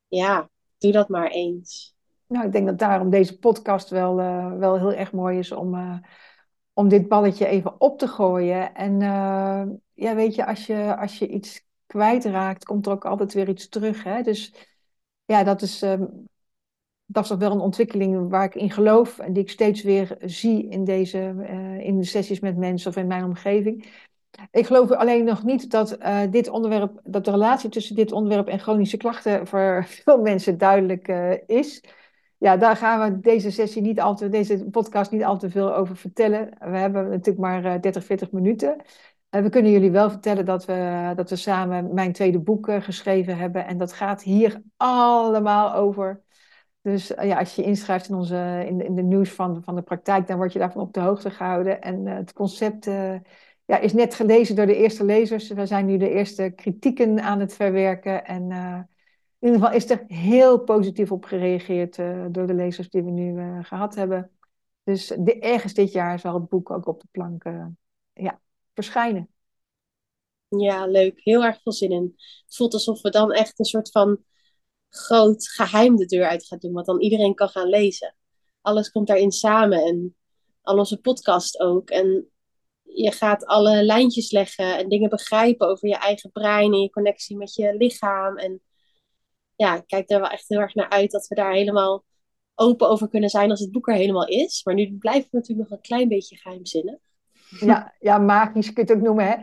ja, 0.09 0.51
doe 0.79 0.93
dat 0.93 1.09
maar 1.09 1.31
eens. 1.31 1.94
Nou, 2.27 2.47
ik 2.47 2.53
denk 2.53 2.67
dat 2.67 2.79
daarom 2.79 3.11
deze 3.11 3.39
podcast 3.39 3.91
wel, 3.91 4.21
uh, 4.21 4.57
wel 4.57 4.79
heel 4.79 4.93
erg 4.93 5.13
mooi 5.13 5.39
is 5.39 5.53
om, 5.53 5.75
uh, 5.75 5.97
om 6.73 6.89
dit 6.89 7.09
balletje 7.09 7.47
even 7.47 7.81
op 7.81 7.99
te 7.99 8.09
gooien. 8.09 8.75
En 8.75 8.93
uh, 9.01 9.63
ja, 9.93 10.15
weet 10.15 10.35
je 10.35 10.47
als, 10.47 10.67
je, 10.67 10.97
als 10.97 11.19
je 11.19 11.29
iets 11.29 11.67
kwijtraakt, 11.87 12.65
komt 12.65 12.87
er 12.87 12.93
ook 12.93 13.05
altijd 13.05 13.33
weer 13.33 13.49
iets 13.49 13.69
terug. 13.69 14.05
Hè? 14.05 14.23
Dus 14.23 14.55
ja, 15.25 15.45
dat 15.45 15.63
is, 15.63 15.79
dat 17.05 17.23
is 17.23 17.29
toch 17.29 17.39
wel 17.39 17.53
een 17.53 17.61
ontwikkeling 17.61 18.31
waar 18.31 18.45
ik 18.45 18.55
in 18.55 18.71
geloof 18.71 19.19
en 19.19 19.33
die 19.33 19.43
ik 19.43 19.51
steeds 19.51 19.83
weer 19.83 20.17
zie 20.21 20.69
in, 20.69 20.85
deze, 20.85 21.19
in 21.81 21.99
de 21.99 22.05
sessies 22.05 22.41
met 22.41 22.57
mensen 22.57 22.91
of 22.91 22.97
in 22.97 23.07
mijn 23.07 23.25
omgeving. 23.25 23.87
Ik 24.51 24.67
geloof 24.67 24.91
alleen 24.91 25.25
nog 25.25 25.45
niet 25.45 25.71
dat 25.71 25.99
dit 26.31 26.49
onderwerp, 26.49 27.01
dat 27.05 27.25
de 27.25 27.31
relatie 27.31 27.71
tussen 27.71 27.97
dit 27.97 28.13
onderwerp 28.13 28.49
en 28.49 28.59
chronische 28.59 28.97
klachten 28.97 29.47
voor 29.47 29.85
veel 30.05 30.21
mensen 30.21 30.59
duidelijk 30.59 31.09
is. 31.47 31.83
Ja, 32.39 32.57
daar 32.57 32.77
gaan 32.77 33.13
we 33.13 33.21
deze 33.21 33.51
sessie 33.51 33.83
niet 33.83 34.01
al 34.01 34.17
te, 34.17 34.29
deze 34.29 34.65
podcast 34.71 35.11
niet 35.11 35.25
al 35.25 35.39
te 35.39 35.51
veel 35.51 35.75
over 35.75 35.97
vertellen. 35.97 36.49
We 36.59 36.77
hebben 36.77 37.09
natuurlijk 37.09 37.39
maar 37.39 37.65
uh, 37.65 37.81
30, 37.81 38.05
40 38.05 38.33
minuten. 38.33 38.83
we 39.31 39.49
kunnen 39.49 39.73
jullie 39.73 39.91
wel 39.91 40.11
vertellen 40.11 40.45
dat 40.45 40.65
we, 40.65 41.13
dat 41.17 41.31
we 41.31 41.37
samen 41.37 41.95
mijn 41.95 42.13
tweede 42.13 42.39
boek 42.39 42.71
geschreven 42.81 43.37
hebben. 43.37 43.67
En 43.67 43.79
dat 43.79 43.93
gaat 43.93 44.23
hier 44.23 44.63
allemaal 44.77 45.75
over. 45.75 46.23
Dus 46.83 47.07
ja, 47.07 47.39
als 47.39 47.55
je 47.55 47.63
inschrijft 47.63 48.09
in, 48.09 48.15
onze, 48.15 48.65
in, 48.67 48.79
de, 48.79 48.85
in 48.85 48.95
de 48.95 49.03
nieuws 49.03 49.31
van, 49.31 49.63
van 49.63 49.75
de 49.75 49.83
praktijk, 49.83 50.27
dan 50.27 50.37
word 50.37 50.53
je 50.53 50.59
daarvan 50.59 50.83
op 50.83 50.93
de 50.93 51.01
hoogte 51.01 51.31
gehouden. 51.31 51.83
En 51.83 52.07
het 52.07 52.33
concept 52.33 52.85
ja, 53.65 53.79
is 53.79 53.93
net 53.93 54.15
gelezen 54.15 54.57
door 54.57 54.67
de 54.67 54.77
eerste 54.77 55.05
lezers. 55.05 55.49
We 55.49 55.67
zijn 55.67 55.87
nu 55.87 55.97
de 55.97 56.11
eerste 56.11 56.53
kritieken 56.57 57.21
aan 57.23 57.41
het 57.41 57.55
verwerken. 57.55 58.25
En 58.25 58.49
in 59.45 59.53
ieder 59.53 59.67
geval 59.67 59.77
is 59.77 59.91
er 59.91 60.05
heel 60.07 60.59
positief 60.59 61.13
op 61.13 61.25
gereageerd 61.25 61.99
uh, 61.99 62.27
door 62.31 62.47
de 62.47 62.55
lezers 62.55 62.91
die 62.91 63.03
we 63.03 63.11
nu 63.11 63.41
uh, 63.41 63.65
gehad 63.65 63.95
hebben. 63.95 64.31
Dus 64.83 65.07
de, 65.07 65.39
ergens 65.39 65.75
dit 65.75 65.93
jaar 65.93 66.19
zal 66.19 66.35
het 66.35 66.49
boek 66.49 66.71
ook 66.71 66.87
op 66.87 67.01
de 67.01 67.09
plank 67.11 67.45
ja, 68.13 68.41
verschijnen. 68.75 69.29
Ja, 70.49 70.87
leuk. 70.87 71.21
Heel 71.23 71.45
erg 71.45 71.63
veel 71.63 71.73
zin 71.73 71.91
in. 71.91 72.15
Het 72.45 72.57
voelt 72.57 72.73
alsof 72.73 73.03
we 73.03 73.11
dan 73.11 73.33
echt 73.33 73.59
een 73.59 73.65
soort 73.65 73.91
van 73.91 74.25
groot 74.89 75.49
geheim 75.49 75.97
de 75.97 76.07
deur 76.07 76.27
uit 76.27 76.47
gaan 76.47 76.59
doen, 76.59 76.73
wat 76.73 76.87
dan 76.87 77.01
iedereen 77.01 77.35
kan 77.35 77.49
gaan 77.49 77.69
lezen. 77.69 78.15
Alles 78.61 78.91
komt 78.91 79.07
daarin 79.07 79.33
samen 79.33 79.85
en 79.85 80.17
al 80.63 80.79
onze 80.79 81.01
podcast 81.01 81.61
ook. 81.61 81.91
En 81.91 82.29
je 82.83 83.13
gaat 83.13 83.47
alle 83.47 83.83
lijntjes 83.83 84.31
leggen 84.31 84.79
en 84.79 84.89
dingen 84.89 85.09
begrijpen 85.09 85.69
over 85.69 85.89
je 85.89 85.97
eigen 85.97 86.33
brein 86.33 86.73
en 86.73 86.81
je 86.81 86.91
connectie 86.91 87.37
met 87.37 87.55
je 87.55 87.77
lichaam. 87.77 88.37
En 88.37 88.63
ja, 89.57 89.77
ik 89.77 89.87
kijk 89.87 90.11
er 90.11 90.21
wel 90.21 90.31
echt 90.31 90.49
heel 90.49 90.61
erg 90.61 90.75
naar 90.75 90.89
uit 90.89 91.11
dat 91.11 91.27
we 91.27 91.35
daar 91.35 91.53
helemaal 91.53 92.05
open 92.55 92.89
over 92.89 93.09
kunnen 93.09 93.31
zijn 93.31 93.51
als 93.51 93.61
het 93.61 93.73
boek 93.73 93.89
er 93.89 93.95
helemaal 93.95 94.27
is. 94.27 94.65
Maar 94.65 94.75
nu 94.75 94.97
blijft 94.99 95.25
het 95.25 95.33
natuurlijk 95.33 95.69
nog 95.69 95.79
een 95.79 95.85
klein 95.85 96.09
beetje 96.09 96.37
geheimzinnig. 96.37 96.97
Ja, 97.61 97.95
ja 98.01 98.19
magisch 98.19 98.73
kun 98.73 98.85
je 98.87 98.93
het 98.93 98.99
ook 98.99 99.07
noemen. 99.07 99.27
Hè? 99.27 99.35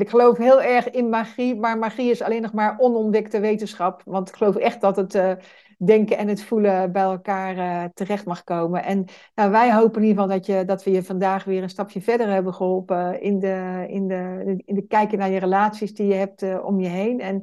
ik 0.00 0.08
geloof 0.08 0.36
heel 0.36 0.62
erg 0.62 0.90
in 0.90 1.08
magie, 1.08 1.56
maar 1.56 1.78
magie 1.78 2.10
is 2.10 2.22
alleen 2.22 2.42
nog 2.42 2.52
maar 2.52 2.78
onontdekte 2.78 3.40
wetenschap. 3.40 4.02
Want 4.04 4.28
ik 4.28 4.36
geloof 4.36 4.56
echt 4.56 4.80
dat 4.80 4.96
het 4.96 5.14
uh, 5.14 5.32
denken 5.78 6.16
en 6.16 6.28
het 6.28 6.42
voelen 6.42 6.92
bij 6.92 7.02
elkaar 7.02 7.56
uh, 7.56 7.84
terecht 7.94 8.24
mag 8.24 8.44
komen. 8.44 8.84
En 8.84 9.04
nou, 9.34 9.50
wij 9.50 9.72
hopen 9.72 10.02
in 10.02 10.08
ieder 10.08 10.22
geval 10.22 10.38
dat, 10.38 10.46
je, 10.46 10.64
dat 10.64 10.84
we 10.84 10.90
je 10.90 11.02
vandaag 11.02 11.44
weer 11.44 11.62
een 11.62 11.68
stapje 11.68 12.00
verder 12.00 12.28
hebben 12.28 12.54
geholpen 12.54 13.20
in 13.20 13.38
de, 13.38 13.86
in 13.88 14.08
de, 14.08 14.54
in 14.64 14.74
de 14.74 14.86
kijken 14.86 15.18
naar 15.18 15.30
je 15.30 15.38
relaties 15.38 15.94
die 15.94 16.06
je 16.06 16.14
hebt 16.14 16.42
uh, 16.42 16.64
om 16.64 16.80
je 16.80 16.88
heen. 16.88 17.20
En 17.20 17.42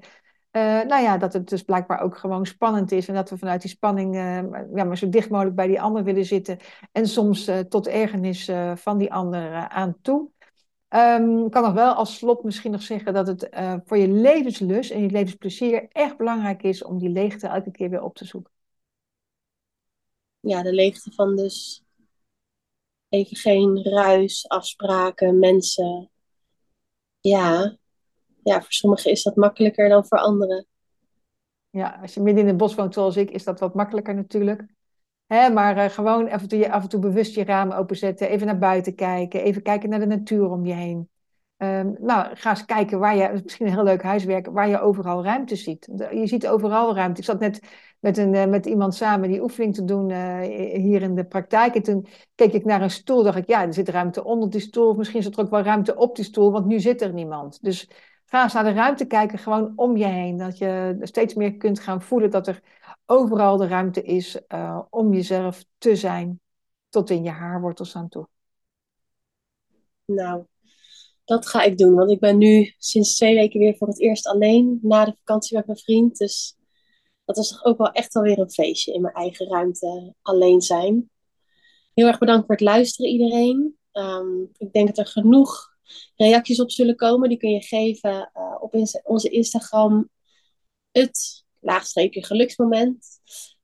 nou 0.62 1.02
ja, 1.02 1.18
dat 1.18 1.34
het 1.34 1.50
dus 1.50 1.62
blijkbaar 1.62 2.00
ook 2.00 2.18
gewoon 2.18 2.46
spannend 2.46 2.91
is. 2.91 3.08
En 3.08 3.13
dat 3.13 3.30
we 3.30 3.38
vanuit 3.38 3.62
die 3.62 3.70
spanning 3.70 4.15
ja, 4.76 4.84
maar 4.84 4.98
zo 4.98 5.10
dicht 5.10 5.30
mogelijk 5.30 5.56
bij 5.56 5.68
die 5.68 5.82
ander 5.82 6.04
willen 6.04 6.26
zitten. 6.26 6.58
En 6.91 7.08
soms 7.08 7.52
tot 7.70 7.88
ergernis 7.88 8.52
van 8.76 8.98
die 8.98 9.13
ander 9.13 9.68
aan 9.68 9.96
toe. 10.02 10.30
Um, 10.89 11.46
ik 11.46 11.52
kan 11.52 11.63
nog 11.63 11.74
wel 11.74 11.94
als 11.94 12.15
slot 12.15 12.44
misschien 12.44 12.72
nog 12.72 12.82
zeggen 12.82 13.13
dat 13.13 13.28
het 13.28 13.50
voor 13.86 13.98
je 13.98 14.08
levenslust 14.08 14.91
en 14.91 15.02
je 15.02 15.10
levensplezier 15.10 15.88
echt 15.89 16.18
belangrijk 16.18 16.63
is 16.63 16.84
om 16.84 16.98
die 16.98 17.10
leegte 17.10 17.48
elke 17.48 17.72
keer 17.72 17.89
weer 17.89 18.04
op 18.04 18.15
te 18.15 18.26
zoeken. 18.26 18.52
Ja, 20.39 20.63
de 20.63 20.74
leegte 20.74 21.12
van 21.12 21.36
dus 21.36 21.84
even 23.10 23.38
geen 23.38 23.84
ruis, 23.84 24.48
afspraken, 24.48 25.39
mensen. 25.39 26.10
Ja, 27.20 27.78
ja, 28.46 28.62
voor 28.62 28.72
sommigen 28.72 29.12
is 29.12 29.24
dat 29.24 29.36
makkelijker 29.36 29.90
dan 29.90 30.06
voor 30.06 30.18
anderen. 30.18 30.66
Ja, 31.70 32.00
als 32.02 32.14
je 32.14 32.22
midden 32.22 32.44
in 32.44 32.50
het 32.50 32.58
bos 32.58 32.76
woont 32.76 32.94
zoals 32.94 33.18
ik, 33.18 33.32
is 33.32 33.44
dat 33.44 33.60
wat 33.60 33.76
makkelijker 33.76 34.16
natuurlijk. 34.16 34.66
Hè, 35.26 35.50
maar 35.50 35.78
uh, 35.78 35.86
gewoon 35.86 36.30
af 36.30 36.42
en, 36.42 36.48
toe, 36.48 36.72
af 36.72 36.84
en 36.84 36.90
toe 36.90 37.00
bewust 37.00 37.36
je 37.36 37.44
ramen 37.44 37.78
openzetten, 37.78 38.30
even 38.30 38.48
naar 38.48 38.58
buiten 38.58 38.96
kijken, 38.96 39.42
even 39.42 39.62
kijken 39.62 39.90
naar 39.90 40.00
de 40.00 40.06
natuur 40.06 40.50
om 40.50 40.66
je 40.66 40.74
heen. 40.74 41.10
Um, 41.58 41.96
nou, 42.00 42.36
ga 42.36 42.50
eens 42.50 42.66
kijken 42.66 43.00
waar 43.00 43.16
je, 43.16 43.40
misschien 43.44 43.66
een 43.66 43.74
heel 43.74 43.84
leuk 43.84 44.04
huiswerk, 44.04 44.48
waar 44.48 44.70
je 44.70 44.80
overal 44.80 45.24
ruimte 45.24 45.56
ziet. 45.56 45.88
Je 46.12 46.28
ziet 46.28 46.48
overal 46.48 46.96
ruimte. 46.96 47.20
Ik 47.20 47.26
zat 47.26 47.40
net 47.40 47.60
met, 48.00 48.18
een, 48.18 48.34
uh, 48.34 48.46
met 48.46 48.66
iemand 48.66 48.96
samen 48.96 49.30
die 49.30 49.42
oefening 49.42 49.76
te 49.76 49.86
doen 49.86 50.10
uh, 50.10 50.40
hier 50.74 51.02
in 51.02 51.16
de 51.16 51.26
praktijk. 51.26 51.76
En 51.76 51.82
toen 51.82 52.08
keek 52.36 52.54
ik 52.54 52.66
naar 52.66 52.82
een 52.82 52.92
stoel, 52.92 53.24
dacht 53.24 53.38
ik, 53.38 53.48
ja, 53.48 53.66
er 53.66 53.74
zit 53.74 53.90
ruimte 53.90 54.24
onder 54.24 54.50
die 54.50 54.62
stoel. 54.62 54.94
Misschien 54.94 55.20
is 55.20 55.26
er 55.26 55.40
ook 55.40 55.50
wel 55.50 55.62
ruimte 55.62 55.96
op 55.96 56.16
die 56.16 56.26
stoel, 56.26 56.52
want 56.52 56.66
nu 56.66 56.80
zit 56.80 57.02
er 57.02 57.14
niemand. 57.14 57.58
Dus 57.62 57.90
ga 58.26 58.44
eens 58.44 58.54
naar 58.54 58.64
de 58.64 58.72
ruimte 58.72 59.06
kijken, 59.06 59.40
gewoon 59.40 59.74
om 59.76 59.98
je 59.98 60.06
heen. 60.06 60.38
Dat 60.38 60.58
je 60.58 60.98
steeds 61.02 61.34
meer 61.34 61.58
kunt 61.58 61.80
gaan 61.80 62.02
voelen 62.02 62.32
dat 62.32 62.48
er 62.48 62.62
overal 63.06 63.58
de 63.58 63.68
ruimte 63.68 64.02
is 64.02 64.40
uh, 64.48 64.82
om 64.90 65.14
jezelf 65.14 65.66
te 65.78 65.96
zijn, 65.96 66.42
tot 66.90 67.10
in 67.10 67.24
je 67.24 67.30
haarwortels 67.30 67.96
aan 67.96 68.10
toe. 68.10 68.28
Nou, 70.06 70.46
dat 71.26 71.48
ga 71.48 71.62
ik 71.62 71.78
doen, 71.78 71.96
want 71.96 72.12
ik 72.12 72.20
ben 72.20 72.38
nu 72.38 72.74
sinds 72.78 73.16
twee 73.16 73.36
weken 73.36 73.60
weer 73.60 73.76
voor 73.78 73.88
het 73.88 74.00
eerst 74.00 74.28
alleen 74.28 74.80
na 74.82 75.06
de 75.06 75.16
vakantie 75.18 75.58
met 75.58 75.66
mijn 75.66 75.78
vriend. 75.78 76.18
Dus 76.18 76.58
dat 77.26 77.38
is 77.38 77.50
toch 77.50 77.64
ook 77.64 77.78
wel 77.78 77.92
echt 77.92 78.16
alweer 78.16 78.40
een 78.40 78.52
feestje 78.52 78.94
in 78.94 79.02
mijn 79.02 79.14
eigen 79.14 79.48
ruimte 79.48 80.14
alleen 80.22 80.62
zijn. 80.62 81.10
Heel 81.94 82.08
erg 82.08 82.18
bedankt 82.18 82.46
voor 82.46 82.56
het 82.56 82.64
luisteren 82.64 83.12
iedereen. 83.12 83.78
Um, 83.94 84.50
ik 84.58 84.74
denk 84.74 84.88
dat 84.88 84.98
er 84.98 85.08
genoeg 85.08 85.75
reacties 86.15 86.62
op 86.62 86.71
zullen 86.71 86.95
komen. 86.95 87.30
Die 87.30 87.38
kun 87.38 87.50
je 87.50 87.62
geven 87.62 88.32
uh, 88.34 88.56
op 88.60 88.74
onze 89.04 89.30
Instagram. 89.30 90.10
Het 90.91 91.43
laagstreepje 91.60 92.26
geluksmoment. 92.26 93.19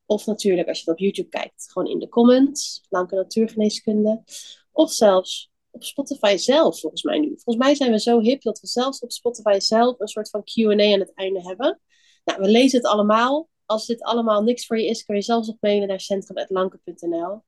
Of 0.06 0.26
natuurlijk 0.26 0.68
als 0.68 0.78
je 0.78 0.84
het 0.84 0.94
op 0.94 1.00
YouTube 1.00 1.30
kijkt, 1.30 1.72
gewoon 1.72 1.88
in 1.88 2.00
de 2.00 2.10
comments, 2.10 2.86
Lanke 2.90 3.16
Natuurgeneeskunde. 3.16 4.24
Of 4.72 4.92
zelfs 4.92 5.52
op 5.70 5.84
Spotify 5.84 6.36
zelf, 6.38 6.80
volgens 6.80 7.04
mij 7.04 7.20
nu. 7.20 7.28
Volgens 7.28 7.66
mij 7.66 7.76
zijn 7.76 7.92
we 7.92 8.00
zo 8.00 8.20
hip 8.20 8.42
dat 8.42 8.60
we 8.60 8.68
zelfs 8.68 9.00
op 9.00 9.12
Spotify 9.12 9.60
zelf 9.60 10.00
een 10.00 10.08
soort 10.08 10.30
van 10.30 10.44
Q&A 10.44 10.94
aan 10.94 11.00
het 11.00 11.14
einde 11.14 11.42
hebben. 11.42 11.82
Nou, 12.24 12.42
we 12.42 12.50
lezen 12.50 12.80
het 12.80 12.88
allemaal. 12.88 13.50
Als 13.66 13.86
dit 13.86 14.02
allemaal 14.02 14.44
niks 14.44 14.66
voor 14.66 14.80
je 14.80 14.88
is, 14.88 15.04
kun 15.04 15.16
je 15.16 15.22
zelfs 15.22 15.48
nog 15.48 15.58
mailen 15.60 15.88
naar 15.88 16.00
centrum.lanke.nl. 16.00 17.44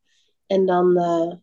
En 0.47 0.65
dan 0.65 0.97
uh, 0.97 1.33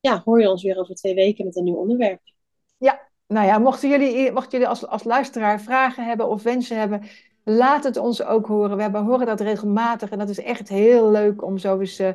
ja, 0.00 0.22
hoor 0.24 0.40
je 0.40 0.50
ons 0.50 0.62
weer 0.62 0.78
over 0.78 0.94
twee 0.94 1.14
weken 1.14 1.44
met 1.44 1.56
een 1.56 1.64
nieuw 1.64 1.76
onderwerp. 1.76 2.33
Ja, 2.76 3.00
nou 3.26 3.46
ja, 3.46 3.58
mochten 3.58 3.88
jullie, 3.88 4.32
mochten 4.32 4.50
jullie 4.50 4.68
als, 4.68 4.86
als 4.86 5.04
luisteraar 5.04 5.60
vragen 5.60 6.04
hebben 6.04 6.28
of 6.28 6.42
wensen 6.42 6.78
hebben, 6.78 7.02
Laat 7.44 7.84
het 7.84 7.96
ons 7.96 8.24
ook 8.24 8.46
horen. 8.46 8.76
We 8.76 8.82
hebben, 8.82 9.04
horen 9.04 9.26
dat 9.26 9.40
regelmatig 9.40 10.10
en 10.10 10.18
dat 10.18 10.28
is 10.28 10.42
echt 10.42 10.68
heel 10.68 11.10
leuk 11.10 11.42
om 11.42 11.58
zo 11.58 11.78
eens 11.78 12.00
uh, 12.00 12.08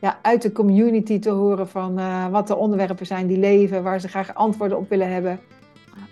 ja, 0.00 0.18
uit 0.22 0.42
de 0.42 0.52
community 0.52 1.18
te 1.18 1.30
horen 1.30 1.68
van 1.68 1.98
uh, 1.98 2.28
wat 2.28 2.46
de 2.46 2.56
onderwerpen 2.56 3.06
zijn 3.06 3.26
die 3.26 3.38
leven, 3.38 3.82
waar 3.82 4.00
ze 4.00 4.08
graag 4.08 4.34
antwoorden 4.34 4.78
op 4.78 4.88
willen 4.88 5.12
hebben. 5.12 5.40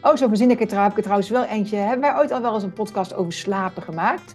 Oh, 0.03 0.17
zo 0.17 0.29
verzin 0.29 0.51
ik 0.51 0.59
het 0.59 0.73
ik 0.73 1.03
trouwens 1.03 1.29
wel 1.29 1.45
eentje. 1.45 1.77
Hebben 1.77 2.11
wij 2.11 2.19
ooit 2.19 2.31
al 2.31 2.41
wel 2.41 2.55
eens 2.55 2.63
een 2.63 2.73
podcast 2.73 3.15
over 3.15 3.33
slapen 3.33 3.83
gemaakt? 3.83 4.35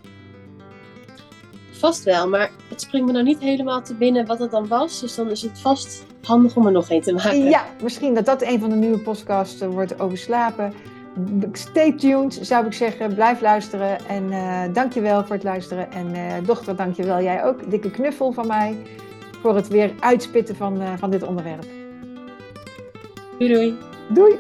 Vast 1.71 2.03
wel, 2.03 2.29
maar 2.29 2.51
het 2.69 2.81
springt 2.81 3.07
me 3.07 3.13
nou 3.13 3.25
niet 3.25 3.39
helemaal 3.39 3.81
te 3.81 3.93
binnen 3.93 4.25
wat 4.25 4.39
het 4.39 4.51
dan 4.51 4.67
was. 4.67 4.99
Dus 4.99 5.15
dan 5.15 5.29
is 5.29 5.41
het 5.41 5.59
vast 5.59 6.05
handig 6.27 6.55
om 6.55 6.65
er 6.65 6.71
nog 6.71 6.89
een 6.89 7.01
te 7.01 7.13
maken. 7.13 7.49
Ja, 7.49 7.65
misschien 7.83 8.13
dat 8.13 8.25
dat 8.25 8.41
een 8.41 8.59
van 8.59 8.69
de 8.69 8.75
nieuwe 8.75 8.99
podcasts 8.99 9.61
wordt 9.61 9.99
over 9.99 10.17
slapen 10.17 10.73
stay 11.51 11.91
tuned, 11.91 12.39
zou 12.41 12.65
ik 12.65 12.73
zeggen. 12.73 13.13
Blijf 13.13 13.41
luisteren. 13.41 14.05
En 14.07 14.31
uh, 14.31 14.61
dankjewel 14.73 15.25
voor 15.25 15.35
het 15.35 15.43
luisteren. 15.43 15.91
En 15.91 16.15
uh, 16.15 16.33
dochter, 16.45 16.75
dankjewel. 16.75 17.21
Jij 17.21 17.45
ook. 17.45 17.71
Dikke 17.71 17.91
knuffel 17.91 18.31
van 18.31 18.47
mij. 18.47 18.77
Voor 19.41 19.55
het 19.55 19.67
weer 19.67 19.91
uitspitten 19.99 20.55
van, 20.55 20.81
uh, 20.81 20.89
van 20.97 21.09
dit 21.09 21.23
onderwerp. 21.23 21.65
Doei 23.37 23.53
doei. 23.53 23.77
Doei. 24.09 24.35